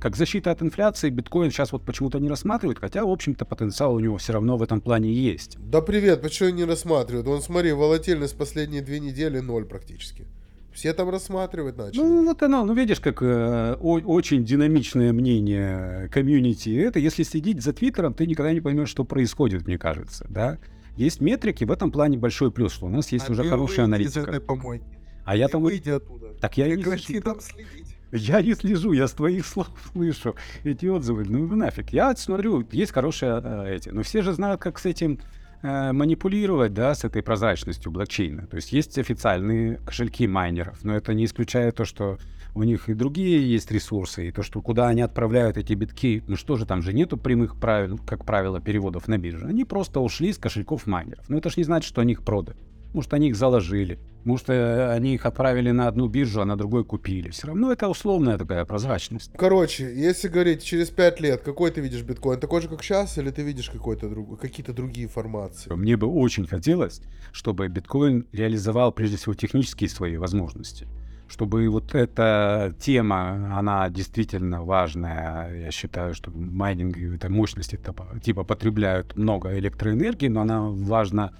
Как 0.00 0.16
защита 0.16 0.50
от 0.50 0.62
инфляции 0.62 1.10
биткоин 1.10 1.50
сейчас 1.50 1.72
вот 1.72 1.84
почему-то 1.84 2.18
не 2.18 2.28
рассматривают, 2.30 2.78
хотя, 2.78 3.04
в 3.04 3.10
общем-то, 3.10 3.44
потенциал 3.44 3.94
у 3.94 4.00
него 4.00 4.16
все 4.16 4.32
равно 4.32 4.56
в 4.56 4.62
этом 4.62 4.80
плане 4.80 5.12
есть. 5.12 5.58
Да 5.60 5.82
привет, 5.82 6.22
почему 6.22 6.48
не 6.48 6.64
рассматривают? 6.64 7.26
Вон 7.26 7.42
смотри, 7.42 7.72
волатильность 7.72 8.36
последние 8.38 8.80
две 8.80 8.98
недели 8.98 9.40
ноль 9.40 9.66
практически. 9.66 10.26
Все 10.72 10.94
там 10.94 11.10
рассматривать 11.10 11.76
начали. 11.76 11.98
Ну, 12.00 12.24
вот 12.24 12.42
оно, 12.42 12.64
ну, 12.64 12.72
видишь, 12.74 13.00
как 13.00 13.20
э, 13.22 13.74
о- 13.80 14.00
очень 14.06 14.44
динамичное 14.44 15.12
мнение 15.12 16.08
комьюнити. 16.12 16.70
Это, 16.80 16.98
если 16.98 17.24
следить 17.24 17.60
за 17.60 17.72
Твиттером, 17.72 18.14
ты 18.14 18.26
никогда 18.26 18.52
не 18.52 18.60
поймешь, 18.60 18.88
что 18.88 19.04
происходит, 19.04 19.66
мне 19.66 19.78
кажется, 19.78 20.26
да. 20.30 20.58
Есть 20.96 21.20
метрики, 21.20 21.64
в 21.64 21.72
этом 21.72 21.90
плане 21.90 22.16
большой 22.18 22.52
плюс, 22.52 22.72
что 22.72 22.86
у 22.86 22.88
нас 22.88 23.10
есть 23.12 23.28
А 23.28 23.32
уже 23.32 23.44
хорошая 23.44 23.86
выйди 23.86 24.02
из 24.02 24.16
аналитика. 24.16 24.20
этой 24.36 24.40
помойки. 24.40 24.84
А 25.24 25.36
я 25.36 25.48
там... 25.48 25.60
выйди 25.62 25.90
оттуда. 25.90 26.34
Так 26.40 26.56
я 26.56 26.68
не 26.68 26.76
Прекрати 26.76 27.04
слежу. 27.04 27.22
там 27.24 27.40
следить. 27.40 27.96
Я 28.12 28.42
не 28.42 28.54
слежу, 28.54 28.92
я 28.92 29.06
с 29.06 29.12
твоих 29.12 29.46
слов 29.46 29.68
слышу 29.92 30.34
эти 30.64 30.86
отзывы. 30.86 31.24
Ну 31.24 31.46
нафиг. 31.54 31.90
Я 31.90 32.14
смотрю, 32.16 32.66
есть 32.72 32.92
хорошие 32.92 33.40
э, 33.42 33.74
эти. 33.76 33.90
Но 33.90 34.02
все 34.02 34.22
же 34.22 34.32
знают, 34.32 34.60
как 34.60 34.78
с 34.78 34.86
этим 34.86 35.20
э, 35.62 35.92
манипулировать, 35.92 36.74
да, 36.74 36.94
с 36.94 37.04
этой 37.04 37.22
прозрачностью 37.22 37.92
блокчейна. 37.92 38.46
То 38.46 38.56
есть 38.56 38.72
есть 38.72 38.98
официальные 38.98 39.78
кошельки 39.78 40.26
майнеров, 40.26 40.82
но 40.82 40.96
это 40.96 41.14
не 41.14 41.24
исключает 41.24 41.76
то, 41.76 41.84
что 41.84 42.18
у 42.54 42.64
них 42.64 42.88
и 42.88 42.94
другие 42.94 43.48
есть 43.48 43.70
ресурсы, 43.70 44.28
и 44.28 44.32
то, 44.32 44.42
что 44.42 44.60
куда 44.60 44.88
они 44.88 45.02
отправляют 45.02 45.56
эти 45.56 45.74
битки, 45.74 46.24
ну 46.26 46.34
что 46.34 46.56
же, 46.56 46.66
там 46.66 46.82
же 46.82 46.92
нету 46.92 47.16
прямых 47.16 47.56
правил, 47.60 47.98
как 47.98 48.24
правило, 48.24 48.60
переводов 48.60 49.06
на 49.06 49.18
бирже. 49.18 49.46
Они 49.46 49.64
просто 49.64 50.00
ушли 50.00 50.32
с 50.32 50.38
кошельков 50.38 50.86
майнеров. 50.86 51.28
Но 51.28 51.38
это 51.38 51.48
же 51.48 51.54
не 51.58 51.64
значит, 51.64 51.88
что 51.88 52.00
они 52.00 52.12
их 52.12 52.24
продали. 52.24 52.58
Может, 52.92 53.14
они 53.14 53.28
их 53.28 53.36
заложили. 53.36 53.98
Может, 54.24 54.50
э, 54.50 54.92
они 54.92 55.14
их 55.14 55.24
отправили 55.24 55.70
на 55.70 55.88
одну 55.88 56.08
биржу, 56.08 56.40
а 56.40 56.44
на 56.44 56.56
другой 56.56 56.84
купили. 56.84 57.30
Все 57.30 57.46
равно 57.46 57.72
это 57.72 57.88
условная 57.88 58.36
такая 58.36 58.64
прозрачность. 58.64 59.30
Короче, 59.36 59.84
если 59.94 60.28
говорить 60.28 60.62
через 60.62 60.90
5 60.90 61.20
лет, 61.20 61.42
какой 61.42 61.70
ты 61.70 61.80
видишь 61.80 62.02
биткоин? 62.02 62.38
Такой 62.38 62.60
же, 62.60 62.68
как 62.68 62.82
сейчас, 62.82 63.16
или 63.16 63.30
ты 63.30 63.42
видишь 63.42 63.70
какой-то 63.70 64.08
другой, 64.08 64.36
какие-то 64.36 64.72
другие 64.72 65.08
формации? 65.08 65.72
Мне 65.72 65.96
бы 65.96 66.06
очень 66.06 66.46
хотелось, 66.46 67.00
чтобы 67.32 67.68
биткоин 67.68 68.26
реализовал 68.32 68.92
прежде 68.92 69.16
всего 69.16 69.34
технические 69.34 69.88
свои 69.88 70.16
возможности. 70.16 70.86
Чтобы 71.28 71.68
вот 71.68 71.94
эта 71.94 72.74
тема, 72.80 73.56
она 73.56 73.88
действительно 73.88 74.64
важная. 74.64 75.64
Я 75.64 75.70
считаю, 75.70 76.12
что 76.12 76.32
майнинг 76.32 76.96
и 76.96 77.14
этой 77.14 77.30
мощности 77.30 77.78
типа, 78.22 78.42
потребляют 78.42 79.16
много 79.16 79.56
электроэнергии, 79.56 80.26
но 80.26 80.40
она 80.40 80.60
важна 80.62 81.30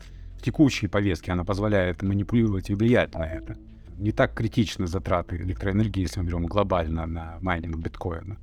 текущей 0.41 0.87
повестке. 0.87 1.33
Она 1.33 1.45
позволяет 1.45 2.03
манипулировать 2.03 2.71
и 2.71 2.75
влиять 2.75 3.15
на 3.15 3.25
это. 3.25 3.57
Не 3.99 4.13
так 4.13 4.35
критичны 4.35 4.87
затраты 4.87 5.37
электроэнергии, 5.37 6.03
если 6.03 6.21
мы 6.21 6.27
берем 6.27 6.47
глобально 6.47 7.07
на 7.07 7.39
майнинг 7.41 7.77
биткоина. 7.77 8.39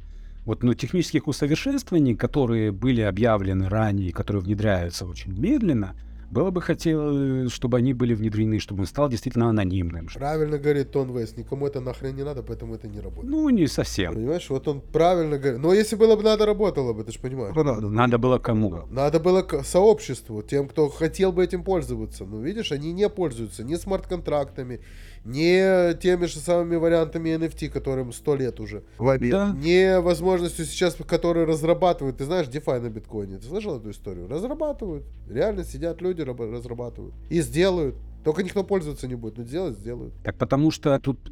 Вот, 0.45 0.63
но 0.63 0.73
технических 0.73 1.27
усовершенствований, 1.27 2.15
которые 2.15 2.71
были 2.71 3.01
объявлены 3.01 3.67
ранее, 3.67 4.13
которые 4.13 4.41
внедряются 4.43 5.05
очень 5.05 5.37
медленно, 5.37 5.95
было 6.31 6.51
бы 6.51 6.61
хотелось, 6.61 7.51
чтобы 7.51 7.77
они 7.77 7.93
были 7.93 8.13
внедрены, 8.13 8.59
чтобы 8.59 8.81
он 8.81 8.85
стал 8.87 9.09
действительно 9.09 9.49
анонимным. 9.49 10.07
Правильно 10.13 10.57
говорит 10.57 10.91
Тон 10.91 11.15
Вест, 11.17 11.37
никому 11.37 11.67
это 11.67 11.79
нахрен 11.79 12.15
не 12.15 12.23
надо, 12.23 12.43
поэтому 12.43 12.75
это 12.75 12.87
не 12.87 12.99
работает. 12.99 13.29
Ну, 13.29 13.49
не 13.49 13.67
совсем. 13.67 14.13
Понимаешь, 14.13 14.49
вот 14.49 14.67
он 14.67 14.81
правильно 14.81 15.37
говорит. 15.37 15.61
Но 15.61 15.73
если 15.73 15.95
было 15.95 16.15
бы 16.15 16.23
надо, 16.23 16.45
работало 16.45 16.93
бы, 16.93 17.03
ты 17.03 17.11
же 17.11 17.19
понимаешь. 17.19 17.55
Ну, 17.55 17.63
надо. 17.63 17.89
Надо 17.89 18.17
было 18.17 18.37
кому? 18.39 18.85
Надо 18.89 19.19
было 19.19 19.41
к 19.41 19.63
сообществу, 19.63 20.41
тем, 20.41 20.67
кто 20.67 20.89
хотел 20.89 21.31
бы 21.31 21.43
этим 21.43 21.63
пользоваться. 21.63 22.25
Ну, 22.25 22.41
видишь, 22.41 22.71
они 22.71 22.91
не 22.93 23.09
пользуются 23.09 23.63
ни 23.63 23.75
смарт-контрактами, 23.75 24.81
ни 25.25 25.93
теми 25.97 26.25
же 26.25 26.39
самыми 26.39 26.75
вариантами 26.75 27.29
NFT, 27.29 27.69
которым 27.69 28.11
сто 28.13 28.35
лет 28.35 28.59
уже. 28.59 28.83
В 28.97 29.09
обед. 29.09 29.31
Да. 29.31 29.55
Не 29.57 29.99
возможностью 29.99 30.65
сейчас, 30.65 30.95
которые 31.07 31.45
разрабатывают. 31.45 32.17
Ты 32.17 32.25
знаешь, 32.25 32.47
DeFi 32.47 32.79
на 32.79 32.89
биткоине. 32.89 33.37
Ты 33.37 33.45
слышал 33.47 33.77
эту 33.77 33.91
историю? 33.91 34.27
Разрабатывают. 34.27 35.05
Реально 35.29 35.63
сидят 35.63 36.01
люди, 36.01 36.16
раб- 36.23 36.39
разрабатывают. 36.41 37.13
И 37.29 37.41
сделают. 37.41 37.95
Только 38.23 38.43
никто 38.43 38.63
пользоваться 38.63 39.07
не 39.07 39.15
будет. 39.15 39.37
Но 39.37 39.43
сделать, 39.43 39.77
сделают. 39.77 40.13
Так 40.23 40.37
потому 40.37 40.71
что 40.71 40.99
тут 40.99 41.31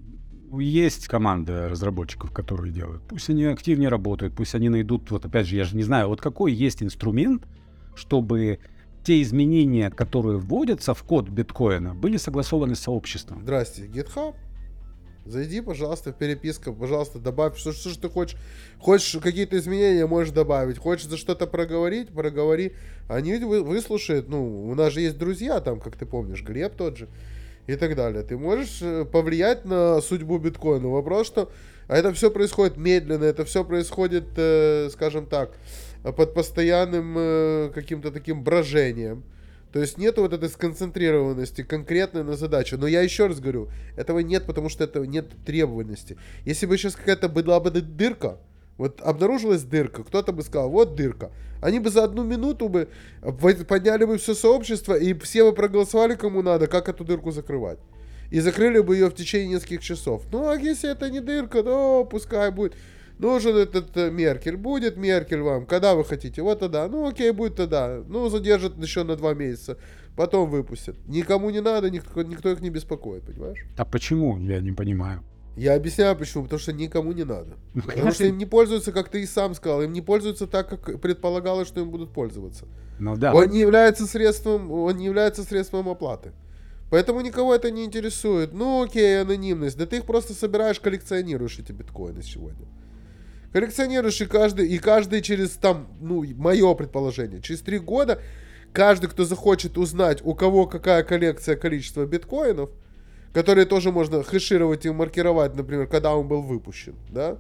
есть 0.58 1.08
команда 1.08 1.68
разработчиков, 1.70 2.32
которые 2.32 2.72
делают. 2.72 3.04
Пусть 3.08 3.30
они 3.30 3.44
активнее 3.46 3.90
работают, 3.90 4.36
пусть 4.36 4.56
они 4.56 4.70
найдут, 4.70 5.12
вот 5.12 5.26
опять 5.26 5.48
же, 5.48 5.56
я 5.56 5.64
же 5.64 5.76
не 5.76 5.84
знаю, 5.84 6.08
вот 6.08 6.22
какой 6.22 6.54
есть 6.54 6.82
инструмент, 6.82 7.44
чтобы 7.96 8.60
те 9.04 9.22
изменения, 9.22 9.90
которые 9.90 10.40
вводятся 10.40 10.94
в 10.94 11.04
код 11.04 11.30
биткоина, 11.30 11.94
были 11.94 12.18
согласованы 12.18 12.76
с 12.76 12.80
сообществом. 12.80 13.42
Здрасте, 13.42 13.86
GitHub. 13.88 14.36
Зайди, 15.26 15.62
пожалуйста, 15.62 16.12
в 16.12 16.18
переписку, 16.18 16.72
пожалуйста, 16.72 17.18
добавь, 17.18 17.58
что, 17.58 17.74
что 17.74 17.90
ж 17.90 17.98
ты 17.98 18.10
хочешь, 18.10 18.38
хочешь 18.78 19.20
какие-то 19.22 19.58
изменения, 19.58 20.06
можешь 20.06 20.32
добавить, 20.32 20.78
хочешь 20.78 21.08
за 21.08 21.18
что-то 21.18 21.48
проговорить, 21.48 22.10
проговори, 22.10 22.74
они 23.08 23.38
вы- 23.38 23.64
выслушают, 23.64 24.30
ну, 24.30 24.68
у 24.68 24.76
нас 24.76 24.94
же 24.94 25.02
есть 25.02 25.18
друзья 25.18 25.60
там, 25.62 25.80
как 25.80 25.96
ты 25.96 26.06
помнишь, 26.06 26.44
Глеб 26.44 26.76
тот 26.76 26.98
же, 26.98 27.08
и 27.66 27.76
так 27.76 27.96
далее. 27.96 28.22
Ты 28.22 28.38
можешь 28.38 28.80
э, 28.82 29.06
повлиять 29.06 29.66
на 29.66 30.00
судьбу 30.02 30.38
биткоина. 30.38 30.88
Вопрос, 30.90 31.26
что 31.26 31.52
а 31.88 31.98
это 31.98 32.14
все 32.14 32.32
происходит 32.32 32.78
медленно, 32.78 33.24
это 33.24 33.46
все 33.46 33.64
происходит, 33.64 34.26
э, 34.38 34.90
скажем 34.92 35.26
так, 35.26 35.52
под 36.04 36.34
постоянным 36.34 37.16
э, 37.18 37.72
каким-то 37.74 38.12
таким 38.12 38.44
брожением. 38.44 39.24
То 39.76 39.82
есть 39.82 39.98
нет 39.98 40.18
вот 40.18 40.32
этой 40.32 40.48
сконцентрированности 40.48 41.62
конкретной 41.62 42.24
на 42.24 42.38
задачу. 42.38 42.78
Но 42.78 42.88
я 42.88 43.02
еще 43.02 43.28
раз 43.28 43.42
говорю, 43.42 43.68
этого 43.98 44.20
нет, 44.20 44.46
потому 44.46 44.70
что 44.70 44.86
этого 44.86 45.04
нет 45.04 45.28
требованности. 45.46 46.16
Если 46.46 46.66
бы 46.66 46.78
сейчас 46.78 46.96
какая-то 46.96 47.28
была 47.28 47.60
бы 47.60 47.72
дырка, 47.72 48.38
вот 48.78 49.02
обнаружилась 49.02 49.64
дырка, 49.64 50.06
кто-то 50.06 50.32
бы 50.32 50.44
сказал, 50.44 50.70
вот 50.70 50.96
дырка. 50.96 51.30
Они 51.62 51.82
бы 51.82 51.90
за 51.90 52.06
одну 52.06 52.24
минуту 52.24 52.70
бы 52.70 52.88
подняли 53.68 54.06
бы 54.06 54.18
все 54.18 54.34
сообщество, 54.34 54.94
и 54.94 55.14
все 55.14 55.44
бы 55.44 55.54
проголосовали 55.54 56.16
кому 56.16 56.42
надо, 56.42 56.68
как 56.68 56.88
эту 56.88 57.04
дырку 57.04 57.32
закрывать. 57.32 57.80
и 58.32 58.40
закрыли 58.40 58.80
бы 58.80 58.96
ее 58.96 59.10
в 59.10 59.16
течение 59.16 59.56
нескольких 59.56 59.82
часов. 59.82 60.24
Ну, 60.32 60.48
а 60.48 60.56
если 60.56 60.92
это 60.92 61.10
не 61.10 61.20
дырка, 61.20 61.64
то 61.64 62.08
пускай 62.10 62.52
будет. 62.52 62.76
Нужен 63.18 63.56
этот 63.56 63.96
э, 63.96 64.12
Меркель. 64.12 64.58
Будет 64.58 64.98
Меркель 64.98 65.42
вам. 65.42 65.66
Когда 65.66 65.96
вы 65.96 66.04
хотите? 66.04 66.42
Вот 66.42 66.60
тогда. 66.60 66.88
Ну, 66.88 67.08
окей, 67.08 67.32
будет 67.32 67.56
тогда. 67.56 68.02
Ну, 68.08 68.30
задержат 68.30 68.78
еще 68.78 69.04
на 69.04 69.16
два 69.16 69.34
месяца. 69.34 69.78
Потом 70.16 70.50
выпустят. 70.50 70.96
Никому 71.08 71.50
не 71.50 71.62
надо, 71.62 71.90
никто, 71.90 72.24
никто 72.24 72.52
их 72.52 72.62
не 72.62 72.70
беспокоит, 72.70 73.24
понимаешь? 73.24 73.66
А 73.78 73.86
почему? 73.86 74.38
Я 74.40 74.60
не 74.60 74.72
понимаю. 74.72 75.24
Я 75.56 75.76
объясняю 75.76 76.16
почему. 76.18 76.44
Потому 76.44 76.60
что 76.60 76.74
никому 76.74 77.14
не 77.14 77.24
надо. 77.24 77.56
Ну, 77.74 77.82
Потому 77.84 78.12
что 78.12 78.26
им 78.26 78.38
не 78.38 78.46
пользуются, 78.46 78.92
как 78.92 79.10
ты 79.10 79.22
и 79.22 79.26
сам 79.26 79.56
сказал. 79.56 79.82
Им 79.82 79.94
не 79.94 80.02
пользуются 80.02 80.48
так, 80.48 80.70
как 80.70 81.00
предполагалось, 81.00 81.68
что 81.68 81.80
им 81.82 81.92
будут 81.92 82.12
пользоваться. 82.12 82.66
Ну 83.00 83.16
да. 83.16 83.34
Он 83.34 83.50
не 83.50 83.60
является 83.60 84.06
средством, 84.06 84.72
он 84.72 84.98
не 84.98 85.06
является 85.06 85.44
средством 85.44 85.88
оплаты. 85.88 86.32
Поэтому 86.90 87.22
никого 87.22 87.56
это 87.56 87.72
не 87.72 87.84
интересует. 87.84 88.54
Ну 88.54 88.84
окей, 88.84 89.22
анонимность. 89.22 89.78
Да 89.78 89.86
ты 89.86 89.98
их 89.98 90.06
просто 90.06 90.34
собираешь, 90.34 90.80
коллекционируешь 90.80 91.58
эти 91.60 91.72
биткоины 91.72 92.22
сегодня. 92.22 92.68
Коллекционируешь 93.56 94.20
и 94.20 94.26
каждый, 94.26 94.68
и 94.68 94.78
каждый 94.80 95.22
через 95.22 95.52
там, 95.52 95.88
ну, 96.02 96.26
мое 96.36 96.74
предположение, 96.74 97.42
через 97.42 97.62
три 97.62 97.80
года 97.80 98.20
каждый, 98.74 99.10
кто 99.10 99.24
захочет 99.24 99.78
узнать, 99.78 100.20
у 100.26 100.36
кого 100.36 100.68
какая 100.68 101.04
коллекция, 101.04 101.56
количество 101.56 102.06
биткоинов, 102.06 102.70
которые 103.34 103.66
тоже 103.66 103.94
можно 103.94 104.24
хэшировать 104.24 104.86
и 104.86 104.90
маркировать, 104.90 105.56
например, 105.56 105.88
когда 105.88 106.14
он 106.14 106.28
был 106.28 106.42
выпущен, 106.42 106.96
да, 107.10 107.38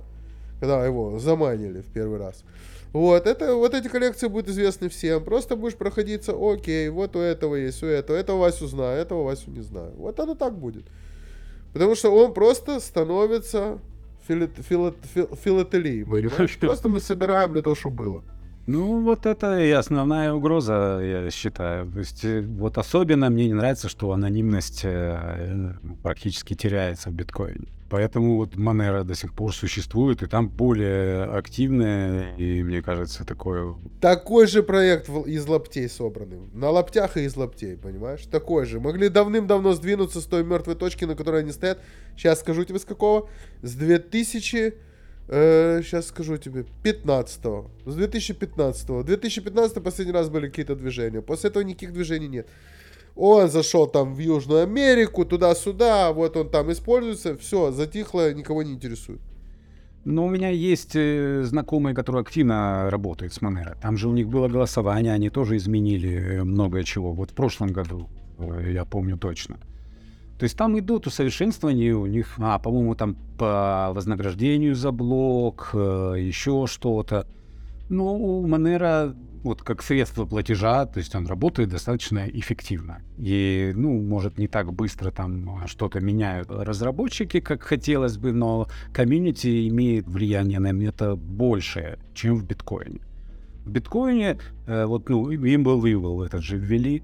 когда 0.62 0.86
его 0.86 1.20
заманили 1.20 1.82
в 1.82 1.92
первый 1.92 2.18
раз. 2.18 2.46
Вот, 2.94 3.28
это, 3.28 3.54
вот 3.54 3.74
эти 3.74 3.90
коллекции 3.90 4.30
будут 4.30 4.48
известны 4.48 4.88
всем. 4.88 5.22
Просто 5.22 5.58
будешь 5.58 5.76
проходиться, 5.76 6.34
окей, 6.40 6.88
вот 6.88 7.18
у 7.18 7.20
этого 7.20 7.56
есть, 7.56 7.84
у 7.84 7.88
этого. 7.88 8.16
Этого 8.16 8.38
Васю 8.38 8.68
знаю, 8.68 9.02
этого 9.02 9.24
Васю 9.26 9.52
не 9.52 9.64
знаю. 9.64 9.92
Вот 9.98 10.18
оно 10.22 10.36
так 10.36 10.58
будет. 10.58 10.86
Потому 11.74 11.94
что 11.94 12.10
он 12.10 12.34
просто 12.34 12.80
становится 12.80 13.82
филат, 14.28 14.52
филат, 14.70 14.96
фил- 15.16 15.36
филателией. 15.36 16.06
понимаешь? 16.06 16.58
Просто 16.60 16.90
мы 16.90 17.00
собираем 17.00 17.54
для 17.54 17.62
того, 17.62 17.76
чтобы 17.76 17.96
было. 18.04 18.24
Ну, 18.68 19.02
вот 19.04 19.26
это 19.28 19.60
и 19.60 19.70
основная 19.70 20.34
угроза, 20.34 21.00
я 21.04 21.30
считаю. 21.30 21.86
То 21.92 22.00
есть, 22.00 22.26
э, 22.26 22.42
вот 22.42 22.78
особенно 22.80 23.30
мне 23.30 23.46
не 23.46 23.54
нравится, 23.54 23.90
что 23.90 24.12
анонимность 24.12 24.82
э, 24.84 25.74
практически 26.02 26.56
теряется 26.56 27.10
в 27.10 27.14
биткоине. 27.14 27.68
Поэтому 27.96 28.36
вот 28.36 28.56
Monero 28.56 29.06
до 29.06 29.16
сих 29.16 29.34
пор 29.34 29.56
существует, 29.56 30.22
и 30.22 30.28
там 30.28 30.50
более 30.50 31.24
активное, 31.24 32.36
и 32.36 32.62
мне 32.62 32.82
кажется, 32.82 33.24
такое... 33.24 33.74
Такой 34.02 34.48
же 34.48 34.64
проект 34.64 35.08
из 35.08 35.48
лаптей 35.48 35.88
собранный. 35.88 36.42
На 36.52 36.72
лаптях 36.72 37.16
и 37.16 37.22
из 37.22 37.38
лаптей, 37.38 37.78
понимаешь? 37.78 38.26
Такой 38.30 38.66
же. 38.66 38.82
Могли 38.82 39.08
давным-давно 39.08 39.72
сдвинуться 39.76 40.20
с 40.20 40.26
той 40.26 40.44
мертвой 40.44 40.76
точки, 40.76 41.06
на 41.06 41.16
которой 41.16 41.44
они 41.44 41.54
стоят. 41.54 41.80
Сейчас 42.18 42.42
скажу 42.42 42.66
тебе 42.66 42.80
с 42.80 42.84
какого. 42.84 43.30
С 43.62 43.76
2000... 43.76 44.74
сейчас 45.30 46.08
скажу 46.08 46.36
тебе. 46.36 46.66
15 46.84 47.42
С 47.86 47.96
2015 47.96 48.90
-го. 48.90 49.04
2015 49.06 49.82
последний 49.82 50.14
раз 50.14 50.28
были 50.28 50.50
какие-то 50.50 50.76
движения. 50.76 51.22
После 51.22 51.50
этого 51.50 51.64
никаких 51.64 51.94
движений 51.94 52.28
нет. 52.28 52.50
Он 53.16 53.50
зашел 53.50 53.88
там 53.88 54.14
в 54.14 54.20
Южную 54.20 54.64
Америку, 54.64 55.26
туда-сюда, 55.26 56.12
вот 56.12 56.36
он 56.36 56.50
там 56.50 56.72
используется, 56.72 57.38
все, 57.38 57.72
затихло, 57.72 58.34
никого 58.34 58.64
не 58.64 58.74
интересует. 58.74 59.22
Но 60.06 60.26
у 60.26 60.30
меня 60.30 60.50
есть 60.50 60.96
э, 60.96 61.42
знакомые, 61.44 61.96
которые 61.96 62.22
активно 62.22 62.92
работают 62.92 63.34
с 63.34 63.40
Monero. 63.40 63.76
Там 63.82 63.98
же 63.98 64.08
у 64.08 64.14
них 64.14 64.28
было 64.28 64.48
голосование, 64.48 65.12
они 65.14 65.32
тоже 65.32 65.58
изменили 65.58 66.10
э, 66.10 66.44
многое 66.44 66.84
чего. 66.84 67.12
Вот 67.12 67.32
в 67.32 67.34
прошлом 67.34 67.70
году, 67.70 68.08
э, 68.38 68.72
я 68.72 68.86
помню 68.86 69.18
точно. 69.18 69.56
То 70.38 70.44
есть 70.44 70.56
там 70.56 70.78
идут 70.78 71.08
усовершенствования 71.08 71.96
у 71.96 72.06
них, 72.06 72.36
а, 72.38 72.60
по-моему, 72.60 72.94
там 72.94 73.16
по 73.40 73.92
вознаграждению 73.96 74.76
за 74.76 74.92
блок, 74.92 75.72
еще 75.74 76.68
что-то. 76.68 77.26
Но 77.90 78.16
у 78.16 78.46
Monero 78.46 79.16
вот 79.46 79.62
как 79.62 79.84
средство 79.84 80.26
платежа, 80.26 80.88
то 80.88 80.98
есть 80.98 81.14
он 81.16 81.28
работает 81.28 81.70
достаточно 81.70 82.28
эффективно. 82.28 83.04
И, 83.20 83.72
ну, 83.76 84.02
может, 84.02 84.40
не 84.40 84.48
так 84.48 84.74
быстро 84.74 85.12
там 85.12 85.68
что-то 85.68 86.00
меняют 86.00 86.50
разработчики, 86.50 87.40
как 87.40 87.62
хотелось 87.62 88.18
бы, 88.18 88.34
но 88.34 88.68
комьюнити 88.92 89.68
имеет 89.70 90.08
влияние 90.08 90.60
на 90.60 90.84
это 90.84 91.16
большее, 91.16 92.00
чем 92.16 92.38
в 92.38 92.44
биткоине. 92.44 93.02
В 93.66 93.70
биткоине, 93.70 94.40
э, 94.66 94.86
вот, 94.86 95.10
ну, 95.10 95.30
им 95.30 95.64
был 95.64 95.80
вывел 95.80 96.24
этот 96.24 96.42
же 96.42 96.58
ввели, 96.58 97.04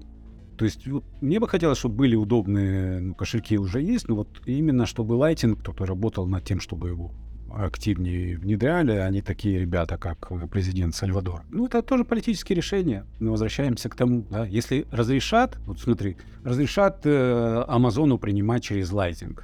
то 0.56 0.64
есть 0.64 0.86
вот, 0.86 1.04
мне 1.20 1.38
бы 1.38 1.48
хотелось, 1.48 1.78
чтобы 1.78 1.94
были 1.94 2.16
удобные 2.16 3.00
ну, 3.00 3.14
кошельки 3.14 3.56
уже 3.56 3.80
есть, 3.80 4.08
но 4.08 4.16
вот 4.16 4.28
именно 4.46 4.86
чтобы 4.86 5.14
Lightning 5.14 5.56
кто-то 5.56 5.86
работал 5.86 6.26
над 6.26 6.44
тем, 6.44 6.60
чтобы 6.60 6.88
его 6.88 7.12
активнее 7.56 8.36
внедряли, 8.38 8.92
они 8.92 9.22
такие 9.22 9.58
ребята, 9.58 9.98
как 9.98 10.30
э, 10.30 10.46
президент 10.46 10.94
Сальвадор. 10.94 11.42
Ну, 11.50 11.66
это 11.66 11.82
тоже 11.82 12.04
политические 12.04 12.56
решения. 12.56 13.06
Мы 13.20 13.30
возвращаемся 13.30 13.88
к 13.88 13.94
тому, 13.94 14.24
да, 14.30 14.44
если 14.44 14.86
разрешат, 14.90 15.58
вот 15.66 15.80
смотри, 15.80 16.16
разрешат 16.44 17.02
э, 17.04 17.64
Амазону 17.68 18.18
принимать 18.18 18.62
через 18.64 18.92
Lightning, 18.92 19.38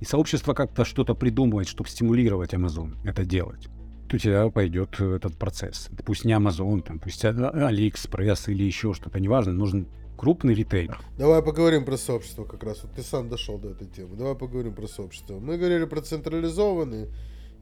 и 0.00 0.04
сообщество 0.04 0.54
как-то 0.54 0.84
что-то 0.84 1.14
придумывает, 1.14 1.68
чтобы 1.68 1.88
стимулировать 1.88 2.54
Amazon 2.54 2.96
это 3.04 3.24
делать, 3.24 3.68
то 4.08 4.16
у 4.16 4.18
тебя 4.18 4.48
пойдет 4.48 4.96
э, 4.98 5.16
этот 5.16 5.36
процесс. 5.36 5.90
Пусть 6.04 6.24
не 6.24 6.32
там, 6.32 6.98
пусть 6.98 7.24
а- 7.24 7.30
AliExpress 7.30 8.50
или 8.50 8.64
еще 8.64 8.94
что-то, 8.94 9.20
неважно, 9.20 9.52
нужен 9.52 9.86
крупный 10.20 10.52
ритейлер. 10.52 11.00
Давай 11.16 11.42
поговорим 11.42 11.86
про 11.86 11.96
сообщество 11.96 12.44
как 12.44 12.62
раз. 12.62 12.82
Вот 12.82 12.92
ты 12.92 13.02
сам 13.02 13.30
дошел 13.30 13.56
до 13.56 13.70
этой 13.70 13.86
темы. 13.86 14.16
Давай 14.16 14.34
поговорим 14.34 14.74
про 14.74 14.86
сообщество. 14.86 15.38
Мы 15.38 15.56
говорили 15.56 15.86
про 15.86 16.02
централизованные, 16.02 17.08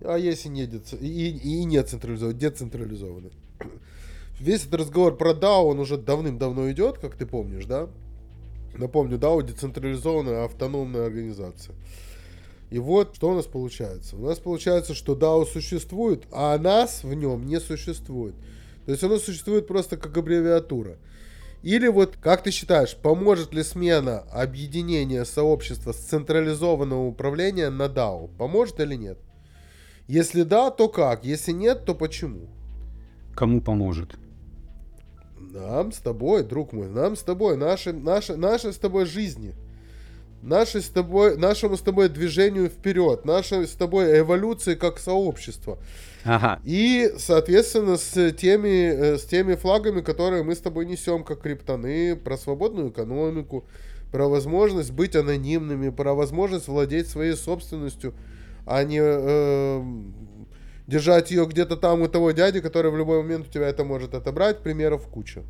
а 0.00 0.16
есть 0.16 0.44
и 0.46 0.48
не, 0.48 0.64
и, 0.64 1.28
и 1.60 1.64
не 1.64 1.80
централизованные, 1.80 2.36
децентрализованные. 2.36 3.30
Весь 4.40 4.62
этот 4.62 4.80
разговор 4.80 5.16
про 5.16 5.34
DAO, 5.34 5.70
он 5.70 5.78
уже 5.78 5.98
давным-давно 5.98 6.68
идет, 6.72 6.98
как 6.98 7.14
ты 7.14 7.26
помнишь, 7.26 7.64
да? 7.64 7.88
Напомню, 8.76 9.18
DAO 9.18 9.44
децентрализованная 9.44 10.44
автономная 10.44 11.06
организация. 11.06 11.76
И 12.70 12.80
вот 12.80 13.14
что 13.14 13.30
у 13.30 13.34
нас 13.36 13.46
получается. 13.46 14.16
У 14.16 14.26
нас 14.26 14.40
получается, 14.40 14.94
что 14.94 15.14
DAO 15.14 15.46
существует, 15.46 16.24
а 16.32 16.58
нас 16.58 17.04
в 17.04 17.14
нем 17.14 17.46
не 17.46 17.60
существует. 17.60 18.34
То 18.84 18.90
есть 18.90 19.04
оно 19.04 19.18
существует 19.18 19.68
просто 19.68 19.96
как 19.96 20.16
аббревиатура. 20.16 20.98
Или 21.62 21.88
вот, 21.88 22.16
как 22.16 22.42
ты 22.42 22.50
считаешь, 22.50 22.96
поможет 22.96 23.52
ли 23.52 23.62
смена 23.62 24.20
объединения 24.32 25.24
сообщества 25.24 25.92
с 25.92 25.96
централизованного 25.96 27.06
управления 27.06 27.68
на 27.68 27.84
DAO? 27.84 28.28
Поможет 28.36 28.78
или 28.80 28.94
нет? 28.94 29.18
Если 30.06 30.42
да, 30.42 30.70
то 30.70 30.88
как? 30.88 31.24
Если 31.24 31.52
нет, 31.52 31.84
то 31.84 31.94
почему? 31.94 32.48
Кому 33.34 33.60
поможет? 33.60 34.16
Нам 35.38 35.92
с 35.92 35.98
тобой, 35.98 36.44
друг 36.44 36.72
мой, 36.72 36.88
нам 36.88 37.16
с 37.16 37.22
тобой, 37.22 37.56
наши, 37.56 37.92
наши, 37.92 38.36
наши 38.36 38.72
с 38.72 38.78
тобой 38.78 39.06
жизни, 39.06 39.54
нашей 40.42 40.82
с 40.82 40.88
тобой, 40.88 41.36
нашему 41.36 41.76
с 41.76 41.80
тобой 41.80 42.08
движению 42.08 42.68
вперед, 42.68 43.24
нашей 43.24 43.66
с 43.66 43.72
тобой 43.72 44.20
эволюции 44.20 44.74
как 44.74 44.98
сообщества. 44.98 45.78
Ага, 46.24 46.60
И, 46.64 47.12
соответственно, 47.16 47.96
с 47.96 48.32
теми, 48.32 48.86
э, 48.86 49.18
с 49.18 49.24
теми 49.24 49.54
флагами, 49.54 50.00
которые 50.00 50.42
мы 50.42 50.54
с 50.54 50.58
тобой 50.58 50.86
несем, 50.86 51.24
как 51.24 51.40
криптоны, 51.40 52.16
про 52.16 52.36
свободную 52.36 52.90
экономику, 52.90 53.64
про 54.10 54.28
возможность 54.28 54.90
быть 54.90 55.16
анонимными, 55.16 55.90
про 55.90 56.14
возможность 56.14 56.68
владеть 56.68 57.08
своей 57.08 57.34
собственностью, 57.34 58.14
а 58.66 58.82
не 58.84 59.00
э, 59.00 59.82
держать 60.86 61.30
ее 61.30 61.46
где-то 61.46 61.76
там 61.76 62.02
у 62.02 62.08
того 62.08 62.32
дяди, 62.32 62.60
который 62.60 62.90
в 62.90 62.96
любой 62.96 63.22
момент 63.22 63.46
у 63.48 63.50
тебя 63.50 63.68
это 63.68 63.84
может 63.84 64.14
отобрать. 64.14 64.62
Примеров 64.62 65.06
куча. 65.08 65.42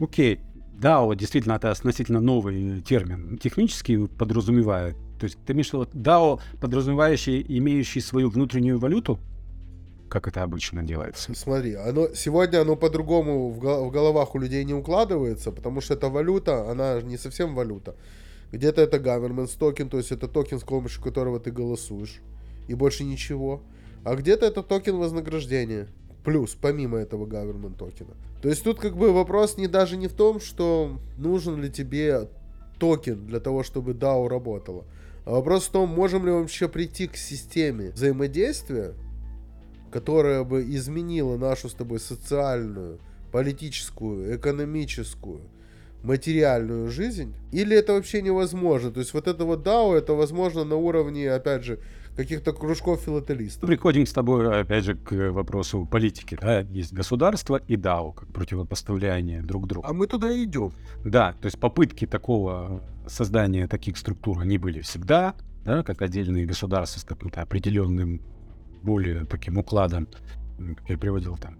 окей. 0.00 0.40
DAO 0.80 1.14
действительно 1.16 1.54
это 1.54 1.70
относительно 1.70 2.20
новый 2.20 2.80
термин. 2.82 3.38
Технически 3.38 4.06
подразумевает. 4.06 4.96
То 5.18 5.24
есть 5.24 5.38
ты 5.46 5.52
имеешь 5.52 5.70
в 5.70 5.74
виду 5.74 5.88
DAO, 5.94 6.40
подразумевающий, 6.60 7.44
имеющий 7.48 8.00
свою 8.00 8.28
внутреннюю 8.28 8.78
валюту? 8.78 9.18
Как 10.08 10.28
это 10.28 10.42
обычно 10.42 10.82
делается? 10.82 11.34
Смотри, 11.34 11.74
оно, 11.74 12.14
сегодня 12.14 12.60
оно 12.60 12.76
по-другому 12.76 13.50
в, 13.50 13.58
в 13.58 13.90
головах 13.90 14.34
у 14.34 14.38
людей 14.38 14.64
не 14.64 14.74
укладывается, 14.74 15.50
потому 15.50 15.80
что 15.80 15.94
эта 15.94 16.08
валюта, 16.08 16.70
она 16.70 17.00
не 17.00 17.16
совсем 17.16 17.54
валюта. 17.54 17.96
Где-то 18.52 18.82
это 18.82 18.98
governance 18.98 19.50
токен, 19.58 19.88
то 19.88 19.96
есть 19.96 20.12
это 20.12 20.28
токен, 20.28 20.60
с 20.60 20.62
помощью 20.62 21.02
которого 21.02 21.40
ты 21.40 21.50
голосуешь, 21.50 22.20
и 22.68 22.74
больше 22.74 23.02
ничего. 23.02 23.62
А 24.04 24.14
где-то 24.14 24.46
это 24.46 24.62
токен 24.62 24.96
вознаграждения. 24.96 25.88
Плюс, 26.26 26.58
помимо 26.60 26.98
этого 26.98 27.24
government 27.24 27.76
токена. 27.78 28.14
То 28.42 28.48
есть 28.48 28.64
тут 28.64 28.80
как 28.80 28.96
бы 28.96 29.12
вопрос 29.12 29.56
не 29.58 29.68
даже 29.68 29.96
не 29.96 30.08
в 30.08 30.12
том, 30.12 30.40
что 30.40 30.98
нужен 31.16 31.62
ли 31.62 31.70
тебе 31.70 32.28
токен 32.80 33.28
для 33.28 33.38
того, 33.38 33.62
чтобы 33.62 33.92
DAO 33.92 34.26
работало. 34.26 34.84
А 35.24 35.30
вопрос 35.30 35.68
в 35.68 35.70
том, 35.70 35.88
можем 35.88 36.26
ли 36.26 36.32
вообще 36.32 36.68
прийти 36.68 37.06
к 37.06 37.16
системе 37.16 37.90
взаимодействия, 37.90 38.94
которая 39.92 40.42
бы 40.42 40.64
изменила 40.64 41.36
нашу 41.36 41.68
с 41.68 41.74
тобой 41.74 42.00
социальную, 42.00 42.98
политическую, 43.30 44.36
экономическую, 44.36 45.42
материальную 46.02 46.90
жизнь, 46.90 47.36
или 47.52 47.76
это 47.76 47.92
вообще 47.92 48.20
невозможно? 48.20 48.90
То 48.90 48.98
есть 48.98 49.14
вот 49.14 49.28
это 49.28 49.44
вот 49.44 49.64
DAO, 49.64 49.94
это 49.94 50.14
возможно 50.14 50.64
на 50.64 50.74
уровне, 50.74 51.30
опять 51.30 51.62
же, 51.62 51.78
каких-то 52.16 52.52
кружков 52.52 53.02
филателистов. 53.02 53.68
Приходим 53.68 54.06
с 54.06 54.12
тобой, 54.12 54.60
опять 54.60 54.84
же, 54.84 54.94
к 54.94 55.12
вопросу 55.32 55.86
политики. 55.86 56.38
Да? 56.40 56.60
Есть 56.60 56.92
государство 56.92 57.60
и 57.68 57.76
DAO, 57.76 58.14
как 58.14 58.28
противопоставление 58.32 59.42
друг 59.42 59.66
другу. 59.66 59.86
А 59.86 59.92
мы 59.92 60.06
туда 60.06 60.32
и 60.32 60.44
идем. 60.44 60.72
Да, 61.04 61.34
то 61.40 61.46
есть 61.46 61.60
попытки 61.60 62.06
такого 62.06 62.82
создания 63.06 63.68
таких 63.68 63.98
структур, 63.98 64.40
они 64.40 64.58
были 64.58 64.80
всегда, 64.80 65.34
да, 65.64 65.82
как 65.82 66.02
отдельные 66.02 66.46
государства 66.46 67.00
с 67.00 67.04
каким-то 67.04 67.42
определенным 67.42 68.22
более 68.82 69.24
таким 69.24 69.58
укладом, 69.58 70.08
как 70.58 70.88
я 70.88 70.96
приводил 70.96 71.36
там, 71.36 71.58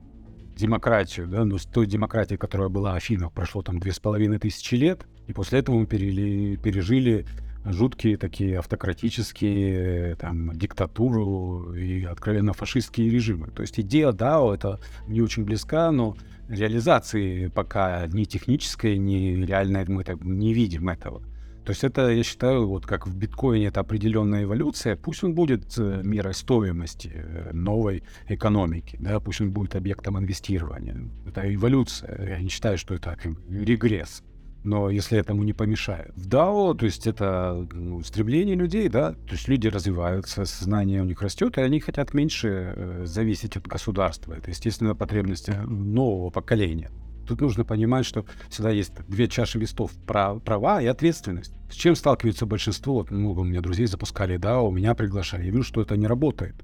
демократию, 0.56 1.26
да, 1.28 1.44
но 1.44 1.58
с 1.58 1.66
той 1.66 1.86
демократией, 1.86 2.38
которая 2.38 2.68
была 2.68 2.92
в 2.92 2.96
Афинах, 2.96 3.32
прошло 3.32 3.62
там 3.62 3.78
две 3.78 3.92
с 3.92 3.98
половиной 3.98 4.38
тысячи 4.38 4.74
лет, 4.74 5.06
и 5.26 5.32
после 5.32 5.58
этого 5.58 5.76
мы 5.78 5.86
перели, 5.86 6.56
пережили 6.56 7.26
жуткие 7.72 8.16
такие 8.16 8.58
автократические, 8.58 10.16
там, 10.16 10.56
диктатуру 10.56 11.74
и 11.74 12.04
откровенно 12.04 12.52
фашистские 12.52 13.10
режимы. 13.10 13.48
То 13.48 13.62
есть 13.62 13.78
идея 13.80 14.12
DAO 14.12 14.54
это 14.54 14.80
не 15.06 15.20
очень 15.20 15.44
близка, 15.44 15.90
но 15.90 16.16
реализации 16.48 17.48
пока 17.48 18.06
ни 18.06 18.24
технической, 18.24 18.98
ни 18.98 19.44
реальной 19.44 19.84
мы 19.86 20.04
так 20.04 20.22
не 20.22 20.54
видим 20.54 20.88
этого. 20.88 21.22
То 21.64 21.70
есть 21.70 21.82
это, 21.82 22.10
я 22.10 22.22
считаю, 22.22 22.68
вот 22.68 22.86
как 22.86 23.08
в 23.08 23.16
биткоине 23.16 23.66
это 23.66 23.80
определенная 23.80 24.44
эволюция, 24.44 24.94
пусть 24.94 25.24
он 25.24 25.34
будет 25.34 25.76
э, 25.76 26.00
мерой 26.04 26.32
стоимости 26.32 27.10
э, 27.12 27.50
новой 27.52 28.04
экономики, 28.28 28.96
да, 29.00 29.18
пусть 29.18 29.40
он 29.40 29.50
будет 29.50 29.74
объектом 29.74 30.16
инвестирования. 30.16 30.96
Это 31.26 31.52
эволюция. 31.52 32.36
Я 32.36 32.38
не 32.38 32.50
считаю, 32.50 32.78
что 32.78 32.94
это 32.94 33.18
регресс 33.48 34.22
но 34.66 34.90
если 34.90 35.18
этому 35.18 35.44
не 35.44 35.52
помешает. 35.52 36.12
В 36.16 36.28
DAO, 36.28 36.76
то 36.76 36.84
есть 36.84 37.06
это 37.06 37.66
ну, 37.72 38.02
стремление 38.02 38.56
людей, 38.56 38.88
да, 38.88 39.12
то 39.12 39.32
есть 39.32 39.48
люди 39.48 39.68
развиваются, 39.68 40.44
сознание 40.44 41.02
у 41.02 41.04
них 41.04 41.22
растет, 41.22 41.56
и 41.56 41.60
они 41.60 41.80
хотят 41.80 42.14
меньше 42.14 42.74
э, 42.76 43.02
зависеть 43.06 43.56
от 43.56 43.66
государства. 43.66 44.34
Это, 44.34 44.50
естественно, 44.50 44.94
потребности 44.94 45.52
нового 45.52 46.30
поколения. 46.30 46.90
Тут 47.26 47.40
нужно 47.40 47.64
понимать, 47.64 48.06
что 48.06 48.24
всегда 48.48 48.70
есть 48.70 48.92
две 49.08 49.28
чаши 49.28 49.58
вестов 49.58 49.92
прав, 50.06 50.42
права 50.42 50.82
и 50.82 50.86
ответственность. 50.86 51.52
С 51.70 51.74
чем 51.74 51.94
сталкивается 51.96 52.46
большинство? 52.46 52.94
Вот 52.94 53.10
много 53.10 53.40
у 53.40 53.44
меня 53.44 53.60
друзей 53.60 53.86
запускали, 53.86 54.36
да, 54.36 54.60
у 54.60 54.70
меня 54.70 54.94
приглашали. 54.94 55.44
Я 55.44 55.50
вижу, 55.50 55.64
что 55.64 55.80
это 55.80 55.96
не 55.96 56.06
работает. 56.06 56.56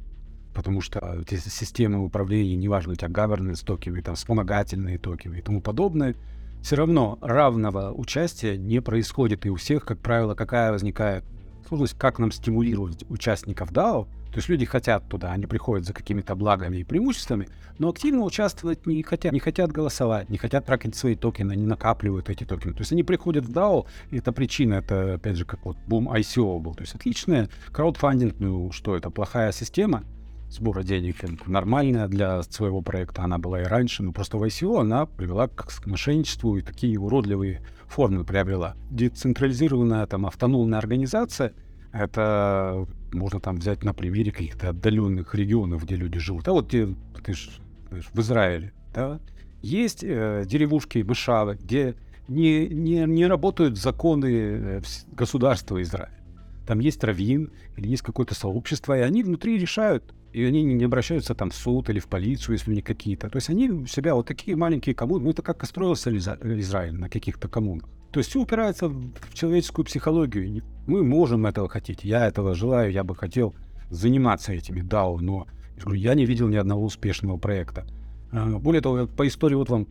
Потому 0.54 0.80
что 0.80 1.18
эти 1.20 1.36
системы 1.36 2.04
управления, 2.04 2.56
неважно, 2.56 2.92
у 2.92 2.96
тебя 2.96 3.08
governance 3.08 3.64
токены, 3.64 4.02
там 4.02 4.16
вспомогательные 4.16 4.98
токены 4.98 5.36
и 5.36 5.42
тому 5.42 5.60
подобное, 5.60 6.14
все 6.62 6.76
равно 6.76 7.18
равного 7.20 7.92
участия 7.92 8.56
не 8.56 8.80
происходит. 8.80 9.44
И 9.46 9.50
у 9.50 9.56
всех, 9.56 9.84
как 9.84 9.98
правило, 9.98 10.34
какая 10.34 10.72
возникает 10.72 11.24
сложность, 11.66 11.98
как 11.98 12.18
нам 12.18 12.30
стимулировать 12.30 13.04
участников 13.08 13.72
DAO. 13.72 14.06
То 14.32 14.38
есть 14.38 14.48
люди 14.48 14.64
хотят 14.64 15.06
туда, 15.08 15.32
они 15.32 15.46
приходят 15.46 15.86
за 15.86 15.92
какими-то 15.92 16.34
благами 16.34 16.78
и 16.78 16.84
преимуществами, 16.84 17.48
но 17.78 17.90
активно 17.90 18.22
участвовать 18.22 18.86
не 18.86 19.02
хотят, 19.02 19.30
не 19.30 19.40
хотят 19.40 19.70
голосовать, 19.70 20.30
не 20.30 20.38
хотят 20.38 20.64
тракать 20.64 20.96
свои 20.96 21.16
токены, 21.16 21.54
не 21.54 21.66
накапливают 21.66 22.30
эти 22.30 22.44
токены. 22.44 22.72
То 22.72 22.80
есть 22.80 22.92
они 22.92 23.02
приходят 23.02 23.44
в 23.44 23.50
DAO, 23.50 23.84
и 24.10 24.18
это 24.18 24.32
причина, 24.32 24.74
это 24.74 25.14
опять 25.14 25.36
же 25.36 25.44
как 25.44 25.62
вот 25.66 25.76
бум 25.86 26.08
ICO 26.08 26.60
был. 26.60 26.74
То 26.74 26.80
есть 26.80 26.94
отличная 26.94 27.50
краудфандинг, 27.72 28.36
ну 28.38 28.72
что 28.72 28.96
это, 28.96 29.10
плохая 29.10 29.52
система, 29.52 30.04
сбора 30.52 30.82
денег 30.82 31.16
нормальная 31.46 32.08
для 32.08 32.42
своего 32.42 32.82
проекта, 32.82 33.22
она 33.22 33.38
была 33.38 33.62
и 33.62 33.64
раньше, 33.64 34.02
но 34.02 34.12
просто 34.12 34.38
в 34.38 34.44
ICO 34.44 34.80
она 34.80 35.06
привела 35.06 35.48
к 35.48 35.86
мошенничеству 35.86 36.56
и 36.56 36.62
такие 36.62 36.98
уродливые 36.98 37.62
формы 37.86 38.24
приобрела. 38.24 38.76
Децентрализированная 38.90 40.06
там 40.06 40.26
автономная 40.26 40.78
организация, 40.78 41.52
это 41.92 42.86
можно 43.12 43.40
там 43.40 43.56
взять 43.56 43.84
на 43.84 43.92
примере 43.92 44.32
каких-то 44.32 44.70
отдаленных 44.70 45.34
регионов, 45.34 45.84
где 45.84 45.96
люди 45.96 46.18
живут. 46.18 46.48
А 46.48 46.52
вот 46.52 46.68
где, 46.68 46.88
ты 47.22 47.34
ж, 47.34 47.50
в 47.90 48.20
Израиле, 48.20 48.72
да, 48.94 49.20
есть 49.60 50.02
э, 50.02 50.44
деревушки, 50.46 50.98
мышавы, 50.98 51.56
где 51.60 51.94
не, 52.28 52.66
не, 52.68 53.04
не 53.06 53.26
работают 53.26 53.78
законы 53.78 54.26
э, 54.26 54.82
государства 55.12 55.80
Израиля. 55.82 56.18
Там 56.66 56.78
есть 56.78 57.02
раввин 57.04 57.50
или 57.76 57.88
есть 57.88 58.02
какое-то 58.02 58.34
сообщество, 58.34 58.96
и 58.96 59.02
они 59.02 59.22
внутри 59.22 59.58
решают, 59.58 60.14
и 60.32 60.44
они 60.44 60.62
не 60.62 60.84
обращаются 60.84 61.34
там 61.34 61.50
в 61.50 61.54
суд 61.54 61.90
или 61.90 61.98
в 61.98 62.06
полицию, 62.06 62.54
если 62.54 62.74
них 62.74 62.84
какие-то. 62.84 63.28
То 63.28 63.36
есть 63.36 63.50
они 63.50 63.70
у 63.70 63.86
себя 63.86 64.14
вот 64.14 64.26
такие 64.26 64.56
маленькие 64.56 64.94
коммуны. 64.94 65.24
Ну, 65.24 65.30
это 65.30 65.42
как 65.42 65.64
строился 65.66 66.10
Израиль 66.16 66.94
на 66.94 67.08
каких-то 67.08 67.48
коммунах. 67.48 67.88
То 68.12 68.20
есть 68.20 68.30
все 68.30 68.40
упирается 68.40 68.88
в 68.88 69.12
человеческую 69.32 69.84
психологию. 69.84 70.62
Мы 70.86 71.02
можем 71.02 71.46
этого 71.46 71.68
хотеть. 71.68 72.04
Я 72.04 72.26
этого 72.26 72.54
желаю, 72.54 72.92
я 72.92 73.04
бы 73.04 73.14
хотел 73.14 73.54
заниматься 73.90 74.52
этими 74.52 74.80
DAO, 74.80 75.18
но 75.20 75.46
я 75.86 76.14
не 76.14 76.26
видел 76.26 76.48
ни 76.48 76.56
одного 76.56 76.84
успешного 76.84 77.36
проекта. 77.36 77.86
А, 78.30 78.58
более 78.58 78.80
того, 78.80 79.06
по 79.06 79.26
истории 79.26 79.54
вот 79.54 79.68
вам 79.68 79.86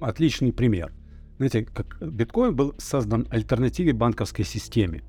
отличный 0.00 0.52
пример. 0.52 0.92
Знаете, 1.36 1.64
как 1.64 1.98
биткоин 2.00 2.54
был 2.54 2.74
создан 2.78 3.26
альтернативе 3.30 3.92
банковской 3.92 4.44
системе. 4.44 5.02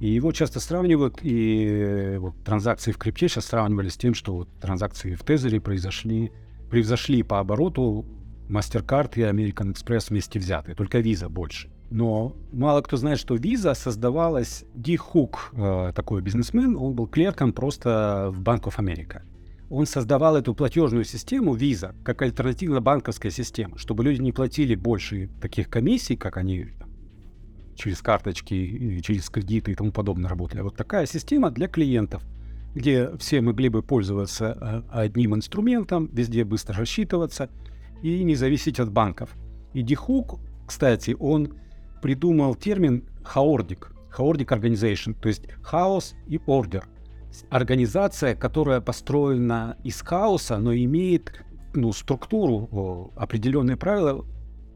И 0.00 0.08
его 0.08 0.32
часто 0.32 0.60
сравнивают, 0.60 1.18
и 1.22 1.66
э, 1.66 2.18
вот, 2.18 2.34
транзакции 2.42 2.90
в 2.90 2.96
крипте 2.96 3.28
сейчас 3.28 3.44
сравнивали 3.44 3.90
с 3.90 3.98
тем, 3.98 4.14
что 4.14 4.34
вот, 4.34 4.48
транзакции 4.58 5.14
в 5.14 5.22
Тезере 5.22 5.60
произошли, 5.60 6.32
превзошли 6.70 7.22
по 7.22 7.38
обороту 7.38 8.06
MasterCard 8.48 9.12
и 9.16 9.20
American 9.20 9.74
Express 9.74 10.06
вместе 10.08 10.38
взятые, 10.38 10.74
только 10.74 11.00
Visa 11.00 11.28
больше. 11.28 11.70
Но 11.90 12.34
мало 12.50 12.80
кто 12.80 12.96
знает, 12.96 13.18
что 13.18 13.36
Visa 13.36 13.74
создавалась, 13.74 14.64
Ди 14.74 14.96
Хук, 14.96 15.50
э, 15.52 15.92
такой 15.94 16.22
бизнесмен, 16.22 16.76
он 16.76 16.94
был 16.94 17.06
клерком 17.06 17.52
просто 17.52 18.30
в 18.32 18.40
Bank 18.40 18.62
of 18.62 18.78
America. 18.78 19.20
Он 19.68 19.84
создавал 19.84 20.34
эту 20.36 20.54
платежную 20.54 21.04
систему 21.04 21.54
Visa 21.54 21.94
как 22.04 22.22
альтернатива 22.22 22.80
банковской 22.80 23.30
системе, 23.30 23.74
чтобы 23.76 24.02
люди 24.02 24.22
не 24.22 24.32
платили 24.32 24.74
больше 24.74 25.28
таких 25.42 25.68
комиссий, 25.68 26.16
как 26.16 26.38
они 26.38 26.68
через 27.80 28.02
карточки, 28.02 29.00
через 29.00 29.30
кредиты 29.30 29.72
и 29.72 29.74
тому 29.74 29.90
подобное 29.90 30.28
работали. 30.28 30.60
Вот 30.60 30.76
такая 30.76 31.06
система 31.06 31.50
для 31.50 31.66
клиентов, 31.66 32.22
где 32.74 33.16
все 33.16 33.40
могли 33.40 33.68
бы 33.68 33.82
пользоваться 33.82 34.56
э, 34.60 34.82
одним 34.90 35.34
инструментом, 35.34 36.08
везде 36.12 36.44
быстро 36.44 36.76
рассчитываться 36.76 37.48
и 38.02 38.22
не 38.22 38.34
зависеть 38.34 38.78
от 38.78 38.92
банков. 38.92 39.30
И 39.72 39.82
Дихук, 39.82 40.40
кстати, 40.66 41.16
он 41.18 41.54
придумал 42.02 42.54
термин 42.54 43.04
хаордик, 43.24 43.92
хаордик 44.10 44.52
organization, 44.52 45.14
то 45.14 45.28
есть 45.28 45.42
хаос 45.62 46.14
и 46.28 46.40
ордер. 46.46 46.86
Организация, 47.48 48.34
которая 48.34 48.80
построена 48.80 49.76
из 49.84 50.00
хаоса, 50.02 50.58
но 50.58 50.74
имеет 50.74 51.44
ну, 51.74 51.92
структуру, 51.92 53.12
определенные 53.16 53.76
правила, 53.76 54.26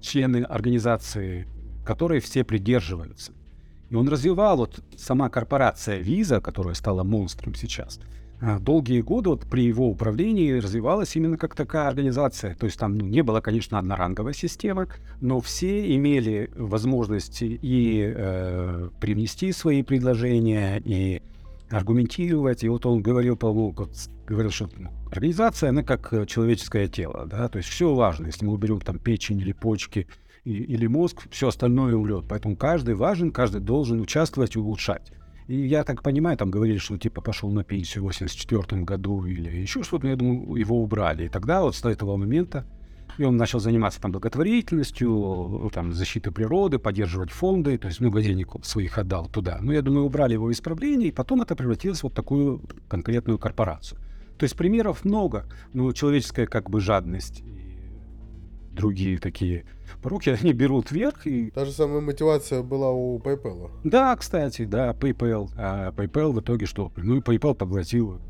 члены 0.00 0.44
организации 0.44 1.48
которой 1.84 2.20
все 2.20 2.44
придерживаются. 2.44 3.32
И 3.90 3.94
он 3.94 4.08
развивал, 4.08 4.56
вот 4.56 4.82
сама 4.96 5.28
корпорация 5.28 6.00
Visa, 6.00 6.40
которая 6.40 6.74
стала 6.74 7.04
монстром 7.04 7.54
сейчас, 7.54 8.00
а, 8.40 8.58
долгие 8.58 9.00
годы 9.00 9.30
вот 9.30 9.46
при 9.46 9.64
его 9.64 9.88
управлении 9.88 10.52
развивалась 10.52 11.14
именно 11.16 11.38
как 11.38 11.54
такая 11.54 11.88
организация. 11.88 12.54
То 12.56 12.66
есть 12.66 12.78
там 12.78 12.98
ну, 12.98 13.06
не 13.06 13.22
было, 13.22 13.40
конечно, 13.40 13.78
одноранговой 13.78 14.34
системы, 14.34 14.88
но 15.20 15.40
все 15.40 15.94
имели 15.94 16.50
возможность 16.56 17.38
и 17.40 18.12
э, 18.14 18.90
привнести 19.00 19.52
свои 19.52 19.82
предложения, 19.82 20.82
и 20.84 21.22
аргументировать. 21.70 22.64
И 22.64 22.68
вот 22.68 22.84
он 22.86 23.02
говорил, 23.02 23.36
по-моему, 23.36 23.74
вот, 23.76 23.90
говорил, 24.26 24.50
что 24.50 24.68
организация, 25.10 25.70
она 25.70 25.82
как 25.82 26.10
человеческое 26.26 26.88
тело, 26.88 27.26
да, 27.26 27.48
то 27.48 27.58
есть 27.58 27.68
все 27.68 27.94
важно. 27.94 28.26
Если 28.26 28.44
мы 28.44 28.52
уберем 28.52 28.80
там 28.80 28.98
печень 28.98 29.38
или 29.38 29.52
почки, 29.52 30.06
и, 30.44 30.52
или 30.52 30.86
мозг, 30.86 31.26
все 31.30 31.48
остальное 31.48 31.94
умрет. 31.94 32.24
Поэтому 32.28 32.56
каждый 32.56 32.94
важен, 32.94 33.32
каждый 33.32 33.60
должен 33.60 34.00
участвовать 34.00 34.56
и 34.56 34.58
улучшать. 34.58 35.12
И 35.46 35.56
я 35.66 35.84
так 35.84 36.02
понимаю, 36.02 36.36
там 36.36 36.50
говорили, 36.50 36.78
что 36.78 36.96
типа 36.96 37.20
пошел 37.20 37.50
на 37.50 37.64
пенсию 37.64 38.04
в 38.04 38.06
84 38.06 38.82
году 38.82 39.24
или 39.26 39.50
еще 39.50 39.82
что-то, 39.82 40.08
я 40.08 40.16
думаю, 40.16 40.54
его 40.54 40.82
убрали. 40.82 41.26
И 41.26 41.28
тогда 41.28 41.62
вот 41.62 41.76
с 41.76 41.84
этого 41.84 42.16
момента 42.16 42.66
и 43.18 43.24
он 43.24 43.36
начал 43.36 43.60
заниматься 43.60 44.00
там 44.00 44.12
благотворительностью, 44.12 45.70
там, 45.72 45.92
защитой 45.92 46.30
природы, 46.30 46.78
поддерживать 46.78 47.30
фонды, 47.30 47.78
то 47.78 47.86
есть 47.86 48.00
много 48.00 48.22
денег 48.22 48.54
своих 48.64 48.98
отдал 48.98 49.26
туда. 49.26 49.58
Но 49.60 49.72
я 49.72 49.82
думаю, 49.82 50.06
убрали 50.06 50.32
его 50.32 50.50
исправление, 50.50 51.08
и 51.08 51.12
потом 51.12 51.42
это 51.42 51.54
превратилось 51.54 52.00
в 52.00 52.04
вот 52.04 52.14
такую 52.14 52.62
конкретную 52.88 53.38
корпорацию. 53.38 54.00
То 54.38 54.44
есть 54.44 54.56
примеров 54.56 55.04
много, 55.04 55.46
но 55.72 55.92
человеческая 55.92 56.46
как 56.46 56.70
бы 56.70 56.80
жадность 56.80 57.44
другие 58.74 59.18
такие 59.18 59.64
пороки, 60.02 60.30
они 60.30 60.52
берут 60.52 60.90
вверх 60.90 61.26
и... 61.26 61.50
Та 61.50 61.64
же 61.64 61.72
самая 61.72 62.00
мотивация 62.00 62.62
была 62.62 62.90
у 62.90 63.18
PayPal. 63.18 63.70
Да, 63.84 64.14
кстати, 64.16 64.64
да, 64.64 64.92
PayPal. 64.92 65.50
А 65.56 65.92
PayPal 65.92 66.32
в 66.32 66.40
итоге 66.40 66.66
что? 66.66 66.92
Ну 66.96 67.16
и 67.16 67.20
PayPal 67.20 67.54
поглотил 67.54 68.20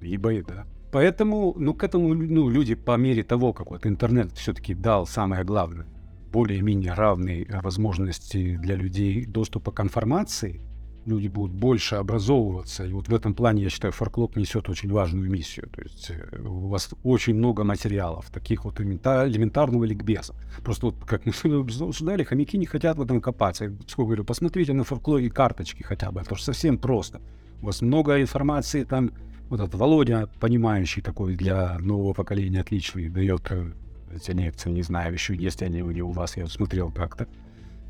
eBay, 0.00 0.44
да. 0.46 0.66
Поэтому, 0.90 1.54
ну, 1.58 1.74
к 1.74 1.84
этому, 1.84 2.14
ну, 2.14 2.48
люди 2.48 2.74
по 2.74 2.96
мере 2.96 3.22
того, 3.22 3.52
как 3.52 3.70
вот 3.70 3.86
интернет 3.86 4.32
все-таки 4.32 4.74
дал 4.74 5.06
самое 5.06 5.44
главное, 5.44 5.86
более-менее 6.32 6.94
равные 6.94 7.46
возможности 7.62 8.56
для 8.56 8.74
людей 8.74 9.26
доступа 9.26 9.70
к 9.70 9.80
информации, 9.80 10.62
люди 11.08 11.28
будут 11.28 11.52
больше 11.52 11.96
образовываться. 11.96 12.84
И 12.84 12.92
вот 12.92 13.08
в 13.08 13.14
этом 13.14 13.34
плане, 13.34 13.62
я 13.62 13.70
считаю, 13.70 13.92
форклоп 13.92 14.36
несет 14.36 14.68
очень 14.68 14.92
важную 14.92 15.30
миссию. 15.30 15.68
То 15.74 15.82
есть 15.82 16.10
э, 16.10 16.38
у 16.40 16.68
вас 16.68 16.90
очень 17.02 17.34
много 17.34 17.64
материалов, 17.64 18.30
таких 18.30 18.64
вот 18.64 18.80
элементарного 18.80 19.84
ликбеза. 19.84 20.34
Просто 20.62 20.86
вот, 20.86 20.96
как 21.04 21.26
мы 21.26 21.32
обсуждали, 21.60 22.24
хомяки 22.24 22.58
не 22.58 22.66
хотят 22.66 22.98
в 22.98 23.02
этом 23.02 23.20
копаться. 23.20 23.64
Я 23.64 23.72
говорю, 23.96 24.24
посмотрите 24.24 24.72
на 24.72 24.84
форклоре 24.84 25.30
карточки 25.30 25.82
хотя 25.82 26.10
бы, 26.10 26.20
это 26.20 26.36
же 26.36 26.42
совсем 26.42 26.78
просто. 26.78 27.20
У 27.62 27.66
вас 27.66 27.82
много 27.82 28.20
информации 28.20 28.84
там, 28.84 29.10
вот 29.48 29.60
этот 29.60 29.74
Володя, 29.74 30.28
понимающий 30.38 31.02
такой 31.02 31.34
для 31.34 31.78
нового 31.78 32.12
поколения 32.12 32.60
отличный, 32.60 33.08
дает 33.08 33.50
э, 33.50 33.72
эти 34.14 34.30
лекции, 34.30 34.70
не 34.70 34.82
знаю, 34.82 35.12
еще 35.12 35.34
есть 35.34 35.62
они 35.62 35.82
у 35.82 36.10
вас, 36.12 36.36
я 36.36 36.46
смотрел 36.46 36.90
как-то. 36.90 37.26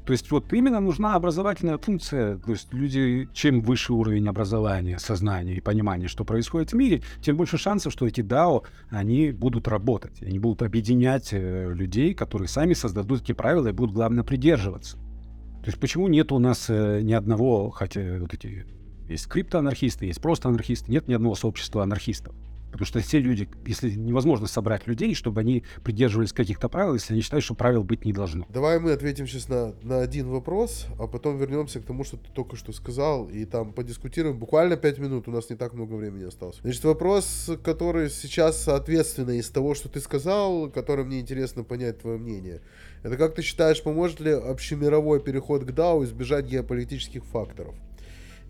То 0.09 0.12
есть 0.12 0.30
вот 0.30 0.50
именно 0.54 0.80
нужна 0.80 1.16
образовательная 1.16 1.76
функция. 1.76 2.38
То 2.38 2.52
есть 2.52 2.72
люди, 2.72 3.28
чем 3.34 3.61
выше 3.61 3.92
уровень 3.92 4.26
образования, 4.26 4.98
сознания 4.98 5.56
и 5.56 5.61
понимания, 5.61 6.09
что 6.09 6.24
происходит 6.24 6.72
в 6.72 6.76
мире, 6.76 7.02
тем 7.20 7.36
больше 7.36 7.59
шансов, 7.59 7.92
что 7.92 8.06
эти 8.06 8.22
DAO, 8.22 8.62
они 8.88 9.32
будут 9.32 9.68
работать. 9.68 10.22
Они 10.22 10.38
будут 10.38 10.62
объединять 10.62 11.28
э, 11.32 11.74
людей, 11.74 12.14
которые 12.14 12.48
сами 12.48 12.72
создадут 12.72 13.20
эти 13.20 13.32
правила 13.32 13.68
и 13.68 13.72
будут, 13.72 13.94
главное, 13.94 14.24
придерживаться. 14.24 14.96
То 14.96 15.66
есть 15.66 15.78
почему 15.78 16.09
нет 16.09 16.32
у 16.32 16.38
нас 16.38 16.70
э, 16.70 17.02
ни 17.02 17.12
одного, 17.12 17.68
хотя 17.68 18.00
вот 18.18 18.32
эти 18.32 18.64
есть 19.11 19.26
криптоанархисты, 19.26 20.06
есть 20.06 20.22
просто 20.22 20.48
анархисты, 20.48 20.90
нет 20.90 21.06
ни 21.06 21.12
одного 21.12 21.34
сообщества 21.34 21.82
анархистов. 21.82 22.34
Потому 22.70 22.86
что 22.86 23.00
все 23.00 23.18
люди, 23.18 23.48
если 23.66 23.90
невозможно 23.90 24.46
собрать 24.46 24.86
людей, 24.86 25.14
чтобы 25.14 25.40
они 25.40 25.64
придерживались 25.82 26.32
каких-то 26.32 26.68
правил, 26.68 26.94
если 26.94 27.14
они 27.14 27.22
считают, 27.22 27.44
что 27.44 27.54
правил 27.54 27.82
быть 27.82 28.04
не 28.04 28.12
должно. 28.12 28.46
Давай 28.50 28.78
мы 28.78 28.92
ответим 28.92 29.26
сейчас 29.26 29.48
на, 29.48 29.74
на 29.82 30.00
один 30.00 30.28
вопрос, 30.28 30.86
а 30.98 31.06
потом 31.06 31.38
вернемся 31.38 31.80
к 31.80 31.84
тому, 31.84 32.04
что 32.04 32.16
ты 32.16 32.30
только 32.32 32.56
что 32.56 32.72
сказал, 32.72 33.28
и 33.28 33.44
там 33.44 33.72
подискутируем. 33.72 34.38
Буквально 34.38 34.76
пять 34.76 34.98
минут, 34.98 35.28
у 35.28 35.30
нас 35.30 35.48
не 35.50 35.56
так 35.56 35.72
много 35.72 35.94
времени 35.94 36.24
осталось. 36.24 36.58
Значит, 36.62 36.84
вопрос, 36.84 37.50
который 37.64 38.10
сейчас 38.10 38.62
соответственно 38.62 39.30
из 39.32 39.48
того, 39.48 39.74
что 39.74 39.88
ты 39.88 40.00
сказал, 40.00 40.70
который 40.70 41.04
мне 41.04 41.20
интересно 41.20 41.64
понять 41.64 42.00
твое 42.00 42.18
мнение. 42.18 42.60
Это 43.02 43.16
как 43.16 43.34
ты 43.34 43.42
считаешь, 43.42 43.82
поможет 43.82 44.20
ли 44.20 44.32
общемировой 44.32 45.20
переход 45.20 45.64
к 45.64 45.70
DAO 45.70 46.04
избежать 46.04 46.46
геополитических 46.46 47.24
факторов? 47.24 47.74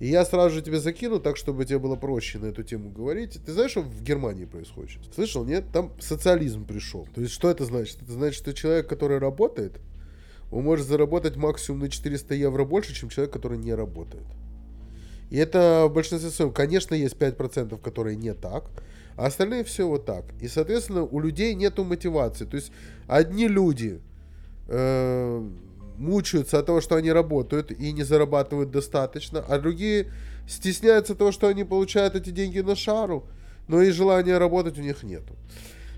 И 0.01 0.07
я 0.07 0.25
сразу 0.25 0.55
же 0.55 0.63
тебе 0.63 0.79
закину, 0.79 1.19
так, 1.19 1.37
чтобы 1.37 1.65
тебе 1.65 1.79
было 1.79 1.97
проще 1.97 2.39
на 2.39 2.47
эту 2.47 2.63
тему 2.63 2.91
говорить. 2.91 3.41
Ты 3.45 3.53
знаешь, 3.53 3.73
что 3.73 3.83
в 3.83 4.03
Германии 4.03 4.45
происходит? 4.45 4.99
Слышал, 5.13 5.45
нет? 5.45 5.65
Там 5.73 5.93
социализм 5.99 6.65
пришел. 6.65 7.09
То 7.15 7.21
есть, 7.21 7.33
что 7.33 7.51
это 7.51 7.65
значит? 7.65 8.01
Это 8.03 8.13
значит, 8.13 8.39
что 8.39 8.55
человек, 8.55 8.89
который 8.89 9.19
работает, 9.19 9.81
он 10.53 10.65
может 10.65 10.87
заработать 10.87 11.37
максимум 11.37 11.81
на 11.81 11.89
400 11.89 12.35
евро 12.35 12.65
больше, 12.65 12.95
чем 12.95 13.09
человек, 13.09 13.33
который 13.33 13.59
не 13.59 13.75
работает. 13.75 14.25
И 15.31 15.37
это 15.37 15.87
в 15.89 15.93
большинстве 15.93 16.31
своем, 16.31 16.53
конечно, 16.53 16.95
есть 16.95 17.17
5%, 17.17 17.79
которые 17.81 18.17
не 18.17 18.35
так, 18.35 18.71
а 19.17 19.27
остальные 19.27 19.65
все 19.65 19.87
вот 19.87 20.07
так. 20.07 20.25
И, 20.41 20.47
соответственно, 20.47 21.03
у 21.03 21.19
людей 21.19 21.55
нету 21.55 21.85
мотивации. 21.85 22.45
То 22.45 22.57
есть, 22.57 22.71
одни 23.09 23.49
люди 23.49 24.01
э, 24.69 25.49
мучаются 25.99 26.59
от 26.59 26.67
того, 26.67 26.81
что 26.81 26.97
они 26.97 27.13
работают 27.13 27.71
и 27.71 27.93
не 27.93 28.03
зарабатывают 28.03 28.71
достаточно, 28.71 29.45
а 29.47 29.59
другие 29.59 30.13
стесняются 30.49 31.15
того, 31.15 31.33
что 31.33 31.49
они 31.49 31.65
получают 31.65 32.15
эти 32.15 32.31
деньги 32.31 32.61
на 32.61 32.77
шару, 32.77 33.27
но 33.67 33.83
и 33.83 33.91
желания 33.91 34.39
работать 34.39 34.79
у 34.79 34.83
них 34.83 35.03
нету. 35.03 35.35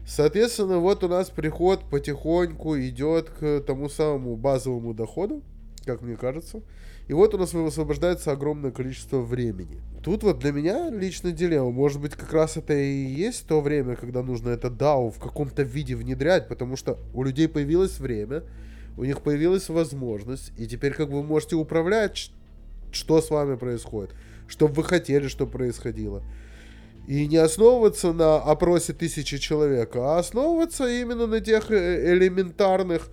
Соответственно, 0.06 0.78
вот 0.78 1.04
у 1.04 1.08
нас 1.08 1.30
приход 1.30 1.84
потихоньку 1.88 2.76
идет 2.78 3.30
к 3.30 3.60
тому 3.60 3.88
самому 3.88 4.36
базовому 4.36 4.92
доходу, 4.92 5.42
как 5.84 6.02
мне 6.02 6.16
кажется. 6.16 6.62
И 7.06 7.12
вот 7.12 7.34
у 7.34 7.38
нас 7.38 7.52
высвобождается 7.52 8.32
огромное 8.32 8.70
количество 8.70 9.18
времени. 9.18 9.80
Тут 10.02 10.22
вот 10.22 10.38
для 10.38 10.52
меня 10.52 10.90
лично 10.90 11.32
дилемма. 11.32 11.70
Может 11.70 12.00
быть, 12.00 12.12
как 12.12 12.32
раз 12.32 12.56
это 12.56 12.72
и 12.72 13.04
есть 13.04 13.46
то 13.46 13.60
время, 13.60 13.96
когда 13.96 14.22
нужно 14.22 14.50
это 14.50 14.68
DAO 14.68 15.10
в 15.10 15.18
каком-то 15.18 15.62
виде 15.62 15.96
внедрять, 15.96 16.48
потому 16.48 16.76
что 16.76 16.98
у 17.12 17.22
людей 17.22 17.48
появилось 17.48 17.98
время, 17.98 18.44
у 18.96 19.04
них 19.04 19.22
появилась 19.22 19.68
возможность, 19.68 20.52
и 20.56 20.66
теперь 20.66 20.92
как 20.92 21.08
вы 21.08 21.22
можете 21.22 21.56
управлять, 21.56 22.30
что 22.92 23.20
с 23.20 23.30
вами 23.30 23.56
происходит, 23.56 24.14
что 24.48 24.66
вы 24.66 24.84
хотели, 24.84 25.28
чтобы 25.28 25.52
происходило. 25.52 26.22
И 27.06 27.26
не 27.26 27.38
основываться 27.38 28.12
на 28.12 28.36
опросе 28.36 28.92
тысячи 28.92 29.38
человек, 29.38 29.96
а 29.96 30.18
основываться 30.18 30.88
именно 30.88 31.26
на 31.26 31.40
тех 31.40 31.70
э, 31.70 32.14
элементарных, 32.14 33.08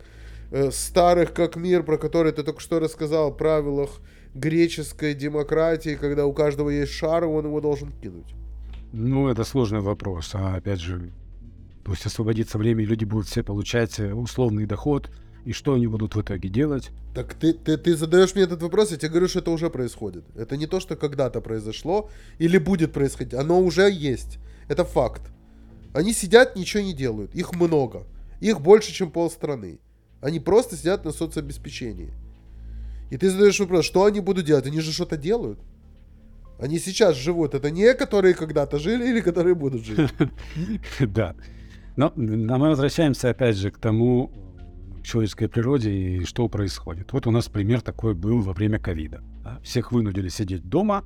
э, 0.52 0.72
старых 0.72 1.34
как 1.34 1.56
мир, 1.56 1.84
про 1.84 1.98
которые 1.98 2.34
ты 2.34 2.44
только 2.44 2.60
что 2.60 2.80
рассказал, 2.80 3.34
правилах 3.34 4.02
греческой 4.36 5.14
демократии, 5.14 5.96
когда 5.96 6.26
у 6.26 6.34
каждого 6.34 6.70
есть 6.70 6.92
шар, 6.92 7.24
и 7.24 7.28
он 7.28 7.46
его 7.46 7.62
должен 7.62 7.92
кинуть. 8.02 8.36
Ну, 8.92 9.30
это 9.30 9.44
сложный 9.44 9.80
вопрос. 9.80 10.32
А 10.34 10.56
опять 10.56 10.80
же, 10.80 11.12
пусть 11.84 12.06
освободится 12.06 12.58
время, 12.58 12.84
и 12.84 12.86
люди 12.86 13.06
будут 13.06 13.28
все 13.28 13.42
получать 13.42 14.00
э, 14.00 14.14
условный 14.14 14.66
доход– 14.66 15.10
и 15.48 15.54
что 15.54 15.76
они 15.76 15.88
будут 15.88 16.14
в 16.14 16.22
итоге 16.22 16.50
делать? 16.50 16.91
Так 17.16 17.34
ты, 17.34 17.54
ты, 17.54 17.78
ты 17.78 17.95
задаешь 17.95 18.36
мне 18.36 18.43
этот 18.43 18.62
вопрос, 18.62 18.91
я 18.91 18.98
тебе 18.98 19.12
говорю, 19.12 19.30
что 19.30 19.39
это 19.39 19.52
уже 19.52 19.70
происходит. 19.70 20.26
Это 20.36 20.58
не 20.58 20.68
то, 20.68 20.82
что 20.82 20.98
когда-то 20.98 21.39
произошло 21.39 22.10
или 22.38 22.58
будет 22.58 22.91
происходить. 22.91 23.34
Оно 23.34 23.62
уже 23.62 23.89
есть. 23.89 24.39
Это 24.68 24.84
факт. 24.84 25.22
Они 25.93 26.12
сидят, 26.12 26.58
ничего 26.58 26.84
не 26.84 26.93
делают. 26.93 27.34
Их 27.34 27.56
много. 27.56 28.04
Их 28.41 28.60
больше, 28.60 28.91
чем 28.91 29.10
полстраны. 29.10 29.80
Они 30.20 30.41
просто 30.41 30.76
сидят 30.76 31.06
на 31.06 31.14
соцобеспечении. 31.14 32.12
И 33.10 33.16
ты 33.16 33.30
задаешь 33.30 33.60
вопрос, 33.62 33.86
что 33.86 34.04
они 34.04 34.20
будут 34.20 34.45
делать? 34.45 34.68
Они 34.68 34.82
же 34.82 34.91
что-то 34.91 35.16
делают. 35.16 35.60
Они 36.60 36.78
сейчас 36.78 37.16
живут. 37.16 37.54
Это 37.54 37.72
не 37.72 37.93
которые 37.93 38.34
когда-то 38.34 38.80
жили 38.80 39.08
или 39.10 39.22
которые 39.22 39.56
будут 39.56 39.86
жить. 39.86 40.10
Да. 41.00 41.36
Но 41.95 42.12
мы 42.18 42.70
возвращаемся 42.70 43.30
опять 43.30 43.56
же 43.56 43.72
к 43.72 43.78
тому, 43.78 44.30
человеческой 45.08 45.47
природе 45.47 45.91
и 45.91 46.26
что 46.26 46.47
происходит. 46.49 47.14
Вот 47.14 47.28
у 47.28 47.32
нас 47.32 47.47
пример 47.47 47.82
такой 47.82 48.14
был 48.14 48.41
во 48.41 48.53
время 48.53 48.80
ковида. 48.80 49.24
Да? 49.43 49.60
Всех 49.64 49.91
вынудили 49.91 50.30
сидеть 50.30 50.68
дома, 50.68 51.03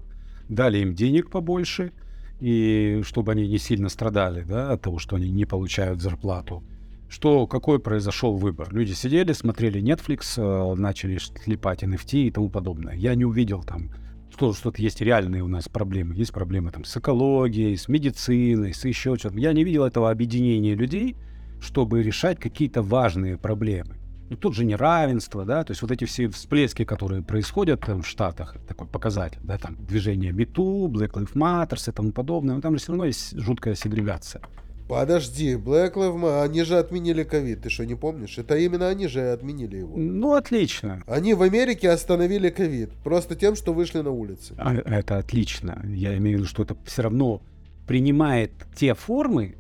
дали 0.50 0.80
им 0.80 0.94
денег 0.94 1.30
побольше, 1.30 1.92
и 2.40 3.02
чтобы 3.06 3.32
они 3.34 3.48
не 3.48 3.60
сильно 3.60 3.90
страдали 3.90 4.44
да, 4.44 4.72
от 4.72 4.82
того, 4.82 4.98
что 4.98 5.16
они 5.16 5.30
не 5.30 5.46
получают 5.46 6.02
зарплату. 6.02 6.64
Что, 7.08 7.46
какой 7.46 7.80
произошел 7.80 8.36
выбор? 8.38 8.74
Люди 8.74 8.94
сидели, 8.94 9.34
смотрели 9.34 9.82
Netflix, 9.82 10.34
э, 10.38 10.76
начали 10.76 11.18
слепать 11.18 11.84
NFT 11.84 12.28
и 12.28 12.32
тому 12.32 12.50
подобное. 12.50 12.96
Я 12.96 13.16
не 13.16 13.26
увидел 13.26 13.64
там, 13.64 13.92
что 14.32 14.54
что-то 14.54 14.82
есть 14.82 15.02
реальные 15.02 15.44
у 15.44 15.48
нас 15.48 15.68
проблемы. 15.68 16.16
Есть 16.16 16.32
проблемы 16.32 16.72
там 16.72 16.86
с 16.86 16.98
экологией, 16.98 17.76
с 17.76 17.90
медициной, 17.90 18.74
с 18.74 18.86
еще 18.86 19.18
чем-то. 19.18 19.38
Я 19.38 19.52
не 19.52 19.64
видел 19.64 19.84
этого 19.84 20.10
объединения 20.10 20.74
людей, 20.74 21.18
чтобы 21.62 22.04
решать 22.04 22.40
какие-то 22.40 22.82
важные 22.82 23.38
проблемы. 23.38 23.96
Ну, 24.30 24.38
тут 24.38 24.56
же 24.56 24.66
неравенство, 24.66 25.46
да, 25.46 25.64
то 25.64 25.72
есть 25.72 25.82
вот 25.82 25.92
эти 25.92 26.06
все 26.06 26.30
всплески, 26.30 26.86
которые 26.86 27.22
происходят 27.22 27.82
там, 27.82 28.02
в 28.02 28.08
Штатах, 28.08 28.56
такой 28.68 28.88
показатель, 28.88 29.40
да, 29.44 29.58
там 29.58 29.76
движение 29.86 30.32
МИТУ, 30.32 30.88
Black 30.88 31.12
Lives 31.12 31.34
Matter 31.34 31.78
и 31.90 31.92
тому 31.92 32.12
подобное, 32.12 32.56
но 32.56 32.62
там 32.62 32.74
же 32.74 32.82
все 32.82 32.94
равно 32.94 33.06
есть 33.06 33.38
жуткая 33.38 33.76
сегрегация. 33.76 34.42
Подожди, 34.88 35.56
Black 35.56 35.96
Lives 35.96 36.18
Matter, 36.18 36.44
они 36.44 36.64
же 36.64 36.78
отменили 36.78 37.24
ковид, 37.24 37.64
ты 37.64 37.70
что, 37.70 37.86
не 37.86 37.96
помнишь? 37.96 38.38
Это 38.38 38.56
именно 38.56 38.88
они 38.88 39.08
же 39.08 39.32
отменили 39.32 39.78
его. 39.78 39.98
Ну, 39.98 40.34
отлично. 40.34 41.04
Они 41.08 41.34
в 41.34 41.42
Америке 41.42 41.90
остановили 41.90 42.50
ковид, 42.50 42.92
просто 43.04 43.36
тем, 43.36 43.56
что 43.56 43.74
вышли 43.74 44.00
на 44.00 44.12
улицы. 44.12 44.56
А, 44.58 44.74
это 44.74 45.18
отлично. 45.18 45.86
Я 45.86 46.18
имею 46.18 46.38
в 46.38 46.40
виду, 46.40 46.50
что 46.50 46.64
это 46.64 46.78
все 46.86 47.02
равно 47.02 47.42
принимает 47.86 48.52
те 48.76 48.94
формы 48.94 49.56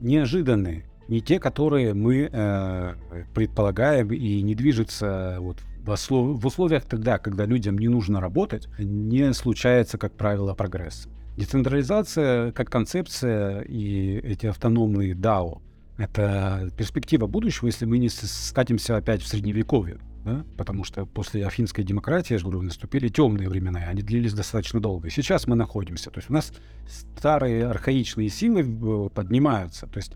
неожиданные, 0.00 0.87
не 1.08 1.20
те, 1.20 1.40
которые 1.40 1.94
мы 1.94 2.28
э, 2.30 2.94
предполагаем 3.34 4.12
и 4.12 4.42
не 4.42 4.54
движется 4.54 5.38
вот 5.40 5.58
в, 5.80 5.90
ослов... 5.90 6.40
в 6.40 6.46
условиях 6.46 6.84
тогда, 6.84 7.18
когда 7.18 7.46
людям 7.46 7.78
не 7.78 7.88
нужно 7.88 8.20
работать, 8.20 8.68
не 8.78 9.32
случается, 9.32 9.98
как 9.98 10.12
правило, 10.12 10.54
прогресс. 10.54 11.08
Децентрализация 11.36 12.52
как 12.52 12.70
концепция 12.70 13.60
и 13.62 14.18
эти 14.18 14.46
автономные 14.46 15.14
DAO— 15.14 15.62
это 15.98 16.70
перспектива 16.76 17.26
будущего, 17.26 17.66
если 17.66 17.86
мы 17.86 17.98
не 17.98 18.08
скатимся 18.08 18.96
опять 18.96 19.22
в 19.22 19.28
средневековье. 19.28 19.98
Да? 20.24 20.44
Потому 20.56 20.84
что 20.84 21.06
после 21.06 21.46
афинской 21.46 21.84
демократии, 21.84 22.34
я 22.34 22.38
же 22.38 22.44
говорю, 22.44 22.62
наступили 22.62 23.08
темные 23.08 23.48
времена, 23.48 23.84
и 23.84 23.86
они 23.86 24.02
длились 24.02 24.34
достаточно 24.34 24.80
долго. 24.80 25.08
И 25.08 25.10
сейчас 25.10 25.46
мы 25.46 25.56
находимся. 25.56 26.10
То 26.10 26.18
есть 26.18 26.28
у 26.28 26.34
нас 26.34 26.52
старые 27.16 27.66
архаичные 27.66 28.28
силы 28.28 28.60
э, 28.60 29.08
поднимаются. 29.10 29.86
То 29.86 29.98
есть 29.98 30.12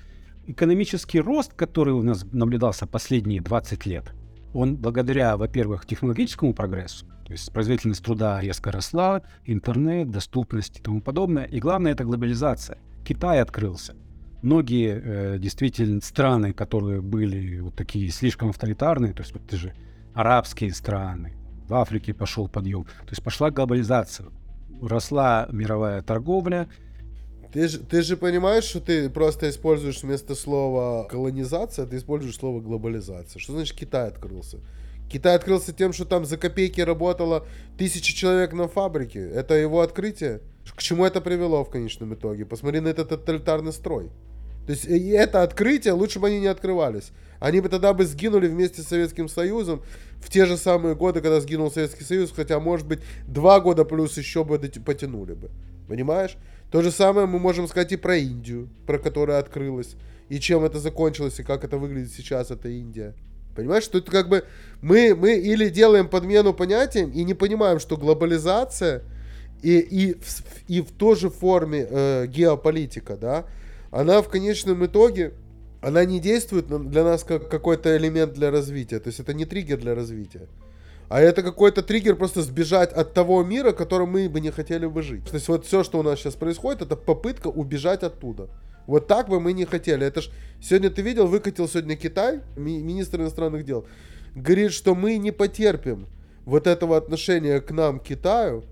экономический 0.47 1.21
рост, 1.21 1.53
который 1.55 1.95
у 1.95 2.03
нас 2.03 2.25
наблюдался 2.33 2.87
последние 2.87 3.41
20 3.41 3.87
лет, 3.87 4.13
он 4.55 4.77
благодаря, 4.77 5.37
во-первых, 5.37 5.87
технологическому 5.87 6.53
прогрессу, 6.55 7.07
то 7.25 7.33
есть 7.33 7.51
производительность 7.53 8.05
труда 8.05 8.41
резко 8.41 8.71
росла, 8.71 9.23
интернет, 9.45 10.11
доступность 10.11 10.79
и 10.79 10.83
тому 10.83 11.01
подобное. 11.01 11.45
И 11.45 11.61
главное, 11.61 11.93
это 11.93 12.05
глобализация. 12.05 12.79
Китай 13.05 13.41
открылся. 13.41 13.95
многие 14.43 15.01
э, 15.03 15.39
действительно 15.39 16.01
страны, 16.01 16.53
которые 16.53 17.01
были 17.01 17.61
вот 17.61 17.75
такие 17.75 18.11
слишком 18.11 18.51
авторитарные, 18.51 19.13
то 19.15 19.23
есть 19.23 19.33
вот 19.33 19.47
ты 19.47 19.57
же 19.57 19.75
арабские 20.15 20.73
страны, 20.75 21.35
в 21.69 21.75
Африке 21.75 22.13
пошел 22.13 22.49
подъем, 22.49 22.85
то 22.85 23.11
есть 23.11 23.23
пошла 23.23 23.51
глобализация, 23.51 24.27
росла 24.83 25.49
мировая 25.51 26.03
торговля. 26.03 26.69
Ты 27.53 27.69
же, 27.69 27.79
ты 27.79 28.01
же 28.03 28.17
понимаешь, 28.17 28.65
что 28.65 28.81
ты 28.81 29.11
просто 29.11 29.51
используешь 29.51 30.03
вместо 30.03 30.35
слова 30.35 31.05
колонизация, 31.05 31.87
ты 31.87 31.99
используешь 31.99 32.37
слово 32.37 32.61
глобализация. 32.61 33.39
Что 33.39 33.53
значит 33.53 33.77
Китай 33.77 34.09
открылся? 34.09 34.59
Китай 35.11 35.37
открылся 35.37 35.75
тем, 35.75 35.93
что 35.93 36.07
там 36.07 36.25
за 36.25 36.39
копейки 36.39 36.81
работало 36.81 37.47
тысячи 37.77 38.15
человек 38.15 38.55
на 38.55 38.69
фабрике. 38.69 39.21
Это 39.21 39.55
его 39.55 39.83
открытие. 39.83 40.41
К 40.75 40.81
чему 40.81 41.05
это 41.05 41.21
привело 41.21 41.63
в 41.65 41.71
конечном 41.71 42.15
итоге? 42.15 42.47
Посмотри 42.47 42.81
на 42.81 42.89
этот 42.89 43.11
тоталитарный 43.11 43.73
строй. 43.73 44.11
То 44.67 44.73
есть 44.73 44.87
и 44.87 45.11
это 45.11 45.43
открытие, 45.43 45.93
лучше 45.93 46.21
бы 46.21 46.29
они 46.29 46.41
не 46.41 46.47
открывались. 46.47 47.11
Они 47.41 47.61
бы 47.61 47.69
тогда 47.69 47.93
бы 47.93 48.07
сгинули 48.07 48.47
вместе 48.47 48.81
с 48.81 48.87
Советским 48.87 49.29
Союзом 49.29 49.83
в 50.23 50.31
те 50.31 50.47
же 50.47 50.57
самые 50.57 50.95
годы, 50.95 51.21
когда 51.21 51.41
сгинул 51.41 51.71
Советский 51.71 52.05
Союз, 52.05 52.33
хотя, 52.35 52.61
может 52.61 52.87
быть, 52.87 53.01
два 53.27 53.61
года 53.61 53.85
плюс 53.85 54.17
еще 54.17 54.45
бы 54.45 54.59
потянули 54.59 55.35
бы. 55.35 55.51
Понимаешь? 55.89 56.37
То 56.73 56.81
же 56.81 56.91
самое 56.91 57.27
мы 57.27 57.39
можем 57.39 57.69
сказать 57.69 57.93
и 57.93 57.97
про 57.97 58.17
Индию, 58.17 58.71
про 58.87 58.99
которую 58.99 59.39
открылась, 59.39 59.95
и 60.31 60.41
чем 60.41 60.65
это 60.65 60.81
закончилось, 60.81 61.39
и 61.39 61.43
как 61.43 61.65
это 61.65 61.77
выглядит 61.77 62.11
сейчас, 62.13 62.51
эта 62.51 62.71
Индия. 62.71 63.15
Понимаешь, 63.55 63.85
что 63.85 63.99
это 63.99 64.11
как 64.11 64.31
бы 64.31 64.45
мы, 64.81 65.15
мы 65.15 65.35
или 65.35 65.69
делаем 65.69 66.09
подмену 66.09 66.55
понятиям 66.55 67.11
и 67.11 67.25
не 67.25 67.35
понимаем, 67.35 67.79
что 67.79 67.99
глобализация 67.99 69.03
и, 69.63 69.81
и, 69.81 70.15
в, 70.15 70.43
и 70.67 70.81
в 70.81 70.93
той 70.93 71.15
же 71.15 71.29
форме 71.29 71.87
э, 71.89 72.27
геополитика, 72.27 73.19
да, 73.19 73.45
она 73.91 74.23
в 74.23 74.31
конечном 74.31 74.87
итоге, 74.87 75.35
она 75.83 76.07
не 76.07 76.21
действует 76.21 76.69
для 76.89 77.05
нас 77.05 77.23
как 77.23 77.51
какой-то 77.51 77.95
элемент 77.99 78.33
для 78.33 78.51
развития. 78.51 78.99
То 78.99 79.09
есть 79.09 79.21
это 79.21 79.35
не 79.35 79.45
триггер 79.45 79.77
для 79.77 79.95
развития. 79.95 80.49
А 81.13 81.21
это 81.21 81.43
какой-то 81.43 81.83
триггер 81.83 82.17
просто 82.17 82.41
сбежать 82.41 82.91
от 82.91 83.13
того 83.13 83.45
мира, 83.45 83.73
в 83.73 83.77
котором 83.77 84.09
мы 84.13 84.31
бы 84.31 84.41
не 84.41 84.51
хотели 84.51 84.87
бы 84.87 85.03
жить. 85.03 85.27
То 85.27 85.35
есть 85.35 85.47
вот 85.47 85.67
все, 85.67 85.85
что 85.85 85.99
у 85.99 86.03
нас 86.03 86.19
сейчас 86.19 86.37
происходит, 86.37 86.81
это 86.81 86.97
попытка 86.97 87.49
убежать 87.49 88.03
оттуда. 88.03 88.49
Вот 88.87 89.09
так 89.09 89.29
бы 89.29 89.39
мы 89.39 89.53
не 89.53 89.67
хотели. 89.67 90.07
Это 90.07 90.23
ж 90.23 90.31
сегодня 90.63 90.89
ты 90.89 91.03
видел, 91.03 91.27
выкатил 91.27 91.69
сегодня 91.69 91.97
Китай, 91.97 92.41
ми- 92.57 92.83
министр 92.83 93.21
иностранных 93.21 93.67
дел, 93.67 93.85
говорит, 94.35 94.73
что 94.73 94.95
мы 94.95 95.19
не 95.19 95.33
потерпим 95.33 96.07
вот 96.47 96.67
этого 96.67 96.97
отношения 96.97 97.61
к 97.61 97.71
нам, 97.73 98.01
Китаю, 98.01 98.65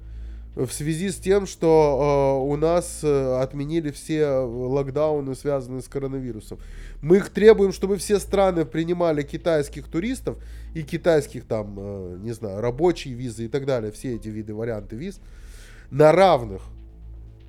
в 0.57 0.71
связи 0.71 1.11
с 1.11 1.17
тем, 1.17 1.47
что 1.47 2.41
э, 2.43 2.53
у 2.53 2.57
нас 2.57 3.01
э, 3.03 3.41
отменили 3.41 3.91
все 3.91 4.27
локдауны, 4.41 5.35
связанные 5.35 5.81
с 5.81 5.89
коронавирусом. 5.89 6.59
Мы 7.03 7.19
их 7.19 7.31
требуем, 7.31 7.73
чтобы 7.73 7.97
все 7.97 8.19
страны 8.19 8.65
принимали 8.65 9.23
китайских 9.23 9.87
туристов 9.87 10.39
и 10.75 10.83
китайских 10.83 11.45
там, 11.45 11.77
э, 11.79 12.17
не 12.21 12.33
знаю, 12.33 12.61
рабочие 12.61 13.15
визы 13.15 13.45
и 13.45 13.49
так 13.49 13.65
далее, 13.65 13.93
все 13.93 14.17
эти 14.17 14.29
виды, 14.29 14.55
варианты 14.55 14.97
виз, 14.97 15.21
на 15.91 16.13
равных. 16.13 16.63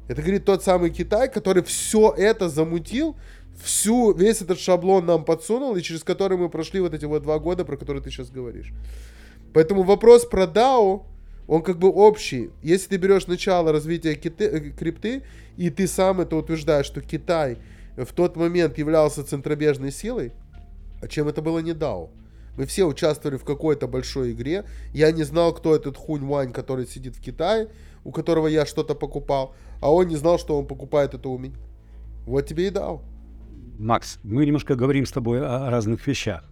Это 0.07 0.21
говорит 0.21 0.45
тот 0.45 0.63
самый 0.63 0.89
Китай, 0.91 1.31
который 1.31 1.63
все 1.63 2.13
это 2.15 2.49
замутил, 2.49 3.15
всю, 3.63 4.13
весь 4.13 4.41
этот 4.41 4.59
шаблон 4.59 5.05
нам 5.05 5.25
подсунул, 5.25 5.75
и 5.75 5.81
через 5.81 6.03
который 6.03 6.37
мы 6.37 6.49
прошли 6.49 6.81
вот 6.81 6.93
эти 6.93 7.05
вот 7.05 7.23
два 7.23 7.39
года, 7.39 7.65
про 7.65 7.77
которые 7.77 8.03
ты 8.03 8.11
сейчас 8.11 8.29
говоришь. 8.29 8.73
Поэтому 9.53 9.83
вопрос 9.83 10.25
про 10.25 10.45
DAO, 10.45 11.03
он 11.51 11.63
как 11.63 11.77
бы 11.77 11.89
общий. 11.89 12.49
Если 12.63 12.87
ты 12.87 12.97
берешь 12.97 13.27
начало 13.27 13.71
развития 13.71 14.15
киты, 14.15 14.45
э, 14.45 14.59
крипты, 14.71 15.23
и 15.57 15.69
ты 15.69 15.85
сам 15.85 16.21
это 16.21 16.37
утверждаешь, 16.37 16.85
что 16.85 17.01
Китай 17.01 17.57
в 17.97 18.13
тот 18.13 18.37
момент 18.37 18.77
являлся 18.77 19.23
центробежной 19.23 19.91
силой, 19.91 20.31
а 21.01 21.07
чем 21.07 21.27
это 21.27 21.41
было 21.41 21.59
не 21.59 21.71
DAO? 21.71 22.09
Мы 22.57 22.65
все 22.65 22.85
участвовали 22.85 23.37
в 23.37 23.43
какой-то 23.43 23.87
большой 23.87 24.31
игре. 24.31 24.63
Я 24.93 25.11
не 25.11 25.23
знал, 25.23 25.53
кто 25.53 25.75
этот 25.75 25.97
Хунь 25.97 26.25
Вань, 26.25 26.53
который 26.53 26.87
сидит 26.87 27.17
в 27.17 27.21
Китае, 27.21 27.67
у 28.05 28.11
которого 28.11 28.47
я 28.47 28.65
что-то 28.65 28.95
покупал 28.95 29.53
а 29.81 29.91
он 29.91 30.07
не 30.07 30.15
знал, 30.15 30.39
что 30.39 30.57
он 30.57 30.67
покупает 30.67 31.13
это 31.13 31.27
у 31.27 31.37
меня. 31.37 31.55
Вот 32.25 32.45
тебе 32.45 32.67
и 32.67 32.69
дал. 32.69 33.03
Макс, 33.79 34.19
мы 34.23 34.45
немножко 34.45 34.75
говорим 34.75 35.05
с 35.05 35.11
тобой 35.11 35.45
о 35.45 35.69
разных 35.69 36.05
вещах. 36.07 36.43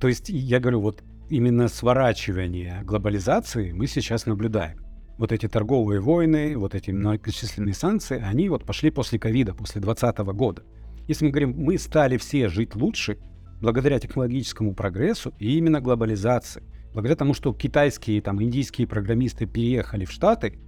То 0.00 0.08
есть 0.08 0.28
я 0.28 0.58
говорю, 0.58 0.80
вот 0.80 1.02
именно 1.28 1.68
сворачивание 1.68 2.82
глобализации 2.84 3.72
мы 3.72 3.86
сейчас 3.86 4.26
наблюдаем. 4.26 4.80
Вот 5.16 5.32
эти 5.32 5.48
торговые 5.48 6.00
войны, 6.00 6.56
вот 6.56 6.74
эти 6.74 6.90
многочисленные 6.90 7.74
санкции, 7.74 8.20
они 8.20 8.48
вот 8.48 8.64
пошли 8.64 8.90
после 8.90 9.18
ковида, 9.18 9.54
после 9.54 9.80
2020 9.80 10.18
года. 10.36 10.62
Если 11.06 11.24
мы 11.24 11.30
говорим, 11.30 11.54
мы 11.56 11.78
стали 11.78 12.16
все 12.16 12.48
жить 12.48 12.74
лучше 12.74 13.18
благодаря 13.60 13.98
технологическому 13.98 14.74
прогрессу 14.74 15.32
и 15.38 15.56
именно 15.56 15.80
глобализации, 15.80 16.62
благодаря 16.92 17.16
тому, 17.16 17.34
что 17.34 17.52
китайские, 17.52 18.20
там, 18.22 18.42
индийские 18.42 18.86
программисты 18.86 19.46
переехали 19.46 20.04
в 20.04 20.10
Штаты, 20.10 20.58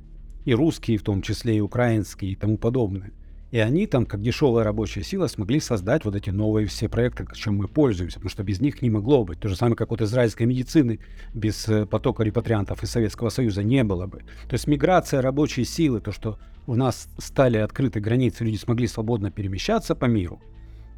и 0.44 0.54
русские 0.54 0.98
в 0.98 1.02
том 1.02 1.22
числе, 1.22 1.56
и 1.56 1.60
украинские 1.60 2.32
и 2.32 2.36
тому 2.36 2.56
подобное. 2.56 3.12
И 3.52 3.58
они 3.58 3.86
там, 3.86 4.06
как 4.06 4.22
дешевая 4.22 4.64
рабочая 4.64 5.04
сила, 5.04 5.28
смогли 5.28 5.60
создать 5.60 6.04
вот 6.04 6.16
эти 6.16 6.30
новые 6.30 6.66
все 6.66 6.88
проекты, 6.88 7.26
чем 7.34 7.56
мы 7.56 7.68
пользуемся, 7.68 8.16
потому 8.16 8.30
что 8.30 8.42
без 8.42 8.60
них 8.60 8.82
не 8.82 8.90
могло 8.90 9.24
быть. 9.24 9.38
То 9.38 9.48
же 9.48 9.56
самое, 9.56 9.76
как 9.76 9.90
вот 9.90 10.02
израильской 10.02 10.46
медицины 10.46 10.98
без 11.32 11.68
э, 11.68 11.86
потока 11.86 12.24
репатриантов 12.24 12.82
из 12.82 12.90
Советского 12.90 13.28
Союза 13.28 13.62
не 13.62 13.84
было 13.84 14.06
бы. 14.06 14.18
То 14.48 14.54
есть 14.54 14.66
миграция 14.66 15.22
рабочей 15.22 15.64
силы, 15.64 16.00
то, 16.00 16.10
что 16.10 16.38
у 16.66 16.74
нас 16.74 17.08
стали 17.18 17.58
открыты 17.58 18.00
границы, 18.00 18.44
люди 18.44 18.56
смогли 18.56 18.88
свободно 18.88 19.30
перемещаться 19.30 19.94
по 19.94 20.06
миру, 20.06 20.40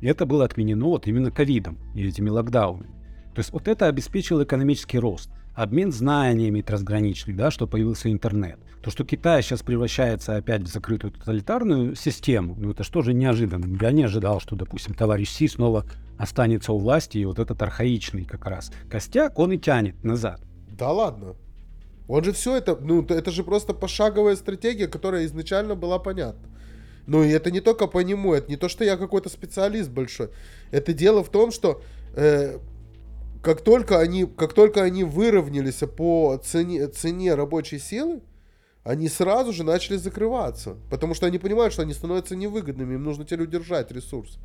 это 0.01 0.25
было 0.25 0.47
отменено 0.47 0.87
вот 0.87 1.07
именно 1.07 1.31
ковидом 1.31 1.79
и 1.95 2.07
этими 2.07 2.31
локдаунами. 2.31 2.91
То 3.35 3.41
есть 3.41 3.53
вот 3.53 3.69
это 3.69 3.87
обеспечило 3.87 4.45
экономический 4.45 4.99
рост 4.99 5.31
обмен 5.59 5.91
знаниями 5.91 6.61
трансграничный, 6.61 7.35
да, 7.35 7.51
что 7.51 7.67
появился 7.67 8.13
интернет. 8.13 8.61
То, 8.81 8.93
что 8.93 9.05
Китай 9.05 9.43
сейчас 9.43 9.65
превращается 9.65 10.37
опять 10.37 10.63
в 10.63 10.69
закрытую 10.69 11.11
тоталитарную 11.11 11.97
систему, 11.97 12.55
ну 12.57 12.71
это 12.71 12.85
что 12.85 13.03
же 13.03 13.13
неожиданно. 13.13 13.77
Я 13.81 13.91
не 13.91 14.05
ожидал, 14.05 14.39
что, 14.39 14.55
допустим, 14.55 14.95
товарищ 14.95 15.31
Си 15.31 15.49
снова 15.49 15.85
останется 16.17 16.73
у 16.73 16.79
власти, 16.79 17.19
и 17.19 17.25
вот 17.25 17.41
этот 17.41 17.61
архаичный 17.61 18.25
как 18.25 18.47
раз 18.47 18.71
костяк, 18.89 19.37
он 19.41 19.51
и 19.51 19.59
тянет 19.59 20.05
назад. 20.05 20.41
Да 20.71 20.93
ладно. 20.93 21.35
Он 22.07 22.23
же 22.23 22.33
все 22.33 22.57
это, 22.57 22.77
ну 22.77 23.03
это 23.03 23.33
же 23.33 23.43
просто 23.43 23.75
пошаговая 23.75 24.37
стратегия, 24.37 24.87
которая 24.87 25.27
изначально 25.27 25.75
была 25.75 25.99
понятна. 25.99 26.49
Ну 27.09 27.25
и 27.25 27.31
это 27.31 27.51
не 27.51 27.61
только 27.61 27.89
по 27.89 27.99
нему, 27.99 28.33
это 28.33 28.49
не 28.49 28.57
то, 28.57 28.69
что 28.69 28.85
я 28.85 28.97
какой-то 28.97 29.29
специалист 29.29 29.91
большой. 29.91 30.29
Это 30.71 30.93
дело 30.93 31.25
в 31.25 31.31
том, 31.31 31.51
что 31.51 31.83
э, 32.15 32.59
как 33.43 33.63
только 33.63 33.99
они, 33.99 34.27
как 34.27 34.53
только 34.53 34.83
они 34.83 35.05
выровнялись 35.05 35.83
по 35.97 36.41
цене, 36.45 36.87
цене 36.89 37.35
рабочей 37.35 37.79
силы, 37.79 38.21
они 38.85 39.09
сразу 39.09 39.53
же 39.53 39.65
начали 39.65 39.97
закрываться. 39.97 40.77
Потому 40.91 41.15
что 41.15 41.27
они 41.27 41.39
понимают, 41.39 41.73
что 41.73 41.83
они 41.83 41.93
становятся 41.93 42.37
невыгодными. 42.37 42.95
Им 42.95 43.05
нужно 43.05 43.25
теперь 43.25 43.43
удержать 43.43 43.93
ресурс. 43.93 44.39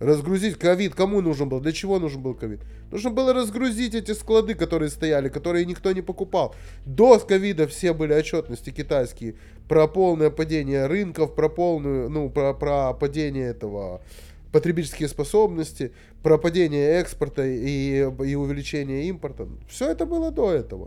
Разгрузить 0.00 0.58
ковид. 0.58 0.94
Кому 0.94 1.20
нужен 1.20 1.48
был? 1.48 1.60
Для 1.60 1.72
чего 1.72 1.98
нужен 1.98 2.22
был 2.22 2.34
ковид? 2.34 2.60
Нужно 2.90 3.10
было 3.10 3.32
разгрузить 3.32 3.94
эти 3.94 4.12
склады, 4.12 4.54
которые 4.54 4.90
стояли, 4.90 5.28
которые 5.28 5.64
никто 5.64 5.92
не 5.92 6.02
покупал. 6.02 6.54
До 6.84 7.18
ковида 7.18 7.66
все 7.66 7.92
были 7.92 8.12
отчетности 8.12 8.70
китайские 8.70 9.36
про 9.68 9.88
полное 9.88 10.30
падение 10.30 10.86
рынков, 10.86 11.34
про 11.34 11.48
полную, 11.48 12.08
ну, 12.10 12.30
про, 12.30 12.54
про 12.54 12.92
падение 12.92 13.48
этого 13.48 14.02
потребительские 14.56 15.06
способности, 15.10 15.92
пропадение 16.22 16.98
экспорта 16.98 17.44
и, 17.44 17.98
и 17.98 18.34
увеличение 18.34 19.04
импорта. 19.04 19.46
Все 19.68 19.90
это 19.90 20.06
было 20.06 20.30
до 20.30 20.50
этого. 20.50 20.86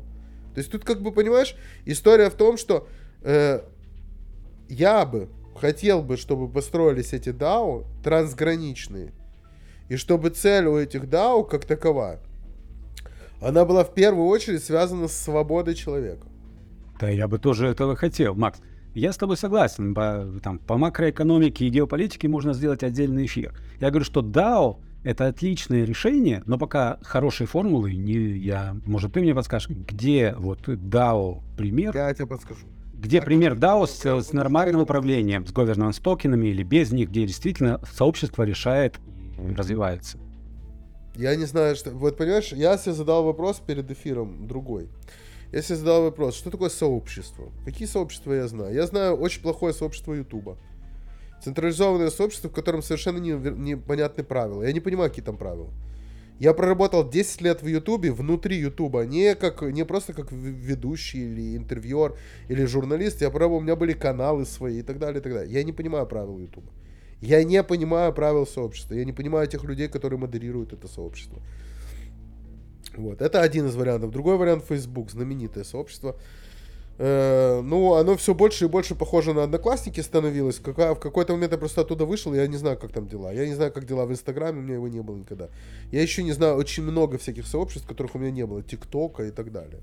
То 0.55 0.57
есть 0.57 0.71
тут, 0.71 0.83
как 0.83 1.03
бы, 1.03 1.11
понимаешь, 1.11 1.55
история 1.85 2.31
в 2.31 2.33
том, 2.33 2.57
что 2.57 2.87
э, 3.21 3.61
я 4.69 5.05
бы 5.05 5.29
хотел 5.55 6.01
бы, 6.01 6.17
чтобы 6.17 6.51
построились 6.51 7.13
эти 7.13 7.29
DAO 7.29 7.85
трансграничные. 8.03 9.13
И 9.87 9.97
чтобы 9.97 10.31
цель 10.31 10.65
у 10.65 10.75
этих 10.79 11.03
DAO, 11.03 11.47
как 11.47 11.65
такова, 11.65 12.19
она 13.39 13.65
была 13.65 13.83
в 13.83 13.93
первую 13.93 14.29
очередь 14.29 14.63
связана 14.63 15.07
с 15.07 15.15
свободой 15.15 15.75
человека. 15.75 16.25
Да, 16.99 17.07
я 17.07 17.27
бы 17.27 17.37
тоже 17.37 17.67
этого 17.67 17.95
хотел, 17.95 18.33
Макс. 18.33 18.59
Я 18.93 19.13
с 19.13 19.17
тобой 19.17 19.37
согласен. 19.37 19.93
По, 19.93 20.27
там, 20.43 20.59
по 20.59 20.77
макроэкономике 20.77 21.65
и 21.65 21.69
геополитике 21.69 22.27
можно 22.27 22.53
сделать 22.53 22.83
отдельный 22.83 23.25
эфир. 23.25 23.53
Я 23.79 23.89
говорю, 23.89 24.05
что 24.05 24.21
DAO— 24.21 24.77
это 25.03 25.27
отличное 25.27 25.85
решение, 25.85 26.43
но 26.45 26.57
пока 26.57 26.97
хорошей 27.03 27.47
формулы 27.47 27.93
не 27.93 28.13
я... 28.37 28.75
Может, 28.85 29.13
ты 29.13 29.21
мне 29.21 29.35
подскажешь, 29.35 29.69
где 29.69 30.33
вот 30.37 30.67
DAO 30.67 31.41
пример? 31.57 31.95
Я 31.95 32.13
тебе 32.13 32.27
подскажу. 32.27 32.65
Где 32.93 33.19
так, 33.19 33.25
пример 33.25 33.53
DAO 33.53 33.87
с, 33.87 34.05
с 34.05 34.33
нормальным 34.33 34.81
управлением, 34.81 35.45
с 35.45 35.53
governance 35.53 36.01
токенами 36.01 36.47
или 36.47 36.63
без 36.63 36.91
них, 36.91 37.09
где 37.09 37.25
действительно 37.25 37.79
сообщество 37.91 38.43
решает 38.43 38.99
и 39.37 39.53
развивается? 39.53 40.17
Я 41.15 41.35
не 41.35 41.45
знаю, 41.45 41.75
что... 41.75 41.91
Вот 41.91 42.17
понимаешь, 42.17 42.51
я 42.51 42.77
себе 42.77 42.93
задал 42.93 43.23
вопрос 43.23 43.61
перед 43.65 43.89
эфиром 43.91 44.47
другой. 44.47 44.89
Я 45.51 45.61
себе 45.63 45.77
задал 45.77 46.03
вопрос, 46.03 46.35
что 46.35 46.51
такое 46.51 46.69
сообщество? 46.69 47.51
Какие 47.65 47.87
сообщества 47.87 48.33
я 48.33 48.47
знаю? 48.47 48.73
Я 48.73 48.85
знаю 48.85 49.15
очень 49.15 49.41
плохое 49.41 49.73
сообщество 49.73 50.13
Ютуба. 50.13 50.57
Централизованное 51.43 52.09
сообщество, 52.11 52.49
в 52.49 52.53
котором 52.53 52.81
совершенно 52.83 53.17
не- 53.17 53.31
непонятны 53.31 54.23
правила. 54.23 54.63
Я 54.63 54.73
не 54.73 54.79
понимаю, 54.79 55.09
какие 55.09 55.25
там 55.25 55.37
правила. 55.37 55.69
Я 56.39 56.53
проработал 56.53 57.09
10 57.09 57.41
лет 57.41 57.61
в 57.61 57.67
Ютубе, 57.67 58.11
внутри 58.11 58.57
Ютуба, 58.57 59.05
не, 59.05 59.35
как, 59.35 59.61
не 59.61 59.83
просто 59.85 60.13
как 60.13 60.31
ведущий 60.31 61.31
или 61.31 61.57
интервьюер 61.57 62.15
или 62.47 62.65
журналист. 62.65 63.21
Я 63.21 63.29
пробовал, 63.29 63.59
у 63.59 63.63
меня 63.63 63.75
были 63.75 63.93
каналы 63.93 64.45
свои 64.45 64.79
и 64.79 64.81
так 64.83 64.99
далее, 64.99 65.19
и 65.19 65.23
так 65.23 65.33
далее. 65.33 65.53
Я 65.53 65.63
не 65.63 65.73
понимаю 65.73 66.05
правил 66.05 66.39
Ютуба. 66.39 66.71
Я 67.21 67.43
не 67.43 67.61
понимаю 67.63 68.13
правил 68.13 68.47
сообщества. 68.47 68.93
Я 68.93 69.03
не 69.03 69.11
понимаю 69.11 69.47
тех 69.47 69.63
людей, 69.65 69.89
которые 69.89 70.19
модерируют 70.19 70.71
это 70.71 70.87
сообщество. 70.87 71.41
Вот, 72.99 73.21
это 73.21 73.41
один 73.41 73.67
из 73.67 73.75
вариантов. 73.75 74.11
Другой 74.11 74.37
вариант 74.37 74.65
Facebook, 74.67 75.09
знаменитое 75.09 75.63
сообщество. 75.63 76.17
Э, 76.97 77.61
ну, 77.61 77.93
оно 77.93 78.17
все 78.17 78.33
больше 78.33 78.65
и 78.65 78.67
больше 78.67 78.93
похоже 78.93 79.33
на 79.33 79.43
Одноклассники 79.43 80.01
становилось. 80.01 80.59
Какая, 80.59 80.93
в 80.93 80.99
какой-то 80.99 81.31
момент 81.31 81.53
я 81.53 81.57
просто 81.57 81.79
оттуда 81.79 82.03
вышел, 82.03 82.33
я 82.33 82.45
не 82.47 82.57
знаю, 82.57 82.77
как 82.77 82.91
там 82.91 83.07
дела. 83.07 83.31
Я 83.31 83.47
не 83.47 83.53
знаю, 83.53 83.71
как 83.71 83.85
дела 83.85 84.05
в 84.05 84.11
Инстаграме, 84.11 84.59
у 84.59 84.61
меня 84.63 84.73
его 84.73 84.89
не 84.89 84.99
было 85.01 85.15
никогда. 85.15 85.47
Я 85.93 86.01
еще 86.01 86.23
не 86.23 86.33
знаю 86.33 86.55
очень 86.55 86.83
много 86.83 87.17
всяких 87.17 87.47
сообществ, 87.47 87.87
которых 87.87 88.15
у 88.15 88.19
меня 88.19 88.31
не 88.31 88.45
было. 88.45 88.61
ТикТока 88.61 89.23
и 89.23 89.31
так 89.31 89.53
далее. 89.53 89.79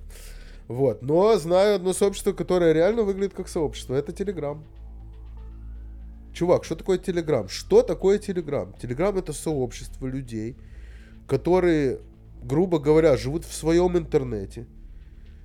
Вот. 0.69 1.01
Но 1.01 1.39
знаю 1.39 1.77
одно 1.77 1.95
сообщество, 1.95 2.35
которое 2.35 2.75
реально 2.75 3.03
выглядит 3.03 3.33
как 3.33 3.49
сообщество. 3.49 3.95
Это 3.95 4.13
Телеграм. 4.13 4.63
Чувак, 6.35 6.65
что 6.65 6.75
такое 6.75 6.99
Телеграм? 6.99 7.49
Что 7.49 7.83
такое 7.83 8.19
Телеграм? 8.19 8.75
Телеграм 8.75 9.17
это 9.17 9.33
сообщество 9.33 10.07
людей, 10.07 10.55
которые, 11.27 12.01
грубо 12.43 12.79
говоря, 12.79 13.17
живут 13.17 13.45
в 13.45 13.55
своем 13.55 13.97
интернете. 13.97 14.67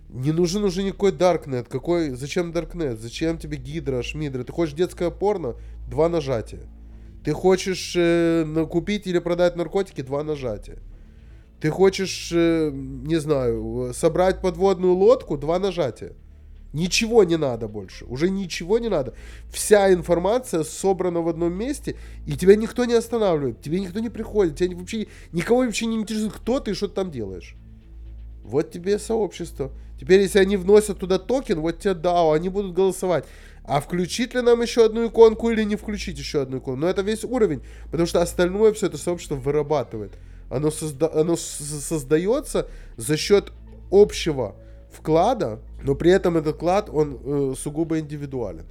Не 0.10 0.32
нужен 0.32 0.64
уже 0.64 0.84
никакой 0.84 1.12
Даркнет. 1.12 1.68
Какой, 1.70 2.12
зачем 2.12 2.52
Даркнет? 2.52 3.00
Зачем 3.00 3.38
тебе 3.38 3.58
Гидра, 3.58 4.04
Шмидра? 4.04 4.44
Ты 4.44 4.52
хочешь 4.52 4.76
детское 4.76 5.10
порно? 5.10 5.56
Два 5.89 6.10
нажатия. 6.10 6.68
Ты 7.24 7.34
хочешь 7.34 7.94
э, 7.96 8.68
купить 8.70 9.08
или 9.08 9.20
продать 9.20 9.56
наркотики? 9.56 10.02
Два 10.02 10.24
нажатия. 10.24 10.80
Ты 11.62 11.70
хочешь, 11.70 12.32
э, 12.34 12.72
не 12.74 13.18
знаю, 13.18 13.92
собрать 13.94 14.42
подводную 14.42 14.94
лодку? 14.94 15.38
Два 15.38 15.60
нажатия. 15.60 16.14
Ничего 16.74 17.24
не 17.26 17.38
надо 17.38 17.68
больше. 17.68 18.06
Уже 18.06 18.30
ничего 18.30 18.80
не 18.80 18.88
надо. 18.88 19.14
Вся 19.52 19.92
информация 19.92 20.64
собрана 20.64 21.22
в 21.22 21.28
одном 21.28 21.54
месте, 21.54 21.98
и 22.26 22.38
тебя 22.38 22.56
никто 22.56 22.86
не 22.86 22.94
останавливает. 22.94 23.62
Тебе 23.62 23.80
никто 23.82 24.00
не 24.00 24.10
приходит. 24.10 24.56
Тебя 24.56 24.78
вообще, 24.78 25.08
никого 25.34 25.64
вообще 25.64 25.86
не 25.86 25.98
интересует, 25.98 26.34
кто 26.34 26.60
ты 26.60 26.72
и 26.72 26.74
что 26.74 26.88
ты 26.88 26.96
там 26.96 27.12
делаешь. 27.12 27.56
Вот 28.44 28.72
тебе 28.72 29.00
сообщество. 29.00 29.72
Теперь, 30.00 30.22
если 30.22 30.40
они 30.40 30.58
вносят 30.58 30.98
туда 30.98 31.20
токен, 31.20 31.60
вот 31.60 31.80
тебе 31.80 31.94
DAO, 31.94 32.34
они 32.34 32.50
будут 32.50 32.74
голосовать. 32.74 33.26
А 33.64 33.80
включить 33.80 34.34
ли 34.34 34.42
нам 34.42 34.62
еще 34.62 34.86
одну 34.86 35.08
иконку 35.08 35.52
или 35.52 35.64
не 35.64 35.76
включить 35.76 36.18
еще 36.18 36.42
одну 36.42 36.58
иконку? 36.58 36.80
Но 36.80 36.88
это 36.88 37.02
весь 37.02 37.24
уровень, 37.24 37.62
потому 37.92 38.08
что 38.08 38.22
остальное 38.22 38.74
все 38.74 38.88
это 38.88 38.98
сообщество 38.98 39.36
вырабатывает. 39.36 40.14
Оно, 40.50 40.70
созда- 40.70 41.12
оно 41.14 41.36
создается 41.36 42.68
за 42.98 43.16
счет 43.18 43.52
общего 43.92 44.56
вклада, 44.92 45.60
но 45.84 45.96
при 45.96 46.12
этом 46.12 46.38
этот 46.38 46.56
вклад, 46.56 46.89
он 46.89 47.18
э, 47.24 47.54
сугубо 47.58 48.00
индивидуален. 48.00 48.66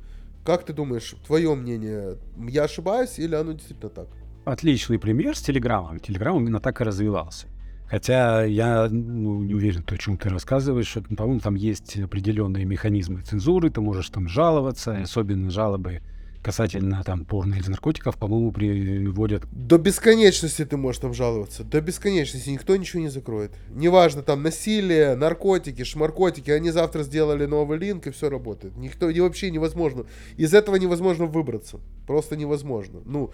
Как 0.45 0.65
ты 0.65 0.73
думаешь, 0.73 1.15
твое 1.27 1.55
мнение, 1.55 2.17
я 2.49 2.65
ошибаюсь 2.65 3.19
или 3.19 3.35
оно 3.35 3.53
действительно 3.53 3.91
так? 3.91 4.09
Отличный 4.45 4.99
пример 4.99 5.37
с 5.37 5.43
Телеграмом. 5.43 6.01
Телеграм 6.01 6.37
именно 6.37 6.61
так 6.61 6.81
и 6.81 6.85
развивался. 6.85 7.47
Хотя 7.91 8.45
я 8.45 8.89
ну, 8.89 9.43
не 9.43 9.55
уверен, 9.55 9.83
то, 9.83 9.97
о 9.97 9.99
чем 9.99 10.17
ты 10.17 10.29
рассказываешь. 10.29 10.97
По-моему, 11.17 11.41
там 11.41 11.57
есть 11.57 11.99
определенные 11.99 12.65
механизмы 12.65 13.21
цензуры, 13.23 13.69
ты 13.69 13.81
можешь 13.81 14.09
там 14.11 14.29
жаловаться, 14.29 14.99
особенно 15.03 15.51
жалобы 15.51 16.01
касательно 16.43 17.03
там 17.05 17.25
порно 17.25 17.55
или 17.55 17.69
наркотиков, 17.69 18.17
по-моему, 18.17 18.53
приводят 18.53 19.45
До 19.51 19.79
бесконечности 19.79 20.65
ты 20.65 20.77
можешь 20.77 21.01
там 21.01 21.15
жаловаться. 21.15 21.65
До 21.65 21.81
бесконечности 21.81 22.51
никто 22.51 22.77
ничего 22.77 23.03
не 23.03 23.09
закроет. 23.09 23.53
Неважно, 23.71 24.23
там 24.23 24.43
насилие, 24.43 25.15
наркотики, 25.17 25.85
шмаркотики. 25.85 26.51
Они 26.51 26.71
завтра 26.71 27.03
сделали 27.03 27.47
новый 27.47 27.79
линк 27.79 28.07
и 28.07 28.11
все 28.11 28.31
работает. 28.31 28.77
Никто 28.77 29.11
и 29.11 29.21
вообще 29.21 29.51
невозможно. 29.51 30.07
Из 30.37 30.55
этого 30.55 30.77
невозможно 30.77 31.27
выбраться. 31.27 31.79
Просто 32.07 32.37
невозможно. 32.37 33.01
Ну, 33.05 33.31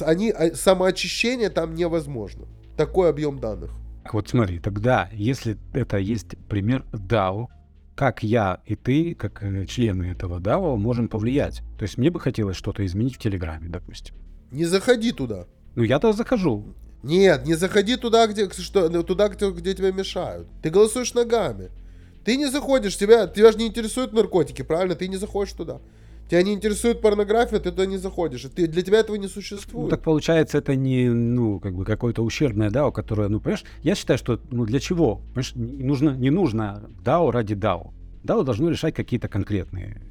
они, 0.00 0.30
а, 0.30 0.54
самоочищение 0.54 1.50
там 1.50 1.74
невозможно. 1.74 2.46
Такой 2.76 3.10
объем 3.10 3.38
данных. 3.38 3.70
Вот 4.12 4.28
смотри, 4.28 4.60
тогда, 4.60 5.08
если 5.12 5.56
это 5.72 5.98
есть 5.98 6.36
пример 6.48 6.84
DAO, 6.92 7.48
как 7.96 8.22
я 8.22 8.60
и 8.66 8.76
ты, 8.76 9.14
как 9.14 9.42
э, 9.42 9.66
члены 9.66 10.04
этого 10.04 10.38
DAO, 10.38 10.76
можем 10.76 11.08
повлиять? 11.08 11.62
То 11.78 11.82
есть 11.82 11.96
мне 11.98 12.10
бы 12.10 12.20
хотелось 12.20 12.56
что-то 12.56 12.84
изменить 12.84 13.16
в 13.16 13.18
Телеграме, 13.18 13.68
допустим. 13.68 14.14
Не 14.52 14.66
заходи 14.66 15.12
туда. 15.12 15.46
Ну, 15.74 15.82
я-то 15.82 16.12
захожу. 16.12 16.74
Нет, 17.02 17.46
не 17.46 17.54
заходи 17.54 17.96
туда, 17.96 18.26
где, 18.26 18.48
что, 18.50 18.88
ну, 18.90 19.02
туда, 19.02 19.28
где, 19.28 19.50
где 19.50 19.74
тебя 19.74 19.92
мешают. 19.92 20.46
Ты 20.62 20.70
голосуешь 20.70 21.14
ногами. 21.14 21.70
Ты 22.24 22.36
не 22.36 22.50
заходишь, 22.50 22.98
тебя, 22.98 23.26
тебя 23.26 23.50
же 23.52 23.58
не 23.58 23.66
интересуют 23.66 24.12
наркотики, 24.12 24.62
правильно? 24.62 24.94
Ты 24.94 25.08
не 25.08 25.16
заходишь 25.16 25.54
туда. 25.54 25.80
Тебя 26.28 26.42
не 26.42 26.54
интересует 26.54 27.00
порнография, 27.00 27.60
ты 27.60 27.70
туда 27.70 27.86
не 27.86 27.98
заходишь. 27.98 28.42
Ты, 28.54 28.66
для 28.66 28.82
тебя 28.82 28.98
этого 28.98 29.16
не 29.16 29.22
Ну, 29.22 29.28
существует. 29.28 29.90
так 29.90 30.02
получается, 30.02 30.58
это 30.58 30.74
не, 30.74 31.08
ну, 31.08 31.60
как 31.60 31.74
бы 31.74 31.84
какое-то 31.84 32.22
ущербное 32.24 32.70
DAO, 32.70 32.90
которое, 32.90 33.28
ну, 33.28 33.38
понимаешь, 33.38 33.64
я 33.82 33.94
считаю, 33.94 34.18
что, 34.18 34.40
ну, 34.50 34.64
для 34.64 34.80
чего? 34.80 35.20
Понимаешь, 35.34 35.52
нужно, 35.54 36.10
не 36.16 36.30
нужно 36.30 36.90
DAO 37.04 37.30
ради 37.30 37.54
DAO. 37.54 37.92
DAO 38.24 38.42
должно 38.42 38.70
решать 38.70 38.94
какие-то 38.94 39.28
конкретные 39.28 40.02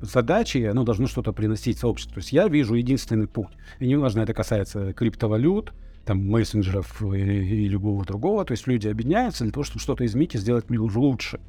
задачи, 0.00 0.58
оно 0.58 0.84
должно 0.84 1.06
что-то 1.06 1.32
приносить 1.32 1.78
сообществу. 1.78 2.14
То 2.14 2.18
есть 2.20 2.32
я 2.32 2.48
вижу 2.48 2.74
единственный 2.74 3.26
путь. 3.26 3.48
И 3.78 3.86
неважно, 3.88 4.20
это 4.20 4.34
касается 4.34 4.92
криптовалют, 4.92 5.72
там, 6.04 6.24
мессенджеров 6.28 7.02
и, 7.02 7.18
и 7.18 7.68
любого 7.68 8.04
другого. 8.04 8.44
То 8.44 8.52
есть 8.52 8.66
люди 8.66 8.88
объединяются 8.88 9.44
для 9.44 9.52
того, 9.52 9.64
чтобы 9.64 9.80
что-то 9.80 10.04
изменить 10.06 10.34
и 10.34 10.38
сделать 10.38 10.70
мир 10.70 10.82
лучше. 10.82 11.40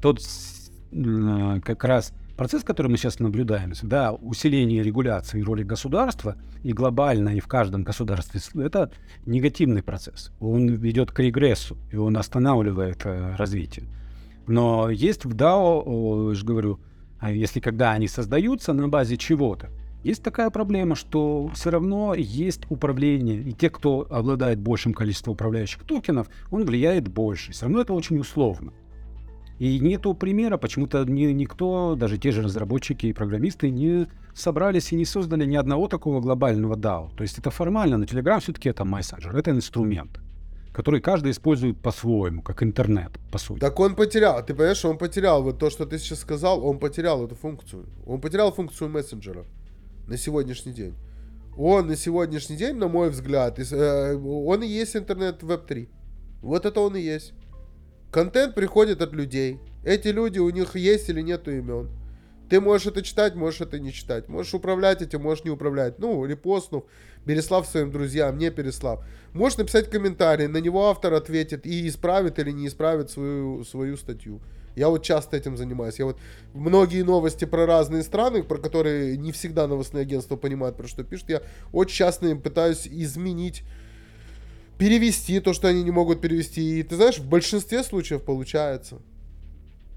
Тот 0.00 0.20
м, 0.92 1.60
как 1.62 1.84
раз 1.84 2.12
процесс, 2.36 2.62
который 2.62 2.88
мы 2.88 2.96
сейчас 2.96 3.18
наблюдаем, 3.18 3.72
да, 3.82 4.12
усиление 4.12 4.82
регуляции 4.82 5.40
роли 5.40 5.62
государства 5.62 6.36
и 6.62 6.72
глобально, 6.72 7.30
и 7.30 7.40
в 7.40 7.46
каждом 7.46 7.82
государстве, 7.82 8.40
это 8.62 8.90
негативный 9.24 9.82
процесс. 9.82 10.32
Он 10.40 10.68
ведет 10.68 11.10
к 11.10 11.18
регрессу, 11.20 11.76
и 11.90 11.96
он 11.96 12.16
останавливает 12.16 13.04
э, 13.04 13.34
развитие. 13.36 13.86
Но 14.46 14.90
есть 14.90 15.24
в 15.24 15.34
DAO, 15.34 16.28
я 16.28 16.34
же 16.34 16.44
говорю, 16.44 16.78
а 17.18 17.32
если 17.32 17.60
когда 17.60 17.92
они 17.92 18.08
создаются 18.08 18.72
на 18.72 18.88
базе 18.88 19.16
чего-то, 19.16 19.70
есть 20.04 20.22
такая 20.22 20.50
проблема, 20.50 20.94
что 20.94 21.50
все 21.54 21.70
равно 21.70 22.14
есть 22.14 22.60
управление, 22.68 23.40
и 23.40 23.52
те, 23.52 23.70
кто 23.70 24.06
обладает 24.08 24.60
большим 24.60 24.94
количеством 24.94 25.32
управляющих 25.32 25.82
токенов, 25.82 26.28
он 26.52 26.64
влияет 26.64 27.08
больше. 27.08 27.50
Все 27.50 27.64
равно 27.64 27.80
это 27.80 27.92
очень 27.92 28.18
условно. 28.18 28.72
И 29.58 29.80
нету 29.80 30.14
примера, 30.14 30.58
почему-то 30.58 31.04
ни- 31.04 31.32
никто, 31.32 31.94
даже 31.96 32.18
те 32.18 32.30
же 32.30 32.42
разработчики 32.42 33.06
и 33.06 33.12
программисты, 33.12 33.70
не 33.70 34.06
собрались 34.34 34.92
и 34.92 34.96
не 34.96 35.06
создали 35.06 35.46
ни 35.46 35.56
одного 35.56 35.88
такого 35.88 36.20
глобального 36.20 36.76
DAO. 36.76 37.10
То 37.16 37.22
есть 37.22 37.38
это 37.38 37.50
формально, 37.50 37.96
но 37.96 38.04
Telegram 38.04 38.38
все-таки 38.40 38.68
это 38.68 38.84
мессенджер, 38.84 39.34
это 39.34 39.50
инструмент, 39.50 40.20
который 40.74 41.00
каждый 41.00 41.30
использует 41.30 41.80
по-своему, 41.80 42.42
как 42.42 42.62
интернет, 42.62 43.12
по 43.32 43.38
сути. 43.38 43.60
Так 43.60 43.80
он 43.80 43.94
потерял. 43.94 44.44
Ты 44.44 44.54
понимаешь, 44.54 44.84
он 44.84 44.98
потерял 44.98 45.42
вот 45.42 45.58
то, 45.58 45.70
что 45.70 45.86
ты 45.86 45.98
сейчас 45.98 46.20
сказал, 46.20 46.62
он 46.62 46.78
потерял 46.78 47.24
эту 47.24 47.34
функцию. 47.34 47.86
Он 48.06 48.20
потерял 48.20 48.52
функцию 48.52 48.90
мессенджера 48.90 49.44
на 50.06 50.18
сегодняшний 50.18 50.72
день. 50.72 50.94
Он 51.56 51.86
на 51.86 51.96
сегодняшний 51.96 52.56
день, 52.56 52.76
на 52.76 52.88
мой 52.88 53.08
взгляд, 53.08 53.58
э, 53.58 54.14
он 54.14 54.62
и 54.62 54.66
есть 54.66 54.94
интернет 54.96 55.42
веб-3. 55.42 55.88
Вот 56.42 56.66
это 56.66 56.80
он 56.80 56.96
и 56.96 57.00
есть. 57.00 57.32
Контент 58.16 58.54
приходит 58.54 59.02
от 59.02 59.12
людей. 59.12 59.60
Эти 59.84 60.08
люди, 60.08 60.38
у 60.38 60.48
них 60.48 60.74
есть 60.74 61.10
или 61.10 61.20
нету 61.20 61.50
имен. 61.50 61.90
Ты 62.48 62.62
можешь 62.62 62.86
это 62.86 63.02
читать, 63.02 63.34
можешь 63.34 63.60
это 63.60 63.78
не 63.78 63.92
читать. 63.92 64.26
Можешь 64.30 64.54
управлять 64.54 65.02
этим, 65.02 65.20
можешь 65.20 65.44
не 65.44 65.50
управлять. 65.50 65.98
Ну, 65.98 66.24
репостнув, 66.24 66.84
переслав 67.26 67.66
своим 67.66 67.92
друзьям, 67.92 68.38
не 68.38 68.50
переслав. 68.50 69.04
Можешь 69.34 69.58
написать 69.58 69.90
комментарий, 69.90 70.46
на 70.46 70.56
него 70.56 70.88
автор 70.88 71.12
ответит 71.12 71.66
и 71.66 71.86
исправит 71.86 72.38
или 72.38 72.52
не 72.52 72.68
исправит 72.68 73.10
свою, 73.10 73.64
свою 73.64 73.98
статью. 73.98 74.40
Я 74.76 74.88
вот 74.88 75.02
часто 75.02 75.36
этим 75.36 75.58
занимаюсь. 75.58 75.98
Я 75.98 76.06
вот 76.06 76.16
многие 76.54 77.02
новости 77.02 77.44
про 77.44 77.66
разные 77.66 78.02
страны, 78.02 78.42
про 78.42 78.56
которые 78.56 79.18
не 79.18 79.30
всегда 79.32 79.66
новостные 79.66 80.00
агентства 80.00 80.36
понимают, 80.36 80.78
про 80.78 80.88
что 80.88 81.04
пишут, 81.04 81.28
я 81.28 81.42
очень 81.70 81.96
часто 81.96 82.34
пытаюсь 82.36 82.88
изменить, 82.88 83.62
перевести 84.78 85.40
то, 85.40 85.52
что 85.52 85.68
они 85.68 85.82
не 85.82 85.90
могут 85.90 86.20
перевести. 86.20 86.80
И 86.80 86.82
ты 86.82 86.96
знаешь, 86.96 87.18
в 87.18 87.28
большинстве 87.28 87.82
случаев 87.82 88.22
получается. 88.22 88.98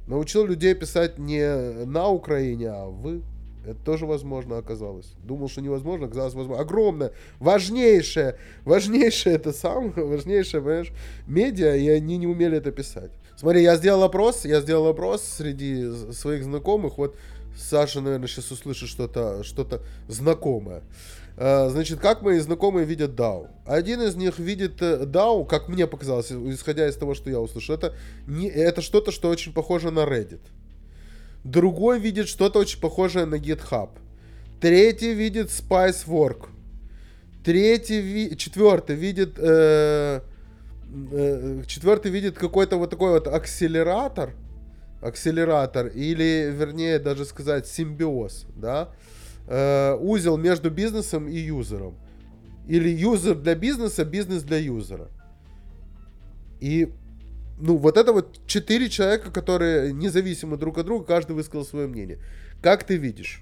Научил 0.08 0.46
людей 0.46 0.74
писать 0.74 1.20
не 1.20 1.86
на 1.86 2.08
Украине, 2.10 2.70
а 2.70 2.88
в. 2.88 3.22
Это 3.66 3.78
тоже 3.84 4.06
возможно 4.06 4.58
оказалось. 4.58 5.14
Думал, 5.24 5.50
что 5.50 5.62
невозможно, 5.62 6.08
оказалось 6.08 6.34
возможно. 6.34 6.64
Огромное, 6.64 7.12
важнейшее, 7.40 8.38
важнейшее 8.64 9.36
это 9.36 9.52
самое, 9.52 9.92
важнейшее, 10.06 10.62
понимаешь, 10.62 10.92
медиа, 11.28 11.76
и 11.76 11.88
они 11.90 12.18
не 12.18 12.26
умели 12.26 12.58
это 12.58 12.72
писать. 12.72 13.12
Смотри, 13.36 13.62
я 13.62 13.76
сделал 13.76 14.04
опрос, 14.04 14.46
я 14.46 14.62
сделал 14.62 14.88
опрос 14.88 15.24
среди 15.24 15.92
своих 16.14 16.46
знакомых, 16.46 16.98
вот 16.98 17.16
Саша, 17.60 18.00
наверное, 18.02 18.28
сейчас 18.28 18.52
услышит 18.52 18.90
что-то 18.90 19.44
что 19.44 19.82
знакомое. 20.08 20.82
Э, 21.42 21.70
значит, 21.70 22.00
как 22.00 22.22
мои 22.22 22.38
знакомые 22.40 22.86
видят 22.86 23.12
DAO? 23.12 23.48
Один 23.66 24.02
из 24.02 24.16
них 24.18 24.40
видит 24.40 24.82
DAO, 24.82 25.46
как 25.46 25.70
мне 25.70 25.88
показалось, 25.88 26.32
исходя 26.32 26.86
из 26.86 26.98
того, 26.98 27.16
что 27.16 27.30
я 27.30 27.40
услышал, 27.40 27.76
это, 27.76 27.96
не, 28.28 28.50
это 28.50 28.82
что-то, 28.82 29.12
что 29.12 29.30
очень 29.30 29.54
похоже 29.54 29.90
на 29.90 30.02
Reddit. 30.02 30.42
Другой 31.46 31.98
видит 32.00 32.28
что-то 32.28 32.60
очень 32.60 32.82
похожее 32.82 33.26
на 33.26 33.36
GitHub. 33.36 33.90
Третий 34.60 35.14
видит 35.14 35.48
Spice 35.48 36.06
Work. 36.08 36.50
Третий, 37.46 38.02
ви... 38.02 38.36
четвертый 38.36 38.98
видит... 38.98 39.40
Э... 39.40 40.20
Э... 41.12 41.64
Четвертый 41.68 42.12
видит 42.12 42.38
какой-то 42.38 42.76
вот 42.76 42.90
такой 42.90 43.12
вот 43.12 43.28
акселератор. 43.28 44.34
Акселератор. 45.02 45.88
Или, 45.88 46.52
вернее, 46.54 47.00
даже 47.00 47.24
сказать, 47.24 47.66
симбиоз, 47.66 48.46
да? 48.58 48.90
Э... 48.92 49.19
Узел 49.50 50.38
между 50.38 50.70
бизнесом 50.70 51.28
и 51.28 51.38
юзером. 51.38 51.96
Или 52.68 52.90
юзер 52.90 53.36
для 53.36 53.56
бизнеса, 53.56 54.06
бизнес 54.06 54.44
для 54.44 54.58
юзера. 54.58 55.10
И 56.60 56.94
ну, 57.60 57.78
вот 57.78 57.98
это 57.98 58.14
вот 58.14 58.40
четыре 58.46 58.90
человека, 58.90 59.32
которые 59.32 59.92
независимы 59.92 60.56
друг 60.58 60.78
от 60.78 60.86
друга, 60.86 61.06
каждый 61.06 61.36
высказал 61.36 61.66
свое 61.66 61.88
мнение. 61.88 62.20
Как 62.62 62.84
ты 62.84 62.98
видишь? 62.98 63.42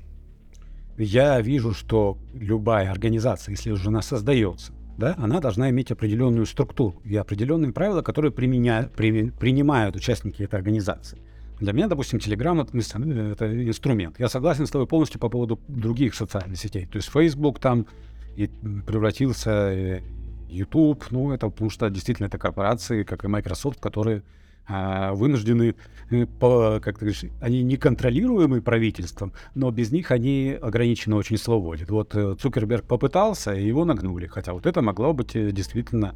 Я 0.98 1.40
вижу, 1.42 1.74
что 1.74 2.18
любая 2.34 2.90
организация, 2.90 3.52
если 3.52 3.72
уже 3.72 3.90
она 3.90 4.02
создается, 4.02 4.74
да, 4.98 5.14
она 5.20 5.40
должна 5.40 5.70
иметь 5.70 5.92
определенную 5.92 6.48
структуру 6.48 7.00
и 7.04 7.16
определенные 7.16 7.72
правила, 7.72 8.02
которые 8.02 8.32
применяют, 8.32 8.94
при, 8.94 9.30
принимают 9.30 9.96
участники 9.96 10.42
этой 10.42 10.56
организации. 10.56 11.20
Для 11.60 11.74
меня, 11.74 11.88
допустим, 11.88 12.20
Telegram 12.20 12.62
это, 12.62 12.78
это 13.08 13.68
инструмент. 13.68 14.20
Я 14.20 14.30
согласен 14.30 14.68
с 14.68 14.70
тобой 14.70 14.88
полностью 14.88 15.20
по 15.20 15.30
поводу 15.30 15.60
других 15.68 16.14
социальных 16.14 16.58
сетей. 16.58 16.86
То 16.86 16.98
есть 16.98 17.10
Facebook 17.10 17.60
там 17.60 17.88
и 18.36 18.48
превратился 18.86 20.02
YouTube, 20.50 21.06
ну, 21.12 21.32
это 21.32 21.50
потому 21.50 21.70
что 21.70 21.90
действительно 21.90 22.28
это 22.28 22.38
корпорации, 22.38 23.04
как 23.04 23.26
и 23.26 23.28
Microsoft, 23.28 23.80
которые 23.80 24.24
а, 24.68 25.14
вынуждены, 25.14 25.76
э, 26.10 26.26
по, 26.26 26.80
как 26.82 27.00
ты 27.00 27.06
говоришь, 27.06 27.24
они 27.40 27.64
не 27.64 27.78
контролируемы 27.78 28.62
правительством, 28.62 29.32
но 29.56 29.72
без 29.72 29.92
них 29.92 30.12
они 30.12 30.58
ограничены 30.62 31.16
очень 31.16 31.38
свободе. 31.38 31.86
Вот 31.88 32.14
э, 32.16 32.36
Цукерберг 32.40 32.86
попытался, 32.86 33.54
и 33.54 33.66
его 33.66 33.86
нагнули. 33.86 34.28
Хотя 34.28 34.54
вот 34.54 34.66
это 34.66 34.82
могло 34.82 35.14
быть 35.14 35.36
э, 35.36 35.52
действительно 35.52 36.16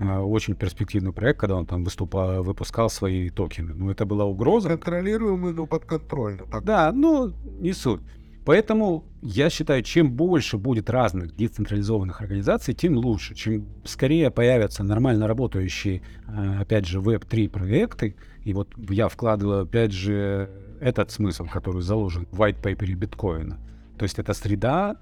очень 0.00 0.54
перспективный 0.54 1.12
проект, 1.12 1.40
когда 1.40 1.56
он 1.56 1.66
там 1.66 1.84
выступал, 1.84 2.42
выпускал 2.42 2.90
свои 2.90 3.30
токены. 3.30 3.74
Ну, 3.74 3.90
это 3.90 4.04
была 4.04 4.24
угроза. 4.24 4.68
Контролируемый, 4.68 5.52
но 5.52 5.66
подконтрольно. 5.66 6.44
Так. 6.50 6.64
Да, 6.64 6.92
ну, 6.92 7.32
не 7.60 7.72
суть. 7.72 8.00
Поэтому 8.46 9.04
я 9.22 9.50
считаю, 9.50 9.82
чем 9.82 10.12
больше 10.12 10.56
будет 10.56 10.88
разных 10.88 11.34
децентрализованных 11.34 12.20
организаций, 12.20 12.74
тем 12.74 12.96
лучше. 12.96 13.34
Чем 13.34 13.66
скорее 13.84 14.30
появятся 14.30 14.84
нормально 14.84 15.26
работающие, 15.26 16.02
э, 16.28 16.60
опять 16.60 16.86
же, 16.86 17.00
веб-3 17.00 17.48
проекты, 17.48 18.14
и 18.44 18.54
вот 18.54 18.68
я 18.88 19.08
вкладываю, 19.08 19.62
опять 19.62 19.90
же, 19.90 20.48
этот 20.80 21.10
смысл, 21.10 21.46
который 21.52 21.82
заложен 21.82 22.28
в 22.30 22.40
white 22.40 22.62
paper 22.62 22.94
биткоина. 22.94 23.58
То 23.98 24.04
есть 24.04 24.20
это 24.20 24.32
среда, 24.32 24.96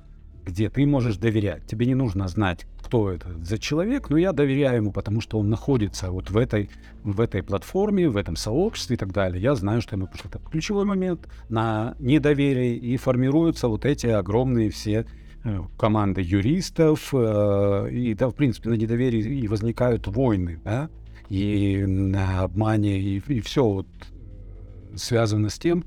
где 0.45 0.69
ты 0.69 0.87
можешь 0.87 1.17
доверять. 1.17 1.67
Тебе 1.67 1.87
не 1.87 1.95
нужно 1.95 2.29
знать, 2.29 2.67
кто 2.83 3.11
это 3.11 3.29
за 3.43 3.59
человек, 3.59 4.11
но 4.11 4.17
я 4.17 4.33
доверяю 4.33 4.77
ему, 4.77 4.93
потому 4.93 5.21
что 5.21 5.39
он 5.39 5.49
находится 5.49 6.11
вот 6.11 6.31
в 6.31 6.37
этой, 6.37 6.71
в 7.03 7.21
этой 7.21 7.43
платформе, 7.43 8.09
в 8.09 8.17
этом 8.17 8.37
сообществе 8.37 8.97
и 8.97 8.99
так 8.99 9.13
далее. 9.13 9.43
Я 9.43 9.55
знаю, 9.55 9.81
что 9.81 9.97
ему 9.97 10.07
пришло. 10.07 10.31
Это 10.31 10.39
ключевой 10.51 10.85
момент 10.85 11.29
на 11.49 11.97
недоверие, 11.99 12.77
и 12.77 12.97
формируются 12.97 13.69
вот 13.69 13.85
эти 13.85 14.07
огромные 14.07 14.71
все 14.71 15.07
э, 15.45 15.61
команды 15.79 16.21
юристов, 16.21 17.11
э, 17.13 17.89
и 17.91 18.15
да, 18.15 18.29
в 18.29 18.35
принципе, 18.35 18.69
на 18.69 18.75
недоверии 18.75 19.41
и 19.41 19.49
возникают 19.49 20.07
войны, 20.07 20.61
да, 20.63 20.91
и 21.31 21.85
на 21.87 22.43
обмане, 22.43 22.99
и, 23.01 23.23
и 23.29 23.41
все 23.41 23.65
вот 23.65 23.87
связано 24.95 25.49
с 25.49 25.59
тем, 25.59 25.85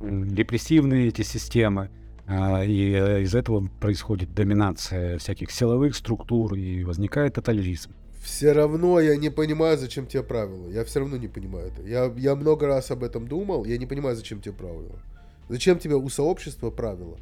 репрессивные 0.00 1.08
эти 1.08 1.22
системы, 1.22 1.90
и 2.30 2.92
э, 2.92 3.22
из 3.22 3.34
этого 3.34 3.68
происходит 3.80 4.34
доминация 4.34 5.18
всяких 5.18 5.50
силовых 5.50 5.96
структур, 5.96 6.54
и 6.54 6.84
возникает 6.84 7.34
тотализм. 7.34 7.90
Все 8.22 8.52
равно 8.52 9.00
я 9.00 9.16
не 9.16 9.30
понимаю, 9.30 9.78
зачем 9.78 10.06
тебе 10.06 10.22
правила. 10.22 10.68
Я 10.68 10.84
все 10.84 11.00
равно 11.00 11.16
не 11.16 11.28
понимаю 11.28 11.72
это. 11.72 11.82
Я, 11.82 12.12
я 12.16 12.36
много 12.36 12.66
раз 12.66 12.90
об 12.90 13.02
этом 13.02 13.26
думал, 13.26 13.64
я 13.64 13.78
не 13.78 13.86
понимаю, 13.86 14.14
зачем 14.14 14.40
тебе 14.40 14.54
правила. 14.54 15.00
Зачем 15.48 15.78
тебе 15.78 15.96
у 15.96 16.08
сообщества 16.08 16.70
правила? 16.70 17.18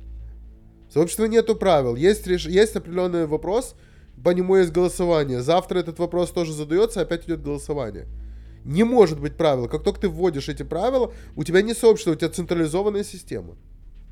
У 0.88 0.92
сообщества 0.92 1.24
нету 1.24 1.54
правил. 1.54 1.94
Есть, 1.94 2.26
реш... 2.26 2.46
есть 2.46 2.76
определенный 2.76 3.26
вопрос, 3.26 3.76
по 4.22 4.30
нему 4.30 4.56
есть 4.56 4.72
голосование. 4.72 5.40
Завтра 5.40 5.78
этот 5.78 5.98
вопрос 5.98 6.32
тоже 6.32 6.52
задается, 6.52 7.00
опять 7.00 7.24
идет 7.26 7.42
голосование. 7.42 8.06
Не 8.64 8.84
может 8.84 9.20
быть 9.20 9.36
правил. 9.36 9.68
Как 9.68 9.84
только 9.84 10.00
ты 10.00 10.08
вводишь 10.08 10.48
эти 10.48 10.64
правила, 10.64 11.12
у 11.36 11.44
тебя 11.44 11.62
не 11.62 11.74
сообщество, 11.74 12.10
у 12.10 12.16
тебя 12.16 12.28
централизованная 12.28 13.04
система. 13.04 13.56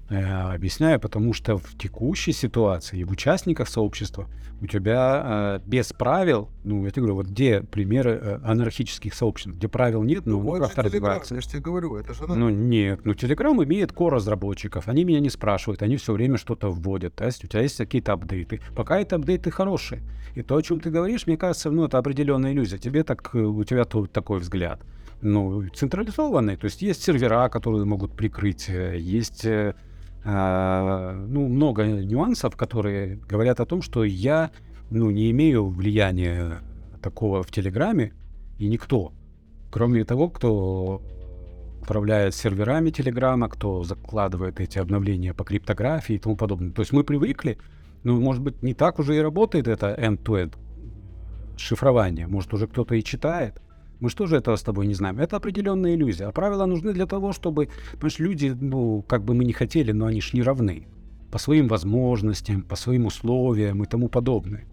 Э, 0.08 0.54
объясняю, 0.54 1.00
потому 1.00 1.32
что 1.32 1.58
в 1.58 1.76
текущей 1.76 2.30
ситуации 2.32 3.00
и 3.00 3.04
в 3.04 3.10
участниках 3.10 3.68
сообщества 3.68 4.28
у 4.60 4.66
тебя 4.68 5.58
э, 5.58 5.68
без 5.68 5.92
правил, 5.92 6.48
ну, 6.62 6.84
я 6.84 6.90
тебе 6.92 7.02
говорю, 7.02 7.16
вот 7.16 7.26
где 7.26 7.60
примеры 7.60 8.12
э, 8.12 8.38
анархических 8.44 9.12
сообществ, 9.14 9.56
где 9.56 9.66
правил 9.66 10.04
нет, 10.04 10.24
ну, 10.24 10.40
ну 10.40 10.60
как-то 10.60 10.82
разбираться. 10.82 11.34
Я 11.34 11.40
же 11.40 11.48
тебе 11.48 11.60
говорю, 11.60 11.96
это 11.96 12.14
же... 12.14 12.24
Ну, 12.24 12.50
нет, 12.50 13.00
ну, 13.04 13.14
Telegram 13.14 13.64
имеет 13.64 13.90
core 13.90 14.10
разработчиков, 14.10 14.86
они 14.86 15.02
меня 15.02 15.18
не 15.18 15.28
спрашивают, 15.28 15.82
они 15.82 15.96
все 15.96 16.12
время 16.12 16.38
что-то 16.38 16.70
вводят, 16.70 17.16
то 17.16 17.26
есть 17.26 17.44
у 17.44 17.48
тебя 17.48 17.62
есть 17.62 17.76
какие-то 17.76 18.12
апдейты. 18.12 18.60
Пока 18.76 19.00
это 19.00 19.16
апдейты 19.16 19.50
хорошие. 19.50 20.02
И 20.36 20.42
то, 20.42 20.54
о 20.54 20.62
чем 20.62 20.78
ты 20.78 20.90
говоришь, 20.90 21.26
мне 21.26 21.36
кажется, 21.36 21.70
ну, 21.72 21.84
это 21.84 21.98
определенная 21.98 22.52
иллюзия. 22.52 22.78
Тебе 22.78 23.02
так, 23.02 23.30
э, 23.34 23.38
у 23.40 23.64
тебя 23.64 23.84
тут 23.84 24.12
такой 24.12 24.38
взгляд. 24.38 24.80
Ну, 25.20 25.66
централизованный, 25.74 26.56
то 26.56 26.66
есть 26.66 26.80
есть 26.80 27.02
сервера, 27.02 27.48
которые 27.48 27.84
могут 27.84 28.12
прикрыть, 28.12 28.68
э, 28.68 28.96
есть 29.00 29.44
ну, 30.26 31.48
много 31.48 31.84
нюансов, 31.86 32.56
которые 32.56 33.16
говорят 33.16 33.60
о 33.60 33.66
том, 33.66 33.80
что 33.80 34.02
я 34.02 34.50
ну, 34.90 35.10
не 35.10 35.30
имею 35.30 35.68
влияния 35.68 36.58
такого 37.00 37.44
в 37.44 37.50
Телеграме, 37.52 38.12
и 38.58 38.68
никто, 38.68 39.12
кроме 39.70 40.04
того, 40.04 40.28
кто 40.28 41.00
управляет 41.80 42.34
серверами 42.34 42.90
Телеграма, 42.90 43.48
кто 43.48 43.84
закладывает 43.84 44.58
эти 44.60 44.78
обновления 44.78 45.32
по 45.32 45.44
криптографии 45.44 46.16
и 46.16 46.18
тому 46.18 46.36
подобное. 46.36 46.72
То 46.72 46.82
есть 46.82 46.92
мы 46.92 47.04
привыкли, 47.04 47.58
ну, 48.02 48.20
может 48.20 48.42
быть, 48.42 48.62
не 48.64 48.74
так 48.74 48.98
уже 48.98 49.16
и 49.16 49.20
работает 49.20 49.68
это 49.68 49.94
end-to-end 49.94 50.56
шифрование. 51.56 52.26
Может, 52.26 52.52
уже 52.52 52.66
кто-то 52.66 52.96
и 52.96 53.02
читает. 53.04 53.62
Мы 54.00 54.10
что 54.10 54.26
же 54.26 54.36
этого 54.36 54.56
с 54.56 54.62
тобой 54.62 54.86
не 54.86 54.94
знаем? 54.94 55.18
Это 55.18 55.36
определенная 55.36 55.94
иллюзия. 55.94 56.26
А 56.26 56.32
правила 56.32 56.66
нужны 56.66 56.92
для 56.92 57.06
того, 57.06 57.32
чтобы, 57.32 57.68
понимаешь, 57.92 58.18
люди, 58.18 58.56
ну, 58.60 59.02
как 59.02 59.24
бы 59.24 59.34
мы 59.34 59.44
не 59.44 59.52
хотели, 59.52 59.92
но 59.92 60.06
они 60.06 60.20
ж 60.20 60.34
не 60.34 60.42
равны. 60.42 60.86
По 61.30 61.38
своим 61.38 61.68
возможностям, 61.68 62.62
по 62.62 62.76
своим 62.76 63.06
условиям 63.06 63.82
и 63.82 63.86
тому 63.86 64.08
подобное. 64.08 64.66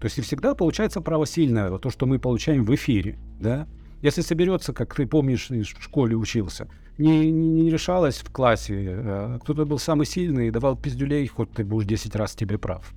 То 0.00 0.04
есть 0.04 0.18
и 0.18 0.22
всегда 0.22 0.54
получается 0.54 1.00
право 1.00 1.26
сильное, 1.26 1.76
то, 1.78 1.90
что 1.90 2.06
мы 2.06 2.18
получаем 2.18 2.64
в 2.64 2.74
эфире, 2.74 3.18
да? 3.40 3.66
Если 4.00 4.20
соберется, 4.20 4.72
как 4.72 4.94
ты 4.94 5.06
помнишь, 5.06 5.48
в 5.50 5.82
школе 5.82 6.14
учился, 6.14 6.68
не, 6.98 7.32
не, 7.32 7.62
не 7.62 7.70
решалось 7.70 8.18
в 8.18 8.30
классе, 8.30 8.74
а 8.90 9.38
кто-то 9.40 9.66
был 9.66 9.80
самый 9.80 10.06
сильный 10.06 10.48
и 10.48 10.50
давал 10.52 10.76
пиздюлей, 10.76 11.26
хоть 11.26 11.50
ты 11.50 11.64
будешь 11.64 11.88
10 11.88 12.14
раз 12.14 12.36
тебе 12.36 12.58
прав 12.58 12.94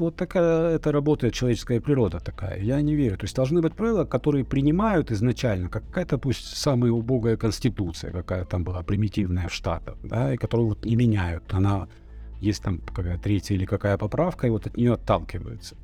вот 0.00 0.16
такая 0.16 0.76
это 0.76 0.92
работает 0.92 1.34
человеческая 1.34 1.80
природа 1.80 2.20
такая. 2.20 2.60
Я 2.60 2.80
не 2.80 2.94
верю. 2.94 3.16
То 3.16 3.24
есть 3.24 3.36
должны 3.36 3.60
быть 3.60 3.74
правила, 3.74 4.04
которые 4.04 4.44
принимают 4.44 5.10
изначально, 5.10 5.68
как 5.68 5.86
какая-то 5.86 6.18
пусть 6.18 6.56
самая 6.56 6.92
убогая 6.92 7.36
конституция, 7.36 8.12
какая 8.12 8.44
там 8.44 8.64
была 8.64 8.82
примитивная 8.82 9.48
в 9.48 9.52
Штатах, 9.52 9.96
да, 10.02 10.34
и 10.34 10.36
которую 10.36 10.68
вот 10.68 10.86
и 10.86 10.96
меняют. 10.96 11.44
Она 11.52 11.88
есть 12.40 12.62
там 12.62 12.78
какая 12.78 13.18
третья 13.18 13.54
или 13.54 13.64
какая 13.64 13.96
поправка, 13.96 14.46
и 14.46 14.50
вот 14.50 14.66
от 14.66 14.76
нее 14.76 14.94
отталкиваются. 14.94 15.76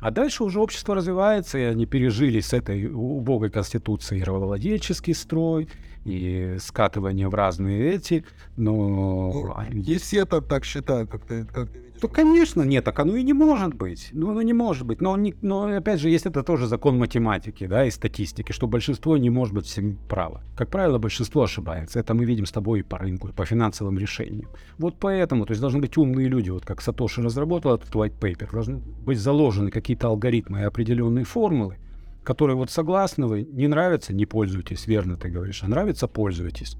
А 0.00 0.10
дальше 0.10 0.44
уже 0.44 0.60
общество 0.60 0.94
развивается, 0.94 1.58
и 1.58 1.62
они 1.62 1.84
пережили 1.84 2.40
с 2.40 2.54
этой 2.54 2.86
убогой 2.86 3.50
конституцией 3.50 4.24
рабовладельческий 4.24 5.14
строй, 5.14 5.68
и 6.04 6.56
скатывание 6.58 7.28
в 7.28 7.34
разные 7.34 7.94
эти, 7.94 8.24
но... 8.56 9.32
Ну, 9.32 9.54
если 9.72 9.98
все 9.98 10.24
так, 10.24 10.46
так 10.46 10.64
считают, 10.64 11.10
как 11.10 11.26
ты, 11.26 11.44
как 11.44 11.70
ты 11.70 11.89
то, 12.00 12.08
конечно, 12.08 12.62
нет, 12.62 12.84
так 12.84 12.98
оно 12.98 13.16
и 13.16 13.22
не 13.22 13.32
может 13.32 13.74
быть. 13.74 14.08
Ну, 14.12 14.30
оно 14.30 14.42
не 14.42 14.52
может 14.52 14.86
быть. 14.86 15.00
Но, 15.00 15.16
не, 15.16 15.34
но 15.42 15.76
опять 15.76 16.00
же, 16.00 16.08
есть 16.08 16.26
это 16.26 16.42
тоже 16.42 16.66
закон 16.66 16.98
математики, 16.98 17.66
да, 17.66 17.84
и 17.84 17.90
статистики, 17.90 18.52
что 18.52 18.66
большинство 18.66 19.16
не 19.16 19.30
может 19.30 19.54
быть 19.54 19.66
всем 19.66 19.98
право. 20.08 20.42
Как 20.56 20.70
правило, 20.70 20.98
большинство 20.98 21.42
ошибается. 21.42 22.00
Это 22.00 22.14
мы 22.14 22.24
видим 22.24 22.46
с 22.46 22.52
тобой 22.52 22.80
и 22.80 22.82
по 22.82 22.98
рынку, 22.98 23.28
и 23.28 23.32
по 23.32 23.44
финансовым 23.44 23.98
решениям. 23.98 24.48
Вот 24.78 24.96
поэтому, 24.98 25.44
то 25.44 25.52
есть 25.52 25.60
должны 25.60 25.80
быть 25.80 25.96
умные 25.98 26.28
люди, 26.28 26.50
вот 26.50 26.64
как 26.64 26.80
Сатоши 26.80 27.22
разработал 27.22 27.74
этот 27.74 27.90
white 27.94 28.18
paper, 28.18 28.50
должны 28.50 28.78
быть 28.78 29.18
заложены 29.18 29.70
какие-то 29.70 30.08
алгоритмы 30.08 30.60
и 30.60 30.64
определенные 30.64 31.24
формулы, 31.24 31.76
которые 32.24 32.56
вот 32.56 32.70
согласны 32.70 33.26
вы, 33.26 33.42
не 33.42 33.68
нравится, 33.68 34.14
не 34.14 34.26
пользуйтесь, 34.26 34.86
верно 34.86 35.16
ты 35.16 35.28
говоришь, 35.28 35.62
а 35.62 35.68
нравится, 35.68 36.08
пользуйтесь. 36.08 36.76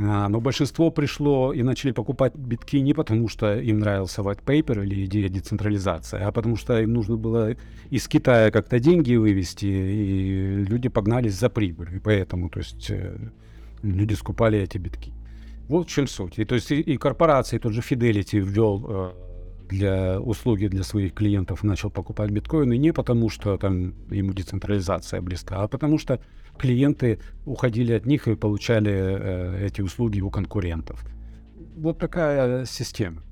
А, 0.00 0.28
но 0.28 0.40
большинство 0.40 0.90
пришло 0.90 1.52
и 1.52 1.62
начали 1.62 1.90
покупать 1.90 2.34
битки 2.36 2.76
не 2.76 2.94
потому, 2.94 3.28
что 3.28 3.58
им 3.58 3.80
нравился 3.80 4.22
white 4.22 4.44
paper 4.44 4.84
или 4.84 5.06
идея 5.06 5.28
децентрализации, 5.28 6.20
а 6.20 6.30
потому 6.30 6.56
что 6.56 6.80
им 6.80 6.92
нужно 6.92 7.16
было 7.16 7.56
из 7.90 8.06
Китая 8.06 8.50
как-то 8.52 8.78
деньги 8.78 9.16
вывести, 9.16 9.66
и 9.66 10.64
люди 10.64 10.88
погнались 10.88 11.34
за 11.34 11.50
прибыль. 11.50 11.96
И 11.96 11.98
поэтому, 11.98 12.48
то 12.48 12.60
есть, 12.60 12.90
э, 12.90 13.30
люди 13.82 14.14
скупали 14.14 14.60
эти 14.60 14.78
битки. 14.78 15.12
Вот 15.68 15.88
в 15.88 15.90
чем 15.90 16.06
суть. 16.06 16.38
И, 16.38 16.44
то 16.44 16.54
есть 16.54 16.70
и, 16.70 16.80
и 16.80 16.96
корпорации, 16.96 17.58
тот 17.58 17.72
же 17.72 17.80
Fidelity 17.80 18.38
ввел 18.38 18.86
э, 18.88 19.10
для 19.68 20.20
услуги 20.20 20.68
для 20.68 20.84
своих 20.84 21.12
клиентов, 21.12 21.64
начал 21.64 21.90
покупать 21.90 22.30
биткоины 22.30 22.78
не 22.78 22.92
потому, 22.92 23.28
что 23.30 23.56
там 23.56 23.94
ему 24.10 24.32
децентрализация 24.32 25.20
близка, 25.20 25.56
а 25.56 25.68
потому 25.68 25.98
что 25.98 26.20
клиенты 26.58 27.18
уходили 27.46 27.92
от 27.92 28.06
них 28.06 28.28
и 28.28 28.34
получали 28.34 28.92
э, 28.92 29.66
эти 29.66 29.80
услуги 29.80 30.20
у 30.20 30.30
конкурентов. 30.30 31.04
Вот 31.76 31.98
такая 31.98 32.64
система. 32.66 33.22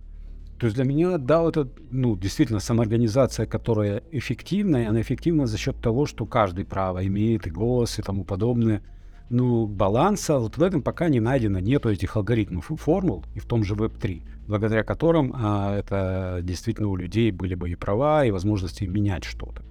То 0.58 0.66
есть 0.66 0.76
для 0.76 0.84
меня 0.84 1.16
DAO 1.16 1.50
это 1.50 1.68
ну, 1.90 2.16
действительно 2.16 2.60
самоорганизация, 2.60 3.46
которая 3.46 4.02
эффективна, 4.10 4.78
и 4.78 4.84
она 4.86 5.00
эффективна 5.02 5.46
за 5.46 5.58
счет 5.58 5.80
того, 5.80 6.06
что 6.06 6.24
каждый 6.24 6.64
право 6.64 7.06
имеет, 7.06 7.46
и 7.46 7.50
голос, 7.50 7.98
и 7.98 8.02
тому 8.02 8.24
подобное. 8.24 8.82
Ну, 9.28 9.66
баланса 9.66 10.38
вот 10.38 10.56
в 10.56 10.62
этом 10.62 10.82
пока 10.82 11.08
не 11.08 11.20
найдено, 11.20 11.58
нету 11.58 11.90
этих 11.90 12.16
алгоритмов 12.16 12.70
и 12.70 12.76
формул, 12.76 13.24
и 13.34 13.40
в 13.40 13.44
том 13.44 13.64
же 13.64 13.74
Web3, 13.74 14.22
благодаря 14.46 14.84
которым 14.84 15.32
а, 15.34 15.76
это 15.76 16.40
действительно 16.42 16.88
у 16.88 16.96
людей 16.96 17.32
были 17.32 17.54
бы 17.54 17.68
и 17.68 17.74
права, 17.74 18.24
и 18.24 18.30
возможности 18.30 18.84
менять 18.84 19.24
что-то. 19.24 19.62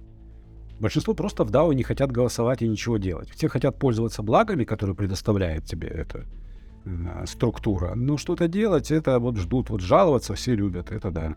Большинство 0.78 1.14
просто 1.14 1.44
в 1.44 1.50
DAO 1.50 1.74
не 1.74 1.82
хотят 1.82 2.12
голосовать 2.12 2.62
и 2.62 2.68
ничего 2.68 2.98
делать. 2.98 3.30
Все 3.30 3.48
хотят 3.48 3.78
пользоваться 3.78 4.22
благами, 4.22 4.64
которые 4.64 4.94
предоставляет 4.94 5.64
тебе 5.64 5.88
эта 5.88 6.26
э, 6.84 7.24
структура. 7.26 7.94
Но 7.94 8.18
что-то 8.18 8.46
делать, 8.46 8.90
это 8.90 9.18
вот 9.18 9.36
ждут, 9.36 9.70
вот 9.70 9.80
жаловаться 9.80 10.34
все 10.34 10.54
любят, 10.54 10.92
это 10.92 11.10
да, 11.10 11.34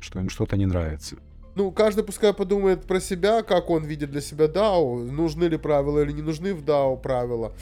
что 0.00 0.20
им 0.20 0.30
что-то 0.30 0.56
не 0.56 0.66
нравится. 0.66 1.16
Ну, 1.54 1.70
каждый 1.70 2.04
пускай 2.04 2.32
подумает 2.32 2.84
про 2.84 3.00
себя, 3.00 3.42
как 3.42 3.68
он 3.68 3.84
видит 3.84 4.10
для 4.10 4.20
себя 4.20 4.46
DAO, 4.46 5.10
нужны 5.10 5.44
ли 5.44 5.58
правила 5.58 6.00
или 6.02 6.12
не 6.12 6.22
нужны 6.22 6.54
в 6.54 6.62
DAO 6.62 6.98
правила. 7.00 7.52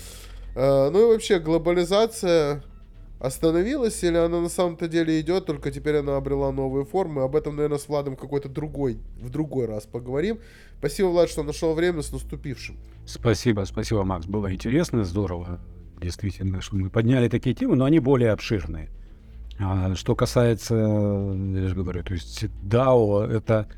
Э, 0.54 0.90
ну 0.90 1.08
и 1.08 1.12
вообще, 1.12 1.40
глобализация 1.40 2.62
остановилась 3.18 4.02
или 4.04 4.16
она 4.16 4.40
на 4.40 4.48
самом-то 4.48 4.88
деле 4.88 5.20
идет, 5.20 5.46
только 5.46 5.70
теперь 5.70 5.96
она 5.96 6.16
обрела 6.16 6.52
новые 6.52 6.84
формы. 6.84 7.22
Об 7.22 7.34
этом, 7.34 7.56
наверное, 7.56 7.78
с 7.78 7.88
Владом 7.88 8.16
какой-то 8.16 8.48
другой, 8.48 8.98
в 9.20 9.30
другой 9.30 9.66
раз 9.66 9.86
поговорим. 9.86 10.38
Спасибо, 10.78 11.08
Влад, 11.08 11.28
что 11.28 11.42
нашел 11.42 11.74
время 11.74 12.02
с 12.02 12.12
наступившим. 12.12 12.76
Спасибо, 13.06 13.64
спасибо, 13.64 14.04
Макс. 14.04 14.26
Было 14.26 14.52
интересно, 14.52 15.04
здорово. 15.04 15.60
Действительно, 16.00 16.60
что 16.60 16.76
мы 16.76 16.90
подняли 16.90 17.28
такие 17.28 17.54
темы, 17.54 17.76
но 17.76 17.84
они 17.84 17.98
более 17.98 18.32
обширные. 18.32 18.90
А 19.58 19.94
что 19.94 20.14
касается, 20.14 20.74
я 20.74 21.68
же 21.68 21.74
говорю, 21.74 22.02
то 22.02 22.12
есть 22.12 22.44
DAO 22.62 23.26
это 23.26 23.68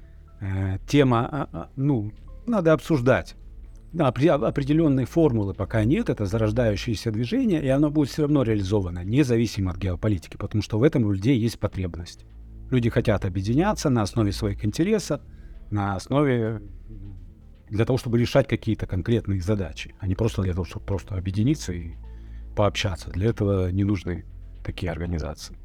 э, 0.40 0.78
тема, 0.88 1.28
а, 1.30 1.48
а, 1.52 1.70
ну, 1.76 2.12
надо 2.46 2.72
обсуждать. 2.72 3.36
Да, 3.92 4.08
определенной 4.08 5.06
формулы 5.06 5.54
пока 5.54 5.84
нет, 5.84 6.10
это 6.10 6.26
зарождающееся 6.26 7.10
движение, 7.10 7.62
и 7.62 7.68
оно 7.68 7.90
будет 7.90 8.10
все 8.10 8.22
равно 8.22 8.42
реализовано, 8.42 9.04
независимо 9.04 9.70
от 9.70 9.78
геополитики, 9.78 10.36
потому 10.36 10.62
что 10.62 10.78
в 10.78 10.82
этом 10.82 11.04
у 11.04 11.12
людей 11.12 11.38
есть 11.38 11.58
потребность. 11.58 12.26
Люди 12.70 12.90
хотят 12.90 13.24
объединяться 13.24 13.88
на 13.88 14.02
основе 14.02 14.32
своих 14.32 14.64
интересов, 14.64 15.22
на 15.70 15.94
основе 15.96 16.60
для 17.70 17.84
того, 17.84 17.98
чтобы 17.98 18.18
решать 18.18 18.48
какие-то 18.48 18.86
конкретные 18.86 19.40
задачи, 19.40 19.94
а 19.98 20.06
не 20.06 20.14
просто 20.14 20.42
для 20.42 20.52
того, 20.52 20.64
чтобы 20.64 20.86
просто 20.86 21.14
объединиться 21.14 21.72
и 21.72 21.92
пообщаться. 22.56 23.10
Для 23.10 23.28
этого 23.30 23.70
не 23.70 23.84
нужны 23.84 24.24
такие 24.64 24.90
организации. 24.90 25.56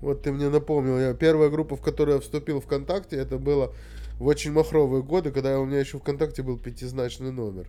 Вот 0.00 0.22
ты 0.22 0.32
мне 0.32 0.48
напомнил, 0.48 0.98
я 0.98 1.14
первая 1.14 1.48
группа, 1.48 1.76
в 1.76 1.80
которую 1.80 2.16
я 2.16 2.20
вступил 2.20 2.60
ВКонтакте, 2.60 3.16
это 3.16 3.38
было 3.38 3.72
в 4.18 4.26
очень 4.26 4.52
махровые 4.52 5.02
годы, 5.02 5.30
когда 5.30 5.58
у 5.58 5.64
меня 5.64 5.80
еще 5.80 5.98
ВКонтакте 5.98 6.42
был 6.42 6.58
пятизначный 6.58 7.32
номер. 7.32 7.66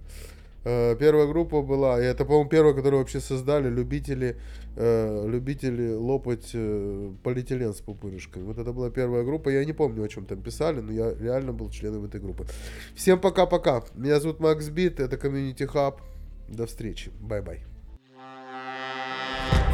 Э, 0.65 0.95
первая 0.99 1.27
группа 1.27 1.61
была, 1.61 2.01
и 2.01 2.03
это, 2.03 2.25
по-моему, 2.25 2.49
первая, 2.49 2.73
которую 2.73 2.99
вообще 3.01 3.19
создали 3.19 3.69
любители, 3.69 4.35
э, 4.75 5.27
любители 5.27 5.93
лопать 5.93 6.49
э, 6.53 7.11
полиэтилен 7.23 7.73
с 7.73 7.81
пупырышками. 7.81 8.43
Вот 8.43 8.57
это 8.57 8.73
была 8.73 8.89
первая 8.89 9.23
группа. 9.23 9.49
Я 9.49 9.63
не 9.63 9.73
помню, 9.73 10.03
о 10.03 10.07
чем 10.07 10.25
там 10.25 10.41
писали, 10.41 10.81
но 10.81 10.91
я 10.91 11.13
реально 11.13 11.53
был 11.53 11.69
членом 11.69 12.05
этой 12.05 12.19
группы. 12.19 12.47
Всем 12.95 13.19
пока-пока. 13.19 13.83
Меня 13.93 14.19
зовут 14.19 14.39
Макс 14.39 14.67
Бит, 14.69 14.99
это 14.99 15.17
Community 15.17 15.71
Hub. 15.71 15.99
До 16.49 16.65
встречи. 16.65 17.11
Bye-bye. 17.22 17.63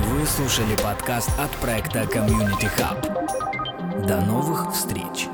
Вы 0.09 0.25
слушали 0.25 0.75
подкаст 0.83 1.29
от 1.39 1.51
проекта 1.61 2.01
Community 2.01 2.69
Hub. 2.77 4.07
До 4.07 4.19
новых 4.25 4.73
встреч! 4.73 5.29